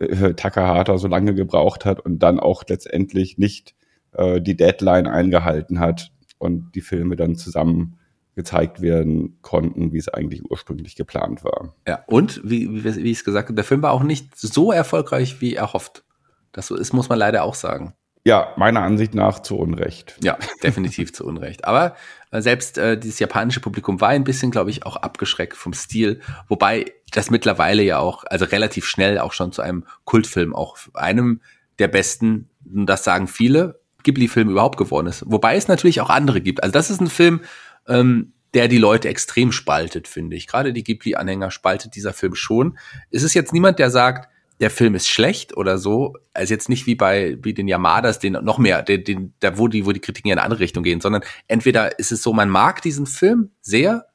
äh, 0.00 0.34
Takahata 0.34 0.98
so 0.98 1.08
lange 1.08 1.34
gebraucht 1.34 1.84
hat 1.84 2.00
und 2.00 2.18
dann 2.20 2.40
auch 2.40 2.64
letztendlich 2.68 3.38
nicht 3.38 3.74
äh, 4.12 4.40
die 4.40 4.56
Deadline 4.56 5.06
eingehalten 5.06 5.80
hat 5.80 6.12
und 6.38 6.72
die 6.74 6.80
Filme 6.80 7.16
dann 7.16 7.36
zusammen 7.36 7.98
gezeigt 8.34 8.82
werden 8.82 9.38
konnten, 9.40 9.92
wie 9.92 9.98
es 9.98 10.08
eigentlich 10.08 10.48
ursprünglich 10.48 10.94
geplant 10.94 11.42
war. 11.42 11.74
Ja, 11.88 12.04
und 12.06 12.42
wie, 12.44 12.70
wie, 12.70 12.84
wie 12.84 13.10
ich 13.10 13.18
es 13.18 13.24
gesagt 13.24 13.48
habe, 13.48 13.54
der 13.54 13.64
Film 13.64 13.80
war 13.82 13.92
auch 13.92 14.02
nicht 14.02 14.36
so 14.38 14.72
erfolgreich, 14.72 15.40
wie 15.40 15.54
erhofft. 15.54 16.04
Das 16.52 16.70
ist, 16.70 16.92
muss 16.92 17.08
man 17.08 17.18
leider 17.18 17.44
auch 17.44 17.54
sagen. 17.54 17.94
Ja, 18.26 18.52
meiner 18.56 18.82
Ansicht 18.82 19.14
nach 19.14 19.40
zu 19.40 19.56
Unrecht. 19.56 20.18
Ja, 20.22 20.36
definitiv 20.62 21.14
zu 21.14 21.24
Unrecht. 21.24 21.64
Aber 21.64 21.94
äh, 22.25 22.25
selbst 22.42 22.78
äh, 22.78 22.98
dieses 22.98 23.18
japanische 23.18 23.60
Publikum 23.60 24.00
war 24.00 24.08
ein 24.08 24.24
bisschen, 24.24 24.50
glaube 24.50 24.70
ich, 24.70 24.84
auch 24.84 24.96
abgeschreckt 24.96 25.56
vom 25.56 25.72
Stil, 25.72 26.20
wobei 26.48 26.92
das 27.12 27.30
mittlerweile 27.30 27.82
ja 27.82 27.98
auch, 27.98 28.24
also 28.24 28.44
relativ 28.44 28.86
schnell 28.86 29.18
auch 29.18 29.32
schon 29.32 29.52
zu 29.52 29.62
einem 29.62 29.84
Kultfilm, 30.04 30.54
auch 30.54 30.76
einem 30.94 31.40
der 31.78 31.88
besten, 31.88 32.48
das 32.60 33.04
sagen 33.04 33.28
viele, 33.28 33.80
Ghibli-Filme 34.02 34.52
überhaupt 34.52 34.78
geworden 34.78 35.08
ist. 35.08 35.24
Wobei 35.26 35.56
es 35.56 35.68
natürlich 35.68 36.00
auch 36.00 36.10
andere 36.10 36.40
gibt. 36.40 36.62
Also 36.62 36.72
das 36.72 36.90
ist 36.90 37.00
ein 37.00 37.08
Film, 37.08 37.40
ähm, 37.88 38.32
der 38.54 38.68
die 38.68 38.78
Leute 38.78 39.08
extrem 39.08 39.52
spaltet, 39.52 40.08
finde 40.08 40.36
ich. 40.36 40.46
Gerade 40.46 40.72
die 40.72 40.84
Ghibli-Anhänger 40.84 41.50
spaltet 41.50 41.94
dieser 41.94 42.12
Film 42.12 42.34
schon. 42.34 42.78
Es 43.10 43.22
ist 43.22 43.34
jetzt 43.34 43.52
niemand, 43.52 43.78
der 43.78 43.90
sagt, 43.90 44.30
der 44.60 44.70
Film 44.70 44.94
ist 44.94 45.08
schlecht 45.08 45.56
oder 45.56 45.78
so. 45.78 46.14
Also 46.32 46.54
jetzt 46.54 46.68
nicht 46.68 46.86
wie 46.86 46.94
bei 46.94 47.38
wie 47.42 47.54
den 47.54 47.68
Yamadas, 47.68 48.18
den 48.18 48.32
noch 48.32 48.58
mehr, 48.58 48.82
den, 48.82 49.04
den, 49.04 49.34
da 49.40 49.58
wo 49.58 49.68
die, 49.68 49.86
wo 49.86 49.92
die 49.92 50.00
Kritiken 50.00 50.30
in 50.30 50.38
eine 50.38 50.44
andere 50.44 50.60
Richtung 50.60 50.82
gehen, 50.82 51.00
sondern 51.00 51.22
entweder 51.48 51.98
ist 51.98 52.12
es 52.12 52.22
so, 52.22 52.32
man 52.32 52.48
mag 52.48 52.82
diesen 52.82 53.06
Film 53.06 53.50
sehr 53.60 54.06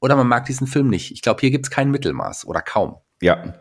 oder 0.00 0.16
man 0.16 0.26
mag 0.26 0.46
diesen 0.46 0.66
Film 0.66 0.88
nicht. 0.88 1.12
Ich 1.12 1.22
glaube, 1.22 1.40
hier 1.40 1.50
gibt 1.50 1.66
es 1.66 1.70
kein 1.70 1.90
Mittelmaß 1.90 2.46
oder 2.46 2.62
kaum. 2.62 2.96
Ja, 3.20 3.54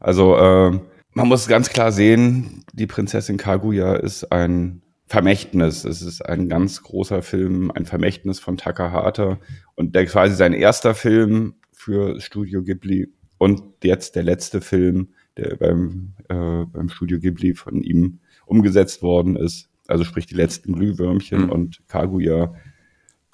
also 0.00 0.36
äh, 0.36 0.80
man 1.12 1.28
muss 1.28 1.46
ganz 1.46 1.70
klar 1.70 1.92
sehen, 1.92 2.64
die 2.72 2.88
Prinzessin 2.88 3.36
Kaguya 3.36 3.94
ist 3.94 4.32
ein 4.32 4.82
Vermächtnis. 5.06 5.84
Es 5.84 6.02
ist 6.02 6.22
ein 6.22 6.48
ganz 6.48 6.82
großer 6.82 7.22
Film, 7.22 7.70
ein 7.70 7.86
Vermächtnis 7.86 8.40
von 8.40 8.56
Takahata 8.56 9.38
und 9.76 9.94
der 9.94 10.06
quasi 10.06 10.34
sein 10.34 10.52
erster 10.52 10.94
Film 10.94 11.54
für 11.72 12.20
Studio 12.20 12.62
Ghibli 12.62 13.12
und 13.38 13.62
jetzt 13.84 14.16
der 14.16 14.24
letzte 14.24 14.60
Film, 14.60 15.13
der 15.36 15.56
beim, 15.56 16.14
äh, 16.28 16.64
beim 16.66 16.88
Studio 16.88 17.18
Ghibli 17.18 17.54
von 17.54 17.82
ihm 17.82 18.20
umgesetzt 18.46 19.02
worden 19.02 19.36
ist. 19.36 19.68
Also 19.86 20.04
sprich 20.04 20.26
die 20.26 20.34
letzten 20.34 20.74
Glühwürmchen 20.74 21.44
mhm. 21.44 21.50
und 21.50 21.88
Kaguya. 21.88 22.54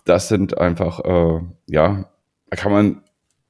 Das 0.05 0.29
sind 0.29 0.59
einfach, 0.59 1.01
äh, 1.05 1.43
ja, 1.67 2.11
da 2.49 2.57
kann 2.57 2.73
man 2.73 3.03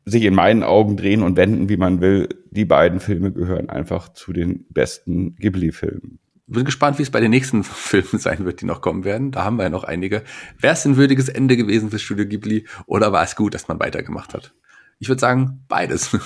sich 0.04 0.24
in 0.24 0.34
meinen 0.34 0.62
Augen 0.62 0.96
drehen 0.96 1.22
und 1.22 1.36
wenden, 1.36 1.68
wie 1.68 1.76
man 1.76 2.00
will. 2.00 2.28
Die 2.50 2.64
beiden 2.64 3.00
Filme 3.00 3.32
gehören 3.32 3.70
einfach 3.70 4.12
zu 4.12 4.32
den 4.32 4.66
besten 4.70 5.36
Ghibli-Filmen 5.36 6.18
bin 6.50 6.64
gespannt, 6.64 6.98
wie 6.98 7.02
es 7.02 7.10
bei 7.10 7.20
den 7.20 7.30
nächsten 7.30 7.64
Filmen 7.64 8.18
sein 8.18 8.44
wird, 8.44 8.60
die 8.60 8.66
noch 8.66 8.80
kommen 8.80 9.04
werden. 9.04 9.30
Da 9.30 9.44
haben 9.44 9.56
wir 9.56 9.64
ja 9.64 9.70
noch 9.70 9.84
einige. 9.84 10.24
Wäre 10.58 10.74
es 10.74 10.84
ein 10.84 10.96
würdiges 10.96 11.28
Ende 11.28 11.56
gewesen 11.56 11.90
für 11.90 11.98
Studio 11.98 12.26
Ghibli 12.26 12.66
oder 12.86 13.12
war 13.12 13.22
es 13.22 13.36
gut, 13.36 13.54
dass 13.54 13.68
man 13.68 13.80
weitergemacht 13.80 14.34
hat? 14.34 14.52
Ich 15.00 15.08
würde 15.08 15.20
sagen, 15.20 15.64
beides. 15.66 16.16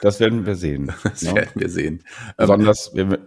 Das 0.00 0.20
werden 0.20 0.46
wir 0.46 0.54
sehen. 0.54 0.92
Das 1.02 1.22
ja. 1.22 1.34
werden 1.34 1.50
wir 1.56 1.68
sehen. 1.68 2.04
Besonders 2.36 2.92
wir, 2.94 3.18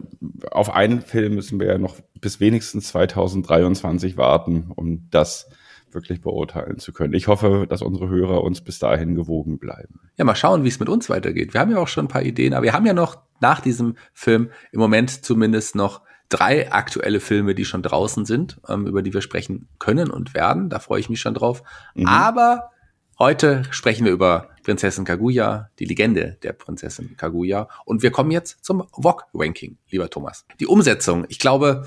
auf 0.49 0.73
einen 0.73 1.01
Film 1.01 1.35
müssen 1.35 1.59
wir 1.59 1.67
ja 1.67 1.77
noch 1.77 1.97
bis 2.21 2.39
wenigstens 2.39 2.87
2023 2.87 4.15
warten, 4.15 4.71
um 4.73 5.09
das 5.11 5.49
wirklich 5.91 6.21
beurteilen 6.21 6.79
zu 6.79 6.93
können. 6.93 7.13
Ich 7.13 7.27
hoffe, 7.27 7.65
dass 7.67 7.81
unsere 7.81 8.07
Hörer 8.07 8.43
uns 8.43 8.61
bis 8.61 8.79
dahin 8.79 9.15
gewogen 9.15 9.59
bleiben. 9.59 9.99
Ja, 10.17 10.23
mal 10.23 10.35
schauen, 10.35 10.63
wie 10.63 10.69
es 10.69 10.79
mit 10.79 10.89
uns 10.89 11.09
weitergeht. 11.09 11.53
Wir 11.53 11.61
haben 11.61 11.71
ja 11.71 11.79
auch 11.79 11.87
schon 11.87 12.05
ein 12.05 12.09
paar 12.09 12.23
Ideen, 12.23 12.53
aber 12.53 12.63
wir 12.63 12.73
haben 12.73 12.85
ja 12.85 12.93
noch 12.93 13.17
nach 13.41 13.59
diesem 13.59 13.95
Film 14.13 14.51
im 14.71 14.79
Moment 14.79 15.25
zumindest 15.25 15.75
noch 15.75 16.01
drei 16.29 16.71
aktuelle 16.71 17.19
Filme, 17.19 17.55
die 17.55 17.65
schon 17.65 17.81
draußen 17.81 18.25
sind, 18.25 18.59
ähm, 18.67 18.85
über 18.87 19.01
die 19.01 19.13
wir 19.13 19.21
sprechen 19.21 19.67
können 19.79 20.09
und 20.09 20.33
werden. 20.33 20.69
Da 20.69 20.79
freue 20.79 20.99
ich 20.99 21.09
mich 21.09 21.19
schon 21.19 21.33
drauf. 21.33 21.63
Mhm. 21.95 22.07
Aber 22.07 22.71
heute 23.19 23.63
sprechen 23.71 24.05
wir 24.05 24.11
über 24.11 24.49
Prinzessin 24.63 25.05
Kaguya, 25.05 25.69
die 25.79 25.85
Legende 25.85 26.37
der 26.43 26.53
Prinzessin 26.53 27.15
Kaguya. 27.17 27.69
Und 27.85 28.03
wir 28.03 28.11
kommen 28.11 28.31
jetzt 28.31 28.63
zum 28.65 28.83
VOG-Ranking, 28.91 29.77
lieber 29.89 30.09
Thomas. 30.09 30.45
Die 30.59 30.67
Umsetzung, 30.67 31.25
ich 31.29 31.39
glaube, 31.39 31.85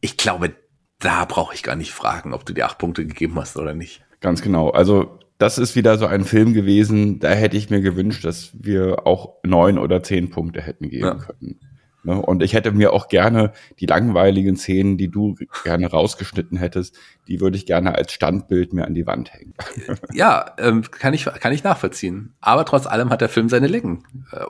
ich 0.00 0.16
glaube, 0.16 0.54
da 0.98 1.24
brauche 1.24 1.54
ich 1.54 1.62
gar 1.62 1.76
nicht 1.76 1.92
fragen, 1.92 2.32
ob 2.32 2.44
du 2.44 2.52
die 2.52 2.62
acht 2.62 2.78
Punkte 2.78 3.06
gegeben 3.06 3.36
hast 3.36 3.56
oder 3.56 3.74
nicht. 3.74 4.02
Ganz 4.20 4.42
genau. 4.42 4.70
Also 4.70 5.18
das 5.38 5.58
ist 5.58 5.76
wieder 5.76 5.98
so 5.98 6.06
ein 6.06 6.24
Film 6.24 6.52
gewesen, 6.52 7.18
da 7.18 7.30
hätte 7.30 7.56
ich 7.56 7.70
mir 7.70 7.80
gewünscht, 7.80 8.24
dass 8.24 8.50
wir 8.54 9.06
auch 9.06 9.34
neun 9.42 9.78
oder 9.78 10.02
zehn 10.02 10.30
Punkte 10.30 10.60
hätten 10.60 10.88
geben 10.88 11.04
ja. 11.04 11.14
können. 11.14 11.60
Ne? 12.04 12.20
Und 12.20 12.42
ich 12.42 12.52
hätte 12.52 12.70
mir 12.72 12.92
auch 12.92 13.08
gerne 13.08 13.52
die 13.80 13.86
langweiligen 13.86 14.56
Szenen, 14.56 14.98
die 14.98 15.10
du 15.10 15.34
gerne 15.64 15.90
rausgeschnitten 15.90 16.58
hättest, 16.58 16.98
die 17.26 17.40
würde 17.40 17.56
ich 17.56 17.66
gerne 17.66 17.94
als 17.94 18.12
Standbild 18.12 18.72
mir 18.72 18.84
an 18.84 18.94
die 18.94 19.06
Wand 19.06 19.32
hängen. 19.32 19.54
Ja, 20.12 20.54
ähm, 20.58 20.82
kann 20.82 21.14
ich 21.14 21.24
kann 21.24 21.52
ich 21.52 21.64
nachvollziehen. 21.64 22.34
Aber 22.40 22.64
trotz 22.64 22.86
allem 22.86 23.10
hat 23.10 23.20
der 23.20 23.28
Film 23.28 23.48
seine 23.48 23.66
Längen. 23.66 24.04
Äh, 24.32 24.44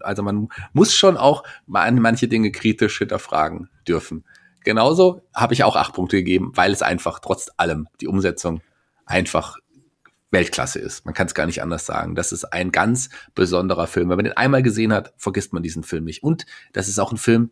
also 0.00 0.22
man 0.22 0.48
muss 0.72 0.94
schon 0.94 1.16
auch 1.16 1.42
manche 1.66 2.28
Dinge 2.28 2.52
kritisch 2.52 2.98
hinterfragen 2.98 3.68
dürfen. 3.88 4.24
Genauso 4.64 5.22
habe 5.34 5.54
ich 5.54 5.64
auch 5.64 5.76
acht 5.76 5.94
Punkte 5.94 6.18
gegeben, 6.18 6.52
weil 6.54 6.72
es 6.72 6.82
einfach 6.82 7.18
trotz 7.18 7.50
allem 7.56 7.88
die 8.00 8.08
Umsetzung 8.08 8.60
einfach 9.06 9.58
Weltklasse 10.30 10.78
ist. 10.78 11.04
Man 11.04 11.14
kann 11.14 11.26
es 11.26 11.34
gar 11.34 11.46
nicht 11.46 11.62
anders 11.62 11.86
sagen. 11.86 12.14
Das 12.14 12.32
ist 12.32 12.44
ein 12.44 12.70
ganz 12.72 13.10
besonderer 13.34 13.86
Film. 13.86 14.08
Wenn 14.08 14.16
man 14.16 14.24
den 14.24 14.36
einmal 14.36 14.62
gesehen 14.62 14.92
hat, 14.92 15.12
vergisst 15.16 15.52
man 15.52 15.62
diesen 15.62 15.82
Film 15.82 16.04
nicht. 16.04 16.22
Und 16.22 16.46
das 16.72 16.88
ist 16.88 16.98
auch 16.98 17.12
ein 17.12 17.18
Film, 17.18 17.50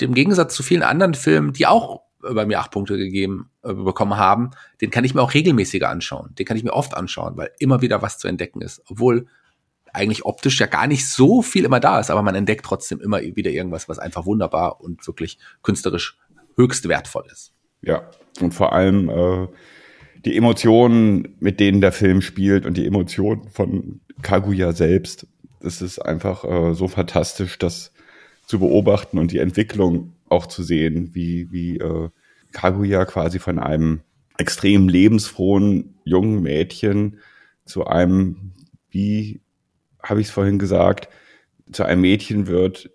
im 0.00 0.14
Gegensatz 0.14 0.54
zu 0.54 0.62
vielen 0.62 0.82
anderen 0.82 1.14
Filmen, 1.14 1.52
die 1.52 1.66
auch 1.66 2.02
bei 2.22 2.46
mir 2.46 2.60
acht 2.60 2.70
Punkte 2.70 2.96
gegeben 2.96 3.50
äh, 3.62 3.74
bekommen 3.74 4.16
haben, 4.16 4.50
den 4.80 4.90
kann 4.90 5.04
ich 5.04 5.14
mir 5.14 5.22
auch 5.22 5.34
regelmäßiger 5.34 5.88
anschauen. 5.88 6.34
Den 6.38 6.46
kann 6.46 6.56
ich 6.56 6.64
mir 6.64 6.72
oft 6.72 6.94
anschauen, 6.94 7.36
weil 7.36 7.50
immer 7.58 7.82
wieder 7.82 8.00
was 8.00 8.18
zu 8.18 8.28
entdecken 8.28 8.62
ist. 8.62 8.80
Obwohl 8.86 9.26
eigentlich 9.92 10.24
optisch 10.24 10.58
ja 10.60 10.66
gar 10.66 10.86
nicht 10.86 11.08
so 11.08 11.42
viel 11.42 11.64
immer 11.64 11.80
da 11.80 12.00
ist, 12.00 12.10
aber 12.10 12.22
man 12.22 12.34
entdeckt 12.34 12.64
trotzdem 12.64 13.00
immer 13.00 13.20
wieder 13.20 13.50
irgendwas, 13.50 13.88
was 13.88 13.98
einfach 13.98 14.24
wunderbar 14.24 14.80
und 14.80 15.06
wirklich 15.06 15.38
künstlerisch 15.62 16.16
höchst 16.56 16.88
wertvoll 16.88 17.24
ist. 17.30 17.52
Ja, 17.82 18.08
und 18.40 18.54
vor 18.54 18.72
allem 18.72 19.08
äh, 19.10 19.48
die 20.24 20.36
Emotionen, 20.36 21.36
mit 21.40 21.60
denen 21.60 21.80
der 21.80 21.92
Film 21.92 22.22
spielt 22.22 22.66
und 22.66 22.76
die 22.76 22.86
Emotionen 22.86 23.48
von 23.48 24.00
Kaguya 24.22 24.72
selbst, 24.72 25.26
das 25.60 25.82
ist 25.82 25.98
einfach 25.98 26.44
äh, 26.44 26.74
so 26.74 26.88
fantastisch, 26.88 27.58
das 27.58 27.92
zu 28.46 28.58
beobachten 28.58 29.18
und 29.18 29.32
die 29.32 29.38
Entwicklung 29.38 30.12
auch 30.28 30.46
zu 30.46 30.62
sehen, 30.62 31.14
wie, 31.14 31.50
wie 31.50 31.78
äh, 31.78 32.08
Kaguya 32.52 33.04
quasi 33.04 33.38
von 33.38 33.58
einem 33.58 34.00
extrem 34.38 34.88
lebensfrohen 34.88 35.94
jungen 36.04 36.42
Mädchen 36.42 37.18
zu 37.64 37.86
einem, 37.86 38.52
wie 38.90 39.40
habe 40.02 40.20
ich 40.20 40.28
es 40.28 40.32
vorhin 40.32 40.58
gesagt, 40.58 41.08
zu 41.70 41.84
einem 41.84 42.00
Mädchen 42.00 42.46
wird, 42.46 42.90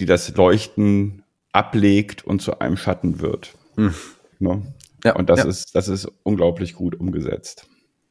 die 0.00 0.06
das 0.06 0.34
Leuchten 0.34 1.22
ablegt 1.52 2.24
und 2.24 2.40
zu 2.40 2.60
einem 2.60 2.76
Schatten 2.76 3.20
wird. 3.20 3.54
Mhm. 3.76 3.94
Ne? 4.38 4.74
Ja, 5.04 5.14
und 5.14 5.30
das 5.30 5.40
ja. 5.40 5.46
ist, 5.46 5.74
das 5.74 5.88
ist 5.88 6.10
unglaublich 6.22 6.74
gut 6.74 6.98
umgesetzt. 6.98 7.68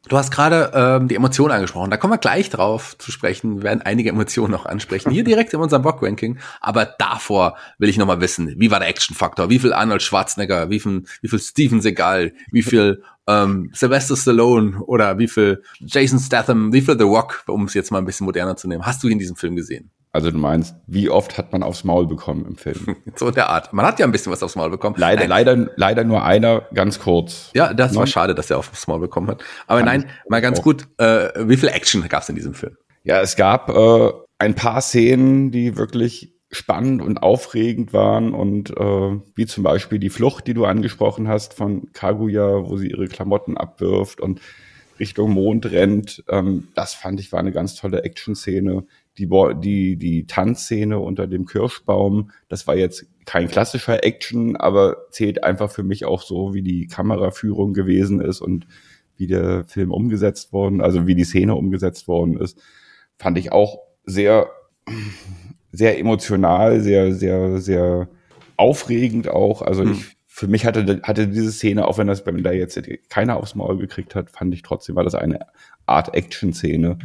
Du 0.07 0.17
hast 0.17 0.31
gerade 0.31 0.71
ähm, 0.73 1.09
die 1.09 1.15
Emotionen 1.15 1.51
angesprochen. 1.51 1.91
Da 1.91 1.97
kommen 1.97 2.13
wir 2.13 2.17
gleich 2.17 2.49
drauf 2.49 2.97
zu 2.97 3.11
sprechen. 3.11 3.57
Wir 3.57 3.63
werden 3.63 3.81
einige 3.81 4.09
Emotionen 4.09 4.51
noch 4.51 4.65
ansprechen. 4.65 5.11
Hier 5.11 5.25
direkt 5.25 5.53
in 5.53 5.59
unserem 5.59 5.81
Bock-Ranking. 5.81 6.39
Aber 6.61 6.85
davor 6.85 7.57
will 7.77 7.89
ich 7.89 7.97
noch 7.97 8.05
mal 8.05 8.21
wissen, 8.21 8.53
wie 8.57 8.71
war 8.71 8.79
der 8.79 8.87
Action-Faktor? 8.87 9.49
Wie 9.49 9.59
viel 9.59 9.73
Arnold 9.73 10.01
Schwarzenegger? 10.01 10.69
Wie 10.69 10.79
viel, 10.79 11.03
wie 11.21 11.27
viel 11.27 11.39
Steven 11.39 11.81
Seagal? 11.81 12.33
Wie 12.51 12.63
viel 12.63 13.03
ähm, 13.27 13.71
Sylvester 13.73 14.15
Stallone? 14.15 14.81
Oder 14.83 15.17
wie 15.17 15.27
viel 15.27 15.61
Jason 15.79 16.19
Statham? 16.19 16.71
Wie 16.71 16.81
viel 16.81 16.97
The 16.97 17.03
Rock? 17.03 17.43
Um 17.47 17.65
es 17.65 17.73
jetzt 17.73 17.91
mal 17.91 17.99
ein 17.99 18.05
bisschen 18.05 18.25
moderner 18.25 18.55
zu 18.55 18.69
nehmen. 18.69 18.85
Hast 18.85 19.03
du 19.03 19.09
in 19.09 19.19
diesem 19.19 19.35
Film 19.35 19.57
gesehen? 19.57 19.91
Also 20.11 20.31
du 20.31 20.37
meinst, 20.37 20.75
wie 20.87 21.09
oft 21.09 21.37
hat 21.37 21.51
man 21.51 21.63
aufs 21.63 21.83
Maul 21.83 22.07
bekommen 22.07 22.45
im 22.45 22.55
Film? 22.55 22.95
so 23.15 23.29
der 23.29 23.49
Art. 23.49 23.73
Man 23.73 23.85
hat 23.85 23.99
ja 23.99 24.05
ein 24.05 24.11
bisschen 24.11 24.31
was 24.31 24.41
aufs 24.41 24.55
Maul 24.55 24.69
bekommen. 24.69 24.95
Leider, 24.97 25.27
nein. 25.27 25.29
leider, 25.29 25.69
leider 25.75 26.03
nur 26.03 26.23
einer, 26.23 26.63
ganz 26.73 26.99
kurz. 26.99 27.51
Ja, 27.53 27.73
das 27.73 27.95
war 27.95 28.07
schade, 28.07 28.33
dass 28.33 28.49
er 28.49 28.57
aufs 28.57 28.87
Maul 28.87 28.99
bekommen 28.99 29.27
hat. 29.27 29.43
Aber 29.67 29.79
Kann 29.79 30.01
nein, 30.01 30.09
mal 30.29 30.41
ganz 30.41 30.59
auch. 30.59 30.63
gut. 30.63 30.87
Äh, 30.97 31.29
wie 31.47 31.57
viel 31.57 31.69
Action 31.69 32.07
gab 32.07 32.23
es 32.23 32.29
in 32.29 32.35
diesem 32.35 32.53
Film? 32.53 32.77
Ja, 33.03 33.21
es 33.21 33.35
gab 33.35 33.69
äh, 33.69 34.11
ein 34.39 34.55
paar 34.55 34.81
Szenen, 34.81 35.51
die 35.51 35.77
wirklich 35.77 36.33
spannend 36.51 37.01
und 37.01 37.21
aufregend 37.23 37.93
waren 37.93 38.33
und 38.33 38.71
äh, 38.71 39.19
wie 39.35 39.45
zum 39.45 39.63
Beispiel 39.63 39.99
die 39.99 40.09
Flucht, 40.09 40.47
die 40.47 40.53
du 40.53 40.65
angesprochen 40.65 41.27
hast 41.27 41.53
von 41.53 41.91
Kaguya, 41.91 42.69
wo 42.69 42.77
sie 42.77 42.89
ihre 42.89 43.07
Klamotten 43.07 43.57
abwirft 43.57 44.21
und 44.21 44.39
Richtung 44.99 45.31
Mond 45.31 45.65
rennt. 45.71 46.23
Ähm, 46.29 46.69
das 46.73 46.93
fand 46.93 47.19
ich 47.19 47.31
war 47.31 47.39
eine 47.39 47.51
ganz 47.51 47.75
tolle 47.75 48.03
Action-Szene 48.03 48.85
die, 49.17 49.27
die, 49.59 49.97
die 49.97 50.27
Tanzszene 50.27 50.99
unter 50.99 51.27
dem 51.27 51.45
Kirschbaum, 51.45 52.31
das 52.49 52.67
war 52.67 52.75
jetzt 52.75 53.05
kein 53.25 53.47
klassischer 53.47 54.03
Action, 54.03 54.55
aber 54.55 55.07
zählt 55.11 55.43
einfach 55.43 55.71
für 55.71 55.83
mich 55.83 56.05
auch 56.05 56.21
so, 56.21 56.53
wie 56.53 56.61
die 56.61 56.87
Kameraführung 56.87 57.73
gewesen 57.73 58.21
ist 58.21 58.41
und 58.41 58.67
wie 59.17 59.27
der 59.27 59.65
Film 59.65 59.91
umgesetzt 59.91 60.53
worden, 60.53 60.81
also 60.81 61.07
wie 61.07 61.15
die 61.15 61.23
Szene 61.23 61.55
umgesetzt 61.55 62.07
worden 62.07 62.37
ist, 62.37 62.61
fand 63.17 63.37
ich 63.37 63.51
auch 63.51 63.79
sehr, 64.05 64.49
sehr 65.71 65.99
emotional, 65.99 66.79
sehr, 66.79 67.13
sehr, 67.13 67.59
sehr 67.59 68.09
aufregend 68.55 69.29
auch. 69.29 69.63
Also 69.63 69.83
hm. 69.83 69.93
ich, 69.93 70.17
für 70.27 70.47
mich 70.47 70.65
hatte, 70.67 71.01
hatte 71.01 71.27
diese 71.27 71.51
Szene, 71.51 71.87
auch 71.87 71.97
wenn 71.97 72.07
das, 72.07 72.25
wenn 72.27 72.43
da 72.43 72.51
jetzt 72.51 72.79
keiner 73.09 73.37
aufs 73.37 73.55
Maul 73.55 73.77
gekriegt 73.77 74.13
hat, 74.13 74.29
fand 74.29 74.53
ich 74.53 74.61
trotzdem, 74.61 74.95
war 74.95 75.03
das 75.03 75.15
eine 75.15 75.39
Art 75.87 76.13
Action-Szene. 76.13 76.99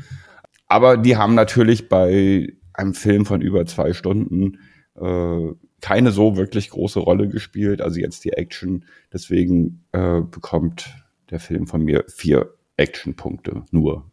Aber 0.73 0.97
die 0.97 1.18
haben 1.18 1.35
natürlich 1.35 1.91
bei 1.91 2.51
einem 2.73 2.95
Film 2.95 3.27
von 3.27 3.43
über 3.43 3.66
zwei 3.66 3.93
Stunden 3.93 4.59
äh, 4.99 5.53
keine 5.83 6.12
so 6.12 6.39
wirklich 6.39 6.70
große 6.70 6.99
Rolle 6.99 7.29
gespielt. 7.29 7.83
Also 7.83 8.01
jetzt 8.01 8.25
die 8.25 8.33
Action. 8.33 8.87
Deswegen 9.12 9.85
äh, 9.93 10.23
bekommt 10.23 10.95
der 11.29 11.41
Film 11.41 11.66
von 11.66 11.83
mir 11.85 12.07
vier 12.09 12.55
Action-Punkte 12.79 13.66
nur. 13.70 14.11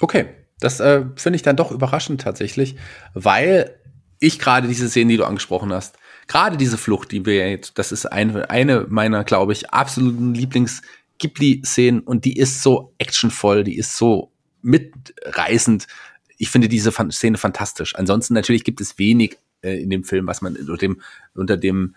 Okay, 0.00 0.26
das 0.58 0.80
äh, 0.80 1.04
finde 1.14 1.36
ich 1.36 1.42
dann 1.42 1.54
doch 1.54 1.70
überraschend 1.70 2.20
tatsächlich, 2.20 2.74
weil 3.14 3.76
ich 4.18 4.40
gerade 4.40 4.66
diese 4.66 4.88
Szene, 4.88 5.12
die 5.12 5.16
du 5.16 5.26
angesprochen 5.26 5.72
hast, 5.72 5.96
gerade 6.26 6.56
diese 6.56 6.76
Flucht, 6.76 7.12
die 7.12 7.24
wir 7.24 7.48
jetzt, 7.48 7.78
das 7.78 7.92
ist 7.92 8.06
eine, 8.06 8.50
eine 8.50 8.86
meiner, 8.88 9.22
glaube 9.22 9.52
ich, 9.52 9.70
absoluten 9.70 10.34
Lieblings-Ghibli-Szenen 10.34 12.00
und 12.00 12.24
die 12.24 12.36
ist 12.36 12.64
so 12.64 12.94
actionvoll, 12.98 13.62
die 13.62 13.76
ist 13.76 13.96
so 13.96 14.32
mitreißend. 14.62 15.86
Ich 16.38 16.50
finde 16.50 16.68
diese 16.68 16.92
Szene 16.92 17.36
fantastisch. 17.36 17.94
Ansonsten 17.96 18.34
natürlich 18.34 18.64
gibt 18.64 18.80
es 18.80 18.98
wenig 18.98 19.38
äh, 19.62 19.82
in 19.82 19.90
dem 19.90 20.04
Film, 20.04 20.26
was 20.26 20.42
man 20.42 20.56
unter 20.56 20.76
dem, 20.76 21.00
unter 21.34 21.56
dem, 21.56 21.94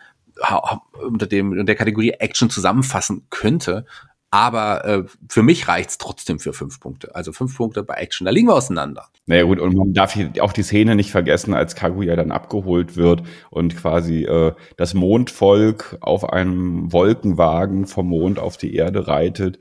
unter 1.01 1.27
dem, 1.27 1.51
unter 1.51 1.63
der 1.63 1.75
Kategorie 1.75 2.11
Action 2.11 2.49
zusammenfassen 2.49 3.27
könnte. 3.29 3.85
Aber 4.33 4.83
äh, 4.85 5.03
für 5.29 5.43
mich 5.43 5.67
reicht's 5.67 5.99
trotzdem 5.99 6.39
für 6.39 6.53
fünf 6.53 6.79
Punkte. 6.79 7.13
Also 7.13 7.31
fünf 7.33 7.55
Punkte 7.55 7.83
bei 7.83 7.93
Action. 7.93 8.25
Da 8.25 8.31
liegen 8.31 8.47
wir 8.47 8.55
auseinander. 8.55 9.09
Naja 9.27 9.43
gut, 9.43 9.59
und 9.59 9.75
man 9.75 9.93
darf 9.93 10.13
hier 10.13 10.31
auch 10.39 10.53
die 10.53 10.63
Szene 10.63 10.95
nicht 10.95 11.11
vergessen, 11.11 11.53
als 11.53 11.75
Kaguya 11.75 12.15
dann 12.15 12.31
abgeholt 12.31 12.97
wird 12.97 13.21
und 13.51 13.77
quasi 13.77 14.23
äh, 14.23 14.53
das 14.75 14.95
Mondvolk 14.95 15.97
auf 16.01 16.27
einem 16.27 16.91
Wolkenwagen 16.91 17.85
vom 17.85 18.07
Mond 18.07 18.39
auf 18.39 18.57
die 18.57 18.73
Erde 18.73 19.07
reitet. 19.07 19.59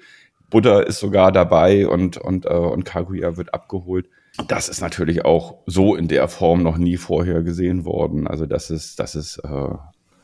Buddha 0.53 0.81
ist 0.81 1.01
sogar 1.01 1.33
dabei 1.33 1.89
und, 1.89 2.19
und, 2.19 2.45
äh, 2.45 2.51
und 2.51 2.85
Kaguya 2.85 3.37
wird 3.37 3.55
abgeholt. 3.55 4.09
Das 4.49 4.69
ist 4.69 4.81
natürlich 4.81 5.25
auch 5.25 5.59
so 5.67 5.97
in 5.97 6.09
der 6.09 6.29
Form 6.29 6.63
noch 6.63 6.77
nie 6.77 6.99
vorher 6.99 7.43
gesehen 7.43 7.85
worden. 7.85 8.27
Also 8.27 8.47
das 8.47 8.71
ist, 8.71 8.99
das 8.99 9.15
ist 9.15 9.39
äh, 9.39 9.75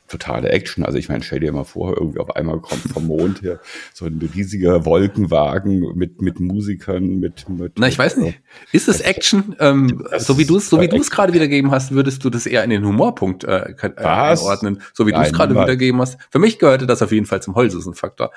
totale 0.08 0.50
Action. 0.50 0.84
Also 0.84 0.98
ich 0.98 1.08
meine, 1.08 1.22
stell 1.22 1.40
dir 1.40 1.52
mal 1.52 1.64
vor, 1.64 1.96
irgendwie 1.96 2.18
auf 2.18 2.34
einmal 2.36 2.60
kommt 2.60 2.82
vom 2.82 3.06
Mond 3.06 3.42
her 3.42 3.60
so 3.94 4.04
ein 4.06 4.18
riesiger 4.34 4.84
Wolkenwagen 4.84 5.92
mit, 5.94 6.20
mit 6.20 6.40
Musikern, 6.40 7.20
mit, 7.20 7.48
mit 7.48 7.72
Na, 7.78 7.88
ich 7.88 7.98
weiß 7.98 8.18
nicht. 8.18 8.40
Ist 8.72 8.88
es 8.88 9.00
Action? 9.00 9.56
Ähm, 9.60 10.04
so 10.18 10.38
wie 10.38 10.44
du 10.44 10.56
es, 10.56 10.68
so 10.68 10.80
wie 10.80 10.88
du 10.88 10.96
es 10.96 11.10
gerade 11.10 11.32
wiedergeben 11.32 11.70
hast, 11.70 11.92
würdest 11.92 12.24
du 12.24 12.30
das 12.30 12.46
eher 12.46 12.64
in 12.64 12.70
den 12.70 12.84
Humorpunkt 12.84 13.44
äh, 13.44 13.74
äh 13.80 13.94
einordnen, 13.96 14.82
so 14.92 15.06
wie 15.06 15.12
du 15.12 15.20
es 15.20 15.32
gerade 15.32 15.54
wiedergeben 15.54 16.00
hast. 16.00 16.18
Für 16.30 16.38
mich 16.38 16.58
gehörte 16.58 16.86
das 16.86 17.02
auf 17.02 17.12
jeden 17.12 17.26
Fall 17.26 17.42
zum 17.42 17.54
Holzusen-Faktor. 17.54 18.30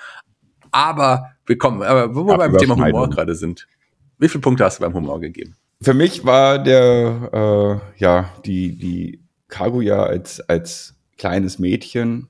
Aber 0.72 1.32
wir 1.46 1.58
kommen, 1.58 1.84
aber 1.84 2.16
wo 2.16 2.26
wir 2.26 2.38
beim 2.38 2.58
Thema 2.58 2.76
Humor 2.76 3.10
gerade 3.10 3.36
sind. 3.36 3.68
Wie 4.18 4.30
viele 4.30 4.42
Punkte 4.42 4.64
hast 4.66 4.80
du 4.80 4.84
beim 4.84 4.94
Humor 4.94 5.20
gegeben? 5.20 5.56
Für 5.82 5.94
mich 5.94 6.26
war 6.26 6.60
der, 6.60 7.82
äh, 7.98 8.02
ja, 8.02 8.30
die, 8.46 8.78
die 8.78 9.20
Kaguya 9.48 10.04
als, 10.04 10.40
als 10.42 10.96
kleines 11.18 11.60
Mädchen, 11.60 12.30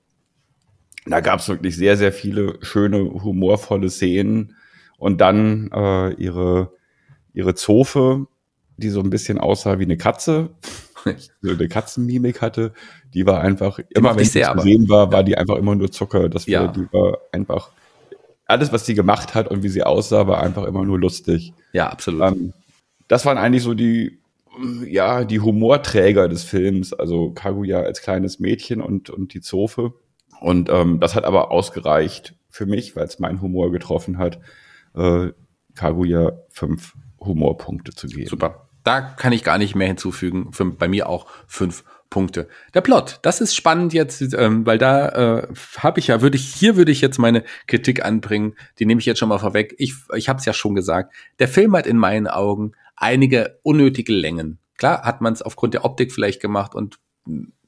da 1.06 1.20
gab 1.20 1.40
es 1.40 1.50
wirklich 1.50 1.76
sehr, 1.76 1.98
sehr 1.98 2.12
viele 2.14 2.58
schöne, 2.62 3.00
humorvolle 3.00 3.90
Szenen. 3.90 4.56
Und 4.98 5.20
dann 5.20 5.70
äh, 5.74 6.14
ihre, 6.14 6.72
ihre 7.34 7.56
Zofe, 7.56 8.28
die 8.78 8.90
so 8.90 9.02
ein 9.02 9.10
bisschen 9.10 9.40
aussah 9.40 9.80
wie 9.80 9.84
eine 9.84 9.98
Katze, 9.98 10.52
so 11.42 11.52
eine 11.52 11.68
Katzenmimik 11.68 12.42
hatte, 12.42 12.74
die 13.14 13.26
war 13.26 13.42
einfach, 13.42 13.78
die 13.78 13.96
immer 13.96 14.16
wenn 14.16 14.26
sie 14.26 14.42
zu 14.42 14.60
sehen 14.60 14.90
war, 14.90 15.12
war 15.12 15.24
die 15.24 15.38
einfach 15.38 15.56
immer 15.56 15.76
nur 15.76 15.92
Zucker. 15.92 16.30
Das 16.30 16.48
war, 16.48 16.52
ja. 16.52 16.68
die 16.68 16.88
war 16.92 17.18
einfach 17.32 17.72
alles, 18.52 18.72
was 18.72 18.86
sie 18.86 18.94
gemacht 18.94 19.34
hat 19.34 19.48
und 19.48 19.64
wie 19.64 19.70
sie 19.70 19.84
aussah, 19.84 20.28
war 20.28 20.42
einfach 20.42 20.66
immer 20.66 20.84
nur 20.84 21.00
lustig. 21.00 21.54
Ja, 21.74 21.90
absolut. 21.90 22.22
Ähm, 22.22 22.54
das 23.08 23.26
waren 23.26 23.38
eigentlich 23.38 23.64
so 23.64 23.74
die, 23.74 24.20
ja, 24.86 25.24
die 25.24 25.40
Humorträger 25.40 26.28
des 26.28 26.44
Films. 26.44 26.94
Also 26.94 27.32
Kaguya 27.32 27.80
als 27.80 28.02
kleines 28.02 28.40
Mädchen 28.40 28.82
und, 28.82 29.10
und 29.10 29.34
die 29.34 29.42
Zofe. 29.42 29.94
Und 30.40 30.70
ähm, 30.70 31.00
das 31.00 31.16
hat 31.16 31.24
aber 31.24 31.52
ausgereicht 31.52 32.36
für 32.50 32.66
mich, 32.66 32.96
weil 32.96 33.06
es 33.06 33.20
meinen 33.20 33.42
Humor 33.42 33.72
getroffen 33.72 34.18
hat, 34.18 34.40
äh, 34.96 35.30
Kaguya 35.76 36.34
fünf 36.50 36.96
Humorpunkte 37.20 37.94
zu 37.94 38.08
geben. 38.08 38.28
Super. 38.28 38.68
Da 38.84 39.02
kann 39.02 39.32
ich 39.32 39.44
gar 39.44 39.58
nicht 39.58 39.76
mehr 39.76 39.88
hinzufügen. 39.88 40.52
Für, 40.52 40.66
bei 40.66 40.88
mir 40.88 41.08
auch 41.08 41.28
fünf 41.48 41.84
Punkte. 42.12 42.48
Der 42.76 42.82
Plot, 42.82 43.20
das 43.24 43.42
ist 43.42 43.56
spannend 43.56 43.94
jetzt, 43.94 44.22
ähm, 44.36 44.66
weil 44.66 44.78
da 44.78 45.10
äh, 45.40 45.48
habe 45.78 46.00
ich 46.00 46.08
ja, 46.08 46.22
würde 46.22 46.36
ich, 46.36 46.54
hier 46.54 46.76
würde 46.76 46.92
ich 46.92 47.02
jetzt 47.02 47.18
meine 47.18 47.44
Kritik 47.66 48.06
anbringen, 48.06 48.54
die 48.78 48.86
nehme 48.86 49.00
ich 49.00 49.06
jetzt 49.08 49.18
schon 49.18 49.30
mal 49.30 49.40
vorweg. 49.40 49.74
Ich, 49.80 49.96
ich 50.14 50.30
habe 50.30 50.38
es 50.38 50.46
ja 50.46 50.54
schon 50.54 50.76
gesagt. 50.76 51.16
Der 51.40 51.48
Film 51.48 51.76
hat 51.76 51.88
in 51.88 51.98
meinen 51.98 52.28
Augen 52.28 52.74
einige 52.96 53.60
unnötige 53.64 54.14
Längen. 54.14 54.60
Klar 54.78 55.04
hat 55.04 55.22
man 55.22 55.34
es 55.34 55.42
aufgrund 55.42 55.74
der 55.74 55.86
Optik 55.86 56.12
vielleicht 56.12 56.42
gemacht 56.42 56.76
und 56.76 57.00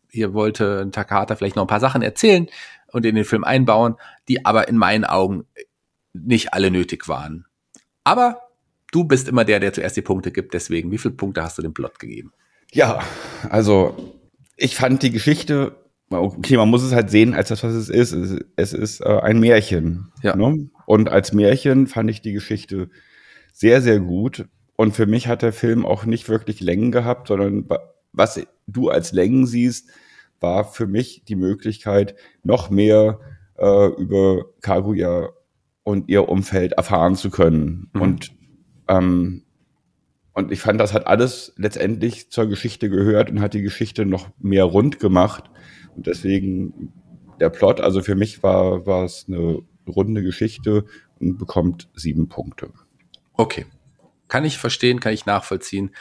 hier 0.09 0.33
wollte 0.33 0.89
Takahata 0.91 1.35
vielleicht 1.35 1.55
noch 1.55 1.63
ein 1.63 1.67
paar 1.67 1.79
Sachen 1.79 2.01
erzählen 2.01 2.47
und 2.91 3.05
in 3.05 3.15
den 3.15 3.25
Film 3.25 3.45
einbauen, 3.45 3.95
die 4.27 4.45
aber 4.45 4.67
in 4.67 4.77
meinen 4.77 5.05
Augen 5.05 5.45
nicht 6.11 6.53
alle 6.53 6.69
nötig 6.69 7.07
waren. 7.07 7.45
Aber 8.03 8.41
du 8.91 9.05
bist 9.05 9.29
immer 9.29 9.45
der, 9.45 9.61
der 9.61 9.71
zuerst 9.71 9.95
die 9.95 10.01
Punkte 10.01 10.31
gibt, 10.31 10.53
deswegen, 10.53 10.91
wie 10.91 10.97
viele 10.97 11.13
Punkte 11.13 11.41
hast 11.41 11.57
du 11.57 11.61
dem 11.61 11.73
Plot 11.73 11.97
gegeben? 11.97 12.33
Ja, 12.71 12.99
also 13.49 14.19
ich 14.57 14.75
fand 14.75 15.03
die 15.03 15.11
Geschichte 15.11 15.75
okay, 16.17 16.57
man 16.57 16.69
muss 16.69 16.83
es 16.83 16.93
halt 16.93 17.09
sehen 17.09 17.33
als 17.33 17.49
das, 17.49 17.63
was 17.63 17.73
es 17.73 17.89
ist. 17.89 18.11
Es, 18.13 18.39
es 18.55 18.73
ist 18.73 19.01
äh, 19.01 19.19
ein 19.19 19.39
Märchen. 19.39 20.11
Ja. 20.21 20.35
Ne? 20.35 20.69
Und 20.85 21.09
als 21.09 21.33
Märchen 21.33 21.87
fand 21.87 22.09
ich 22.09 22.21
die 22.21 22.33
Geschichte 22.33 22.89
sehr, 23.51 23.81
sehr 23.81 23.99
gut. 23.99 24.45
Und 24.75 24.95
für 24.95 25.05
mich 25.05 25.27
hat 25.27 25.41
der 25.41 25.53
Film 25.53 25.85
auch 25.85 26.05
nicht 26.05 26.29
wirklich 26.29 26.59
Längen 26.59 26.91
gehabt, 26.91 27.27
sondern 27.27 27.67
was 28.11 28.41
du 28.67 28.89
als 28.89 29.11
Längen 29.11 29.45
siehst, 29.45 29.89
war 30.39 30.65
für 30.65 30.87
mich 30.87 31.23
die 31.25 31.35
Möglichkeit, 31.35 32.15
noch 32.43 32.69
mehr 32.69 33.19
äh, 33.57 33.87
über 33.87 34.45
Kaguya 34.61 35.29
und 35.83 36.09
ihr 36.09 36.27
Umfeld 36.27 36.73
erfahren 36.73 37.15
zu 37.15 37.29
können. 37.29 37.89
Mhm. 37.93 38.01
Und 38.01 38.31
ähm, 38.87 39.43
und 40.33 40.51
ich 40.51 40.59
fand, 40.59 40.79
das 40.79 40.93
hat 40.93 41.05
alles 41.05 41.53
letztendlich 41.57 42.31
zur 42.31 42.47
Geschichte 42.47 42.89
gehört 42.89 43.29
und 43.29 43.39
hat 43.39 43.53
die 43.53 43.61
Geschichte 43.61 44.05
noch 44.05 44.29
mehr 44.39 44.63
rund 44.63 44.99
gemacht. 44.99 45.49
Und 45.95 46.07
deswegen 46.07 46.91
der 47.39 47.49
Plot, 47.49 47.79
also 47.79 48.01
für 48.01 48.15
mich 48.15 48.41
war, 48.41 48.85
war 48.85 49.03
es 49.03 49.25
eine 49.27 49.61
runde 49.87 50.23
Geschichte 50.23 50.85
und 51.19 51.37
bekommt 51.37 51.89
sieben 51.93 52.29
Punkte. 52.29 52.71
Okay. 53.33 53.65
Kann 54.27 54.45
ich 54.45 54.57
verstehen, 54.57 54.99
kann 54.99 55.13
ich 55.13 55.27
nachvollziehen. 55.27 55.91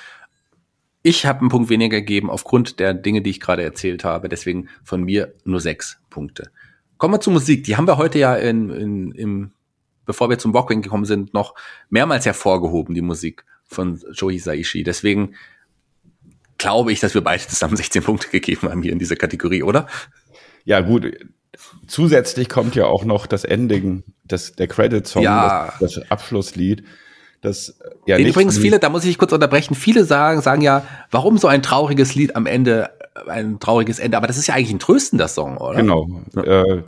Ich 1.02 1.26
habe 1.26 1.40
einen 1.40 1.48
Punkt 1.50 1.68
weniger 1.68 1.98
gegeben 2.00 2.30
aufgrund 2.30 2.78
der 2.80 2.94
Dinge, 2.94 3.20
die 3.20 3.30
ich 3.30 3.40
gerade 3.40 3.62
erzählt 3.62 4.04
habe. 4.04 4.28
Deswegen 4.30 4.68
von 4.82 5.02
mir 5.02 5.34
nur 5.44 5.60
sechs 5.60 6.00
Punkte. 6.08 6.50
Kommen 6.96 7.14
wir 7.14 7.20
zur 7.20 7.34
Musik. 7.34 7.64
Die 7.64 7.76
haben 7.76 7.86
wir 7.86 7.98
heute 7.98 8.18
ja 8.18 8.36
in, 8.36 8.70
in, 8.70 9.12
im, 9.12 9.52
bevor 10.06 10.30
wir 10.30 10.38
zum 10.38 10.54
Walkwing 10.54 10.80
gekommen 10.80 11.04
sind, 11.04 11.34
noch 11.34 11.54
mehrmals 11.90 12.24
hervorgehoben, 12.24 12.94
die 12.94 13.02
Musik 13.02 13.44
von 13.66 14.00
Joe 14.12 14.32
Hisaishi. 14.32 14.82
Deswegen 14.82 15.34
glaube 16.58 16.92
ich, 16.92 17.00
dass 17.00 17.14
wir 17.14 17.22
beide 17.22 17.46
zusammen 17.46 17.76
16 17.78 18.02
Punkte 18.02 18.28
gegeben 18.28 18.68
haben 18.68 18.82
hier 18.82 18.92
in 18.92 18.98
dieser 18.98 19.16
Kategorie, 19.16 19.62
oder? 19.62 19.86
Ja, 20.64 20.80
gut. 20.80 21.12
Zusätzlich 21.86 22.48
kommt 22.48 22.74
ja 22.76 22.86
auch 22.86 23.04
noch 23.04 23.26
das 23.26 23.44
Ending, 23.44 24.04
das, 24.24 24.52
der 24.52 24.68
Credit-Song, 24.68 25.22
ja. 25.22 25.74
das, 25.80 25.94
das 25.94 26.10
Abschlusslied. 26.10 26.84
Das, 27.42 27.78
ja, 28.06 28.16
Den 28.16 28.28
übrigens 28.28 28.56
viele, 28.56 28.78
da 28.78 28.88
muss 28.88 29.04
ich 29.04 29.18
kurz 29.18 29.32
unterbrechen, 29.32 29.74
viele 29.74 30.04
sagen, 30.04 30.40
sagen 30.40 30.62
ja, 30.62 30.86
warum 31.10 31.38
so 31.38 31.48
ein 31.48 31.62
trauriges 31.62 32.14
Lied 32.14 32.36
am 32.36 32.46
Ende, 32.46 32.90
ein 33.26 33.58
trauriges 33.58 33.98
Ende, 33.98 34.16
aber 34.16 34.28
das 34.28 34.38
ist 34.38 34.46
ja 34.46 34.54
eigentlich 34.54 34.72
ein 34.72 34.78
tröstender 34.78 35.26
Song, 35.26 35.58
oder? 35.58 35.76
Genau. 35.76 36.08
Ja. 36.36 36.62
Äh, 36.62 36.84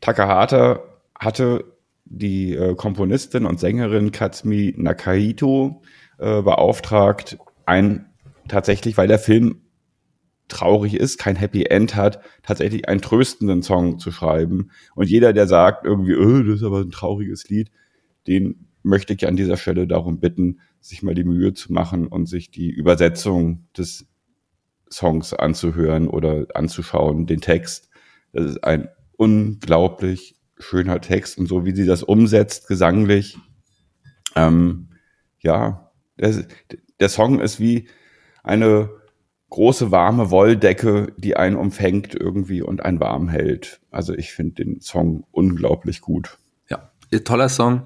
Takahata 0.00 0.84
hatte 1.18 1.64
die 2.12 2.54
äh, 2.54 2.74
Komponistin 2.74 3.46
und 3.46 3.58
Sängerin 3.58 4.12
Katsumi 4.12 4.74
Nakahito 4.76 5.82
äh, 6.18 6.42
beauftragt, 6.42 7.38
ein 7.64 8.06
tatsächlich, 8.48 8.96
weil 8.96 9.08
der 9.08 9.18
Film 9.18 9.62
traurig 10.48 10.94
ist, 10.94 11.18
kein 11.18 11.36
Happy 11.36 11.64
End 11.64 11.96
hat, 11.96 12.20
tatsächlich 12.42 12.86
einen 12.88 13.00
tröstenden 13.00 13.62
Song 13.62 13.98
zu 13.98 14.12
schreiben. 14.12 14.70
Und 14.94 15.08
jeder, 15.08 15.32
der 15.32 15.46
sagt 15.46 15.86
irgendwie, 15.86 16.14
oh, 16.14 16.42
das 16.42 16.56
ist 16.56 16.62
aber 16.62 16.80
ein 16.80 16.90
trauriges 16.90 17.48
Lied, 17.48 17.70
den 18.26 18.68
möchte 18.82 19.14
ich 19.14 19.26
an 19.26 19.36
dieser 19.36 19.56
Stelle 19.56 19.86
darum 19.86 20.20
bitten, 20.20 20.60
sich 20.80 21.02
mal 21.02 21.14
die 21.14 21.24
Mühe 21.24 21.54
zu 21.54 21.72
machen 21.72 22.08
und 22.08 22.26
sich 22.26 22.50
die 22.50 22.70
Übersetzung 22.70 23.66
des 23.76 24.06
Songs 24.90 25.32
anzuhören 25.32 26.08
oder 26.08 26.46
anzuschauen, 26.54 27.26
den 27.26 27.40
Text. 27.40 27.88
Das 28.32 28.50
ist 28.50 28.64
ein 28.64 28.88
unglaublich 29.16 30.34
schöner 30.62 31.00
Text 31.00 31.38
und 31.38 31.46
so 31.46 31.64
wie 31.64 31.74
sie 31.74 31.86
das 31.86 32.02
umsetzt, 32.02 32.68
gesanglich. 32.68 33.36
Ähm, 34.34 34.90
ja, 35.40 35.92
der, 36.18 36.44
der 37.00 37.08
Song 37.08 37.40
ist 37.40 37.60
wie 37.60 37.88
eine 38.42 38.90
große 39.50 39.90
warme 39.90 40.30
Wolldecke, 40.30 41.12
die 41.18 41.36
einen 41.36 41.56
umfängt 41.56 42.14
irgendwie 42.14 42.62
und 42.62 42.82
einen 42.82 43.00
warm 43.00 43.28
hält. 43.28 43.80
Also 43.90 44.14
ich 44.14 44.32
finde 44.32 44.64
den 44.64 44.80
Song 44.80 45.24
unglaublich 45.30 46.00
gut. 46.00 46.38
Ja, 46.70 46.90
toller 47.24 47.50
Song. 47.50 47.82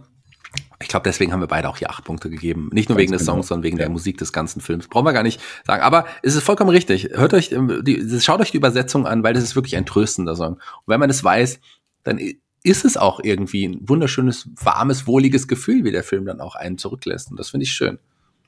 Ich 0.81 0.89
glaube, 0.89 1.05
deswegen 1.05 1.33
haben 1.33 1.41
wir 1.41 1.49
beide 1.49 1.69
auch 1.69 1.79
hier 1.79 1.91
acht 1.91 2.05
Punkte 2.05 2.31
gegeben. 2.31 2.69
Nicht 2.73 2.89
nur 2.89 2.97
Ganz 2.97 3.03
wegen 3.03 3.13
des 3.13 3.23
genau. 3.23 3.33
Songs, 3.33 3.49
sondern 3.49 3.65
wegen 3.65 3.79
ja. 3.79 3.85
der 3.85 3.91
Musik 3.91 4.19
des 4.19 4.33
ganzen 4.33 4.61
Films. 4.61 4.89
Brauchen 4.89 5.07
wir 5.07 5.13
gar 5.13 5.23
nicht 5.23 5.41
sagen. 5.67 5.83
Aber 5.83 6.07
es 6.23 6.37
ist 6.37 6.45
vollkommen 6.45 6.71
richtig. 6.71 7.11
Hört 7.15 7.35
euch, 7.35 7.51
ähm, 7.53 7.83
die, 7.83 8.21
schaut 8.21 8.41
euch 8.41 8.51
die 8.51 8.59
Übersetzung 8.59 9.07
an, 9.07 9.23
weil 9.23 9.35
das 9.35 9.43
ist 9.43 9.57
wirklich 9.57 9.77
ein 9.77 9.87
tröstender 9.87 10.37
Song. 10.37 10.55
Und 10.55 10.87
wenn 10.87 11.01
man 11.01 11.09
das 11.09 11.25
weiß, 11.25 11.61
dann 12.05 12.21
ist 12.67 12.85
es 12.85 12.97
auch 12.97 13.21
irgendwie 13.23 13.67
ein 13.67 13.79
wunderschönes, 13.89 14.49
warmes, 14.57 15.07
wohliges 15.07 15.47
Gefühl, 15.47 15.85
wie 15.85 15.93
der 15.93 16.03
Film 16.03 16.27
dann 16.27 16.41
auch 16.41 16.57
einen 16.57 16.79
zurücklässt. 16.79 17.31
Und 17.31 17.39
das 17.39 17.51
finde 17.51 17.65
ich 17.65 17.71
schön. 17.71 17.99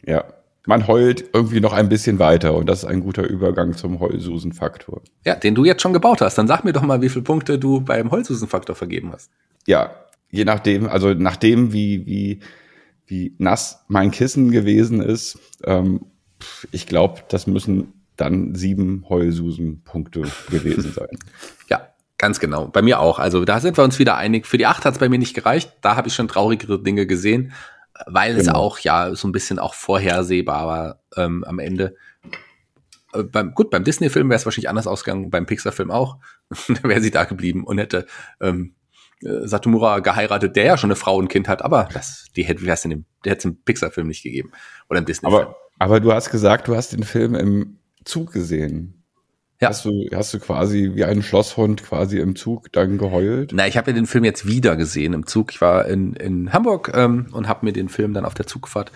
Ja, 0.05 0.25
man 0.67 0.89
heult 0.89 1.25
irgendwie 1.33 1.61
noch 1.61 1.73
ein 1.73 1.89
bisschen 1.89 2.19
weiter 2.19 2.55
und 2.55 2.67
das 2.69 2.81
ist 2.81 2.85
ein 2.85 3.01
guter 3.01 3.23
Übergang 3.23 3.77
zum 3.77 4.01
Heulsusen-Faktor. 4.01 5.03
Ja, 5.25 5.37
den 5.37 5.55
du 5.55 5.65
jetzt 5.65 5.83
schon 5.83 5.93
gebaut 5.93 6.21
hast. 6.21 6.37
Dann 6.37 6.49
sag 6.49 6.65
mir 6.65 6.73
doch 6.73 6.83
mal, 6.83 7.01
wie 7.01 7.09
viele 7.09 7.23
Punkte 7.23 7.59
du 7.61 7.81
beim 7.81 8.11
Heulsusen-Faktor 8.11 8.75
vergeben 8.75 9.13
hast. 9.13 9.31
Ja, 9.67 9.93
je 10.31 10.45
nachdem, 10.45 10.89
also 10.89 11.15
nachdem, 11.15 11.73
wie, 11.73 12.05
wie, 12.07 12.41
wie 13.07 13.35
nass 13.39 13.85
mein 13.87 14.11
Kissen 14.11 14.51
gewesen 14.51 15.01
ist, 15.01 15.39
ähm, 15.65 16.01
ich 16.73 16.87
glaube, 16.87 17.23
das 17.29 17.47
müssen 17.47 17.93
dann 18.17 18.57
sieben 18.57 19.05
Heulsusen-Punkte 19.09 20.25
gewesen 20.51 20.93
sein. 20.95 21.17
ja, 21.71 21.89
ganz 22.19 22.41
genau. 22.41 22.69
Bei 22.69 22.83
mir 22.83 23.01
auch. 23.01 23.19
Also 23.19 23.45
da 23.45 23.61
sind 23.61 23.79
wir 23.79 23.85
uns 23.85 23.99
wieder 23.99 24.17
einig. 24.17 24.47
Für 24.47 24.59
die 24.59 24.67
acht 24.67 24.85
hat 24.85 24.95
es 24.95 24.99
bei 24.99 25.09
mir 25.09 25.19
nicht 25.19 25.35
gereicht. 25.35 25.73
Da 25.81 25.97
habe 25.97 26.09
ich 26.09 26.15
schon 26.15 26.29
traurigere 26.29 26.83
Dinge 26.83 27.07
gesehen 27.07 27.53
weil 28.07 28.35
genau. 28.35 28.41
es 28.41 28.49
auch 28.49 28.79
ja 28.79 29.15
so 29.15 29.29
ein 29.29 29.33
bisschen 29.33 29.59
auch 29.59 29.75
vorhersehbar 29.75 30.67
war 30.67 31.03
ähm, 31.17 31.45
am 31.45 31.59
Ende. 31.59 31.97
Äh, 33.13 33.25
beim, 33.25 33.55
gut, 33.55 33.71
beim 33.71 33.85
Disney-Film 33.85 34.29
wäre 34.29 34.37
es 34.37 34.45
wahrscheinlich 34.45 34.69
anders 34.69 34.87
ausgegangen, 34.87 35.31
beim 35.31 35.47
Pixar-Film 35.47 35.91
auch. 35.91 36.19
da 36.69 36.89
wäre 36.89 37.01
sie 37.01 37.11
da 37.11 37.25
geblieben 37.25 37.65
und 37.65 37.79
hätte 37.79 38.07
ähm, 38.41 38.75
äh, 39.23 39.47
Satomura 39.47 40.01
geheiratet, 40.01 40.57
der 40.57 40.65
ja 40.65 40.79
schon 40.79 40.89
eine 40.89 40.97
Frau 40.97 41.17
und 41.17 41.29
Kind 41.29 41.49
hat, 41.49 41.63
aber 41.63 41.89
das, 41.93 42.27
die 42.37 42.45
hätte 42.45 42.67
es 42.69 42.85
in 42.85 42.91
dem, 42.91 43.05
der 43.25 43.33
hätte 43.33 43.41
es 43.41 43.45
im 43.47 43.63
Pixar-Film 43.63 44.07
nicht 44.07 44.23
gegeben. 44.23 44.53
Oder 44.89 45.01
im 45.01 45.07
Disney-Film. 45.07 45.43
Aber, 45.43 45.57
aber 45.79 46.01
du 46.01 46.13
hast 46.13 46.31
gesagt, 46.31 46.69
du 46.69 46.77
hast 46.77 46.93
den 46.93 47.05
Film 47.05 47.35
im 47.35 47.79
Zug 48.05 48.33
gesehen. 48.33 48.98
Ja. 49.61 49.71
Hast 49.71 49.85
du, 49.85 50.09
hast 50.15 50.33
du 50.33 50.39
quasi 50.39 50.93
wie 50.95 51.05
ein 51.05 51.21
Schlosshund 51.21 51.83
quasi 51.83 52.19
im 52.19 52.37
Zug 52.37 52.73
dann 52.73 52.97
geheult? 52.97 53.51
Na, 53.53 53.67
ich 53.67 53.77
habe 53.77 53.91
ja 53.91 53.95
den 53.95 54.07
Film 54.07 54.23
jetzt 54.23 54.47
wieder 54.47 54.77
gesehen 54.77 55.15
im 55.15 55.27
Zug. 55.27 55.51
Ich 55.51 55.61
war 55.61 55.87
in, 55.87 56.13
in 56.13 56.53
Hamburg 56.53 56.93
ähm, 56.95 57.27
und 57.33 57.49
habe 57.49 57.67
mir 57.67 57.73
den 57.73 57.89
Film 57.89 58.15
dann 58.15 58.25
auf 58.25 58.35
der 58.35 58.47
Zugfahrt 58.47 58.93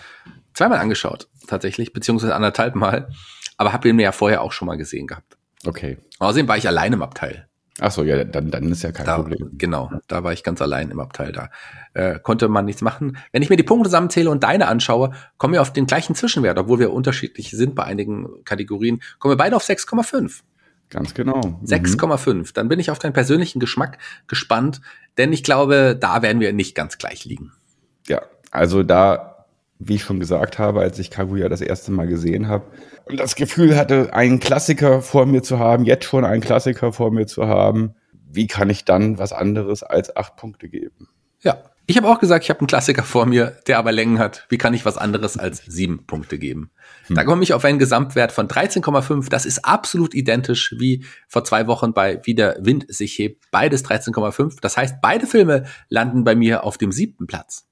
zweimal 0.54 0.78
angeschaut, 0.78 1.28
tatsächlich, 1.48 1.92
beziehungsweise 1.92 2.34
anderthalb 2.34 2.76
Mal. 2.76 3.08
Aber 3.56 3.72
habe 3.72 3.88
ihn 3.88 3.96
mir 3.96 4.02
ja 4.02 4.12
vorher 4.12 4.40
auch 4.40 4.52
schon 4.52 4.66
mal 4.66 4.76
gesehen 4.76 5.08
gehabt. 5.08 5.36
Okay. 5.66 5.98
Außerdem 6.20 6.46
war 6.46 6.56
ich 6.56 6.68
allein 6.68 6.92
im 6.92 7.02
Abteil. 7.02 7.48
Ach 7.80 7.90
so, 7.90 8.04
ja, 8.04 8.22
dann, 8.22 8.50
dann 8.50 8.70
ist 8.70 8.82
ja 8.82 8.92
kein 8.92 9.06
da, 9.06 9.16
Problem. 9.16 9.50
Genau, 9.54 9.90
da 10.06 10.22
war 10.22 10.32
ich 10.32 10.44
ganz 10.44 10.60
allein 10.60 10.90
im 10.90 11.00
Abteil. 11.00 11.32
Da 11.32 11.48
äh, 11.94 12.18
konnte 12.20 12.48
man 12.48 12.66
nichts 12.66 12.82
machen. 12.82 13.16
Wenn 13.32 13.42
ich 13.42 13.50
mir 13.50 13.56
die 13.56 13.62
Punkte 13.62 13.88
zusammenzähle 13.88 14.30
und 14.30 14.44
deine 14.44 14.68
anschaue, 14.68 15.12
kommen 15.38 15.54
wir 15.54 15.62
auf 15.62 15.72
den 15.72 15.86
gleichen 15.86 16.14
Zwischenwert, 16.14 16.58
obwohl 16.58 16.78
wir 16.78 16.92
unterschiedlich 16.92 17.50
sind 17.50 17.74
bei 17.74 17.84
einigen 17.84 18.44
Kategorien, 18.44 19.00
kommen 19.18 19.32
wir 19.32 19.38
beide 19.38 19.56
auf 19.56 19.64
6,5. 19.64 20.42
Ganz 20.92 21.14
genau. 21.14 21.40
6,5. 21.64 22.34
Mhm. 22.34 22.44
Dann 22.54 22.68
bin 22.68 22.78
ich 22.78 22.90
auf 22.90 22.98
deinen 22.98 23.14
persönlichen 23.14 23.60
Geschmack 23.60 23.98
gespannt, 24.26 24.80
denn 25.16 25.32
ich 25.32 25.42
glaube, 25.42 25.96
da 25.98 26.22
werden 26.22 26.40
wir 26.40 26.52
nicht 26.52 26.74
ganz 26.74 26.98
gleich 26.98 27.24
liegen. 27.24 27.52
Ja, 28.06 28.22
also 28.50 28.82
da, 28.82 29.46
wie 29.78 29.94
ich 29.94 30.02
schon 30.02 30.20
gesagt 30.20 30.58
habe, 30.58 30.80
als 30.80 30.98
ich 30.98 31.10
Kaguya 31.10 31.48
das 31.48 31.62
erste 31.62 31.92
Mal 31.92 32.06
gesehen 32.06 32.48
habe 32.48 32.66
und 33.06 33.18
das 33.18 33.36
Gefühl 33.36 33.76
hatte, 33.76 34.12
einen 34.12 34.38
Klassiker 34.38 35.00
vor 35.00 35.24
mir 35.24 35.42
zu 35.42 35.58
haben, 35.58 35.84
jetzt 35.84 36.04
schon 36.04 36.24
einen 36.24 36.42
Klassiker 36.42 36.92
vor 36.92 37.10
mir 37.10 37.26
zu 37.26 37.48
haben, 37.48 37.94
wie 38.30 38.46
kann 38.46 38.70
ich 38.70 38.84
dann 38.84 39.18
was 39.18 39.32
anderes 39.32 39.82
als 39.82 40.14
acht 40.14 40.36
Punkte 40.36 40.68
geben? 40.68 41.08
Ja, 41.40 41.62
ich 41.92 41.98
habe 41.98 42.08
auch 42.08 42.20
gesagt, 42.20 42.42
ich 42.42 42.48
habe 42.48 42.60
einen 42.60 42.68
Klassiker 42.68 43.02
vor 43.02 43.26
mir, 43.26 43.58
der 43.66 43.76
aber 43.76 43.92
Längen 43.92 44.18
hat. 44.18 44.46
Wie 44.48 44.56
kann 44.56 44.72
ich 44.72 44.86
was 44.86 44.96
anderes 44.96 45.36
als 45.36 45.62
sieben 45.66 46.06
Punkte 46.06 46.38
geben? 46.38 46.70
Hm. 47.08 47.16
Da 47.16 47.24
komme 47.24 47.42
ich 47.42 47.52
auf 47.52 47.66
einen 47.66 47.78
Gesamtwert 47.78 48.32
von 48.32 48.48
13,5. 48.48 49.28
Das 49.28 49.44
ist 49.44 49.66
absolut 49.66 50.14
identisch 50.14 50.74
wie 50.78 51.04
vor 51.28 51.44
zwei 51.44 51.66
Wochen 51.66 51.92
bei 51.92 52.18
Wie 52.24 52.34
der 52.34 52.56
Wind 52.60 52.86
sich 52.88 53.18
hebt. 53.18 53.44
Beides 53.50 53.84
13,5. 53.84 54.56
Das 54.62 54.78
heißt, 54.78 55.02
beide 55.02 55.26
Filme 55.26 55.64
landen 55.90 56.24
bei 56.24 56.34
mir 56.34 56.64
auf 56.64 56.78
dem 56.78 56.92
siebten 56.92 57.26
Platz. 57.26 57.66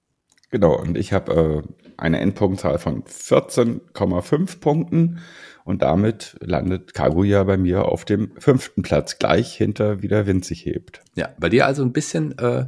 Genau, 0.51 0.79
und 0.79 0.99
ich 0.99 1.14
habe 1.14 1.64
äh, 1.66 1.93
eine 1.97 2.21
Endpunktzahl 2.21 2.79
von 2.79 3.05
14,5 3.05 4.61
Punkten. 4.61 5.21
Und 5.64 5.81
damit 5.81 6.37
landet 6.41 6.93
Kaguya 6.93 7.45
bei 7.45 7.57
mir 7.57 7.87
auf 7.87 8.05
dem 8.05 8.33
fünften 8.39 8.83
Platz, 8.83 9.18
gleich 9.18 9.55
hinter 9.55 10.03
Wie 10.03 10.09
der 10.09 10.27
Wind 10.27 10.45
sich 10.45 10.66
hebt. 10.66 11.01
Ja, 11.14 11.31
bei 11.39 11.49
dir 11.49 11.64
also 11.64 11.83
ein 11.83 11.93
bisschen 11.95 12.37
äh, 12.39 12.66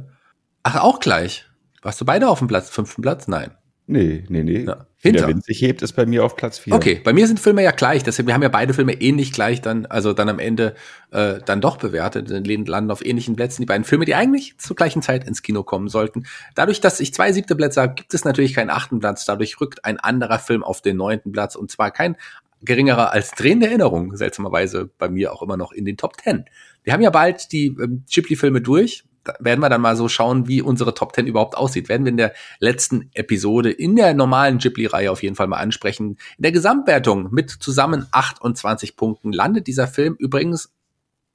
Ach, 0.63 0.81
auch 0.81 0.99
gleich. 0.99 1.45
Warst 1.81 1.99
du 1.99 2.05
beide 2.05 2.29
auf 2.29 2.39
dem 2.39 2.47
Platz, 2.47 2.69
fünften 2.69 3.01
Platz? 3.01 3.27
Nein. 3.27 3.51
Nee, 3.85 4.23
nee, 4.29 4.43
nee. 4.43 4.63
Ja. 4.63 4.87
Hinter. 4.97 5.19
Der 5.19 5.27
Wind 5.27 5.43
sich 5.43 5.61
hebt, 5.61 5.81
ist 5.81 5.91
bei 5.91 6.05
mir 6.05 6.23
auf 6.23 6.37
Platz 6.37 6.57
vier. 6.57 6.73
Okay, 6.73 7.01
bei 7.03 7.11
mir 7.11 7.27
sind 7.27 7.37
Filme 7.37 7.61
ja 7.61 7.71
gleich. 7.71 8.03
Deswegen, 8.03 8.27
wir 8.27 8.33
haben 8.33 8.41
ja 8.41 8.47
beide 8.47 8.73
Filme 8.73 8.93
ähnlich 8.93 9.33
gleich 9.33 9.59
dann, 9.59 9.85
also 9.85 10.13
dann 10.13 10.29
am 10.29 10.39
Ende 10.39 10.75
äh, 11.11 11.39
dann 11.45 11.59
doch 11.59 11.75
bewertet, 11.75 12.29
landen 12.29 12.89
auf 12.89 13.05
ähnlichen 13.05 13.35
Plätzen. 13.35 13.61
Die 13.61 13.65
beiden 13.65 13.83
Filme, 13.83 14.05
die 14.05 14.15
eigentlich 14.15 14.57
zur 14.57 14.77
gleichen 14.77 15.01
Zeit 15.01 15.27
ins 15.27 15.41
Kino 15.41 15.63
kommen 15.63 15.89
sollten. 15.89 16.23
Dadurch, 16.55 16.79
dass 16.79 17.01
ich 17.01 17.13
zwei 17.13 17.33
siebte 17.33 17.57
Plätze 17.57 17.81
habe, 17.81 17.95
gibt 17.95 18.13
es 18.13 18.23
natürlich 18.23 18.53
keinen 18.53 18.69
achten 18.69 18.99
Platz. 18.99 19.25
Dadurch 19.25 19.59
rückt 19.59 19.83
ein 19.83 19.99
anderer 19.99 20.39
Film 20.39 20.63
auf 20.63 20.81
den 20.81 20.95
neunten 20.95 21.33
Platz 21.33 21.57
und 21.57 21.69
zwar 21.69 21.91
kein 21.91 22.15
geringerer 22.61 23.11
als 23.11 23.31
drehende 23.31 23.67
Erinnerung, 23.67 24.15
seltsamerweise 24.15 24.89
bei 24.97 25.09
mir 25.09 25.33
auch 25.33 25.41
immer 25.41 25.57
noch 25.57 25.73
in 25.73 25.83
den 25.83 25.97
Top 25.97 26.15
Ten. 26.15 26.45
Wir 26.83 26.93
haben 26.93 27.01
ja 27.01 27.09
bald 27.09 27.51
die 27.51 27.67
ähm, 27.67 28.05
Ghibli-Filme 28.09 28.61
durch. 28.61 29.03
Werden 29.39 29.61
wir 29.61 29.69
dann 29.69 29.81
mal 29.81 29.95
so 29.95 30.07
schauen, 30.09 30.47
wie 30.47 30.61
unsere 30.61 30.93
Top 30.93 31.13
Ten 31.13 31.27
überhaupt 31.27 31.55
aussieht. 31.55 31.89
Werden 31.89 32.05
wir 32.05 32.11
in 32.11 32.17
der 32.17 32.33
letzten 32.59 33.09
Episode 33.13 33.71
in 33.71 33.95
der 33.95 34.13
normalen 34.13 34.57
Ghibli-Reihe 34.57 35.11
auf 35.11 35.23
jeden 35.23 35.35
Fall 35.35 35.47
mal 35.47 35.57
ansprechen. 35.57 36.17
In 36.37 36.41
der 36.43 36.51
Gesamtwertung 36.51 37.29
mit 37.31 37.49
zusammen 37.49 38.07
28 38.11 38.95
Punkten 38.95 39.31
landet 39.31 39.67
dieser 39.67 39.87
Film 39.87 40.15
übrigens 40.19 40.73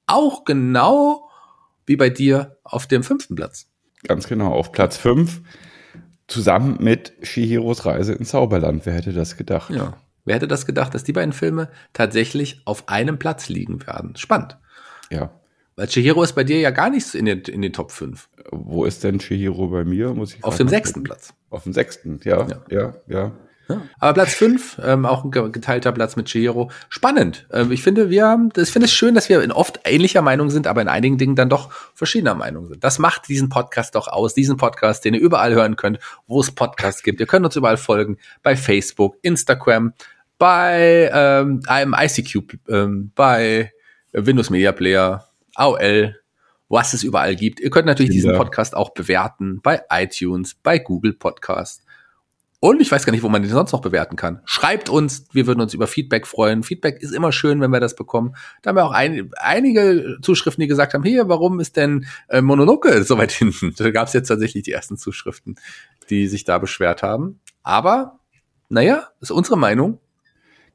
auch 0.07 0.45
genau 0.45 1.29
wie 1.87 1.97
bei 1.97 2.11
dir 2.11 2.59
auf 2.65 2.87
dem 2.87 3.03
fünften 3.03 3.35
Platz. 3.35 3.67
Ganz 4.07 4.29
genau, 4.29 4.53
auf 4.53 4.73
Platz 4.73 4.97
fünf 4.97 5.41
zusammen 6.29 6.77
mit 6.81 7.15
Shihiros 7.23 7.87
Reise 7.87 8.13
ins 8.13 8.29
Zauberland. 8.29 8.85
Wer 8.87 8.93
hätte 8.93 9.13
das 9.13 9.37
gedacht? 9.37 9.71
Ja. 9.71 9.95
Wer 10.25 10.37
hätte 10.37 10.49
das 10.49 10.67
gedacht, 10.67 10.93
dass 10.95 11.05
die 11.05 11.15
beiden 11.15 11.33
Filme 11.33 11.71
tatsächlich 11.95 12.61
auf 12.67 12.89
einem 12.89 13.19
Platz 13.19 13.49
liegen 13.49 13.87
werden? 13.87 14.15
Spannend. 14.17 14.59
Ja. 15.11 15.31
Weil 15.79 15.87
Chihiro 15.87 16.23
ist 16.25 16.33
bei 16.35 16.43
dir 16.45 16.59
ja 16.59 16.71
gar 16.71 16.91
nicht 16.91 17.15
in 17.15 17.25
den, 17.25 17.41
in 17.43 17.63
den 17.63 17.73
Top 17.73 17.93
5. 17.93 18.29
Wo 18.51 18.85
ist 18.85 19.05
denn 19.05 19.21
Chihiro 19.21 19.69
bei 19.69 19.85
mir? 19.85 20.13
Muss 20.13 20.35
ich 20.35 20.43
Auf 20.43 20.57
dem 20.57 20.67
sechsten. 20.69 21.05
Platz. 21.05 21.33
Auf 21.51 21.63
dem 21.63 21.73
sechsten, 21.73 22.19
ja, 22.25 22.47
Ja. 22.49 22.57
ja, 22.69 22.95
ja. 23.07 23.33
Ja. 23.69 23.83
Aber 24.01 24.15
Platz 24.15 24.33
5, 24.35 24.81
ähm, 24.83 25.05
auch 25.05 25.25
ein 25.25 25.31
ge- 25.31 25.51
geteilter 25.51 25.93
Platz 25.93 26.17
mit 26.17 26.25
Chihiro. 26.27 26.71
Spannend. 26.89 27.47
Ähm, 27.53 27.71
ich 27.71 27.83
finde, 27.83 28.09
wir 28.09 28.27
haben, 28.27 28.49
ich 28.57 28.71
finde 28.71 28.87
es 28.87 28.93
schön, 28.93 29.15
dass 29.15 29.29
wir 29.29 29.43
in 29.43 29.53
oft 29.53 29.81
ähnlicher 29.85 30.23
Meinung 30.23 30.49
sind, 30.49 30.67
aber 30.67 30.81
in 30.81 30.89
einigen 30.89 31.19
Dingen 31.19 31.37
dann 31.37 31.51
doch 31.51 31.71
verschiedener 31.95 32.35
Meinung 32.35 32.67
sind. 32.67 32.83
Das 32.83 32.99
macht 32.99 33.29
diesen 33.29 33.51
Podcast 33.51 33.95
doch 33.95 34.09
aus. 34.09 34.33
Diesen 34.33 34.57
Podcast, 34.57 35.05
den 35.05 35.13
ihr 35.13 35.21
überall 35.21 35.53
hören 35.55 35.77
könnt, 35.77 35.99
wo 36.27 36.41
es 36.41 36.51
Podcasts 36.51 37.03
gibt. 37.03 37.21
Ihr 37.21 37.27
könnt 37.27 37.45
uns 37.45 37.57
überall 37.57 37.77
folgen. 37.77 38.17
Bei 38.43 38.57
Facebook, 38.57 39.17
Instagram, 39.21 39.93
bei 40.39 41.11
ähm, 41.13 41.61
einem 41.67 41.95
ICQ, 41.99 42.55
ähm, 42.71 43.13
bei 43.15 43.71
Windows 44.15 44.49
Media 44.49 44.73
Player, 44.73 45.28
AOL, 45.59 46.17
was 46.69 46.95
es 46.95 47.03
überall 47.03 47.37
gibt. 47.37 47.61
Ihr 47.61 47.71
könnt 47.71 47.87
natürlich 47.87 48.13
diesen. 48.13 48.37
Podcast 48.37 48.77
auch 48.77 48.91
bewerten 48.91 49.61
bei 49.63 49.83
iTunes, 49.91 50.55
bei 50.55 50.79
Google 50.79 51.15
Podcast. 51.15 51.83
Und 52.61 52.81
ich 52.81 52.91
weiß 52.91 53.07
gar 53.07 53.13
nicht, 53.13 53.23
wo 53.23 53.29
man 53.29 53.43
den 53.43 53.53
sonst 53.53 53.71
noch 53.71 53.81
bewerten 53.81 54.17
kann. 54.17 54.41
Schreibt 54.45 54.89
uns, 54.89 55.27
wir 55.33 55.47
würden 55.47 55.61
uns 55.61 55.75
über 55.75 55.87
Feedback 55.87 56.27
freuen. 56.27 56.65
Feedback 56.65 57.01
ist 57.01 57.15
immer 57.15 57.31
schön, 57.31 57.61
wenn 57.61 57.71
wir 57.71 57.79
das 57.79 57.95
bekommen. 57.95 58.35
Da 58.63 58.71
haben 58.71 58.77
wir 58.77 58.85
auch 58.85 58.93
ein, 58.93 59.31
einige 59.37 60.19
Zuschriften, 60.23 60.63
die 60.63 60.67
gesagt 60.67 60.93
haben, 60.93 61.05
hier, 61.05 61.29
warum 61.29 61.61
ist 61.61 61.77
denn 61.77 62.07
äh, 62.29 62.43
Mononoke 62.43 63.05
so 63.05 63.17
weit 63.17 63.31
hinten? 63.31 63.75
Da 63.77 63.91
gab 63.93 64.09
es 64.09 64.13
jetzt 64.13 64.27
tatsächlich 64.27 64.65
die 64.65 64.73
ersten 64.73 64.97
Zuschriften, 64.97 65.55
die 66.11 66.27
sich 66.27 66.45
da 66.45 66.59
beschwert 66.59 67.05
haben. 67.05 67.39
Aber, 67.63 68.19
naja, 68.69 69.09
ist 69.21 69.31
unsere 69.31 69.57
Meinung. 69.57 70.01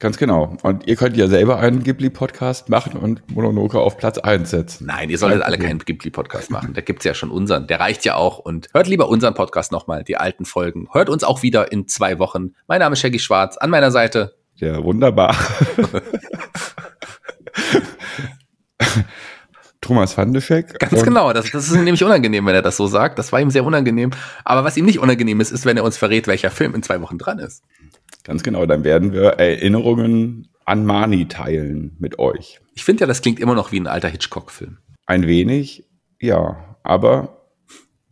Ganz 0.04 0.18
genau. 0.18 0.58
Und 0.64 0.86
ihr 0.86 0.98
könnt 0.98 1.16
ja 1.16 1.30
selber 1.30 1.60
einen 1.60 1.82
Ghibli-Podcast 1.82 2.68
machen 2.68 2.98
und 2.98 3.24
Mononoke 3.34 3.80
auf 3.80 3.96
Platz 3.98 4.18
1 4.18 4.50
setzen. 4.50 4.86
Nein, 4.86 5.10
ihr 5.10 5.18
solltet 5.18 5.44
alle 5.44 5.58
keinen 5.58 5.80
Ghibli-Podcast 5.80 6.52
machen. 6.52 6.74
Da 6.74 6.82
gibt's 6.82 7.06
ja 7.06 7.14
schon 7.14 7.32
unseren. 7.32 7.68
Der 7.68 7.80
reicht 7.80 8.04
ja 8.04 8.16
auch. 8.16 8.38
Und 8.38 8.68
hört 8.74 8.88
lieber 8.88 9.08
unseren 9.08 9.34
Podcast 9.34 9.72
nochmal, 9.72 10.04
die 10.04 10.18
alten 10.18 10.44
Folgen. 10.44 10.90
Hört 10.92 11.08
uns 11.08 11.24
auch 11.24 11.42
wieder 11.42 11.72
in 11.72 11.88
zwei 11.88 12.20
Wochen. 12.20 12.54
Mein 12.68 12.80
Name 12.80 12.92
ist 12.94 13.00
Shaggy 13.00 13.18
Schwarz. 13.18 13.56
An 13.56 13.70
meiner 13.70 13.92
Seite 13.92 14.36
Ja, 14.56 14.84
wunderbar. 14.84 15.38
Thomas 19.80 20.18
Vandeschek. 20.18 20.80
Ganz 20.80 21.04
genau, 21.04 21.32
das, 21.32 21.50
das 21.50 21.70
ist 21.70 21.76
nämlich 21.76 22.04
unangenehm, 22.04 22.46
wenn 22.46 22.56
er 22.56 22.62
das 22.62 22.76
so 22.76 22.88
sagt. 22.88 23.20
Das 23.20 23.32
war 23.32 23.40
ihm 23.40 23.52
sehr 23.52 23.64
unangenehm. 23.64 24.12
Aber 24.44 24.66
was 24.66 24.76
ihm 24.76 24.84
nicht 24.84 25.00
unangenehm 25.00 25.40
ist, 25.40 25.52
ist, 25.52 25.66
wenn 25.66 25.78
er 25.78 25.86
uns 25.86 25.96
verrät, 25.96 26.28
welcher 26.28 26.52
Film 26.52 26.76
in 26.76 26.84
zwei 26.84 27.00
Wochen 27.02 27.18
dran 27.18 27.40
ist. 27.40 27.64
Ganz 28.24 28.44
genau, 28.44 28.66
dann 28.66 28.84
werden 28.84 29.12
wir 29.12 29.34
Erinnerungen 29.34 30.50
an 30.66 30.86
Mani 30.86 31.28
teilen 31.28 31.96
mit 32.00 32.20
euch. 32.20 32.62
Ich 32.76 32.84
finde 32.84 33.02
ja, 33.02 33.08
das 33.08 33.22
klingt 33.22 33.40
immer 33.40 33.56
noch 33.56 33.72
wie 33.72 33.80
ein 33.80 33.88
alter 33.88 34.08
Hitchcock-Film. 34.08 34.78
Ein 35.06 35.28
wenig, 35.28 35.86
ja, 36.22 36.78
aber 36.84 37.44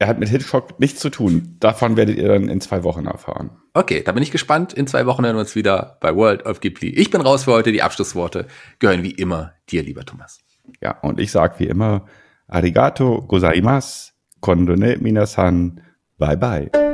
er 0.01 0.07
hat 0.07 0.19
mit 0.19 0.29
Hitchcock 0.29 0.79
nichts 0.79 0.99
zu 0.99 1.11
tun. 1.11 1.57
Davon 1.59 1.95
werdet 1.95 2.17
ihr 2.17 2.27
dann 2.27 2.49
in 2.49 2.59
zwei 2.59 2.83
Wochen 2.83 3.05
erfahren. 3.05 3.51
Okay, 3.73 4.01
da 4.03 4.11
bin 4.11 4.23
ich 4.23 4.31
gespannt. 4.31 4.73
In 4.73 4.87
zwei 4.87 5.05
Wochen 5.05 5.23
hören 5.23 5.35
wir 5.35 5.41
uns 5.41 5.55
wieder 5.55 5.97
bei 6.01 6.15
World 6.15 6.45
of 6.47 6.59
Ghibli. 6.59 6.89
Ich 6.89 7.11
bin 7.11 7.21
raus 7.21 7.43
für 7.43 7.51
heute. 7.51 7.71
Die 7.71 7.83
Abschlussworte 7.83 8.47
gehören 8.79 9.03
wie 9.03 9.11
immer 9.11 9.53
dir, 9.69 9.83
lieber 9.83 10.03
Thomas. 10.03 10.39
Ja, 10.81 10.99
und 11.01 11.19
ich 11.19 11.31
sag 11.31 11.59
wie 11.59 11.67
immer, 11.67 12.07
arigato 12.47 13.21
gozaimasu, 13.21 14.11
kondone 14.39 14.97
minasan, 14.97 15.81
bye 16.17 16.35
bye. 16.35 16.90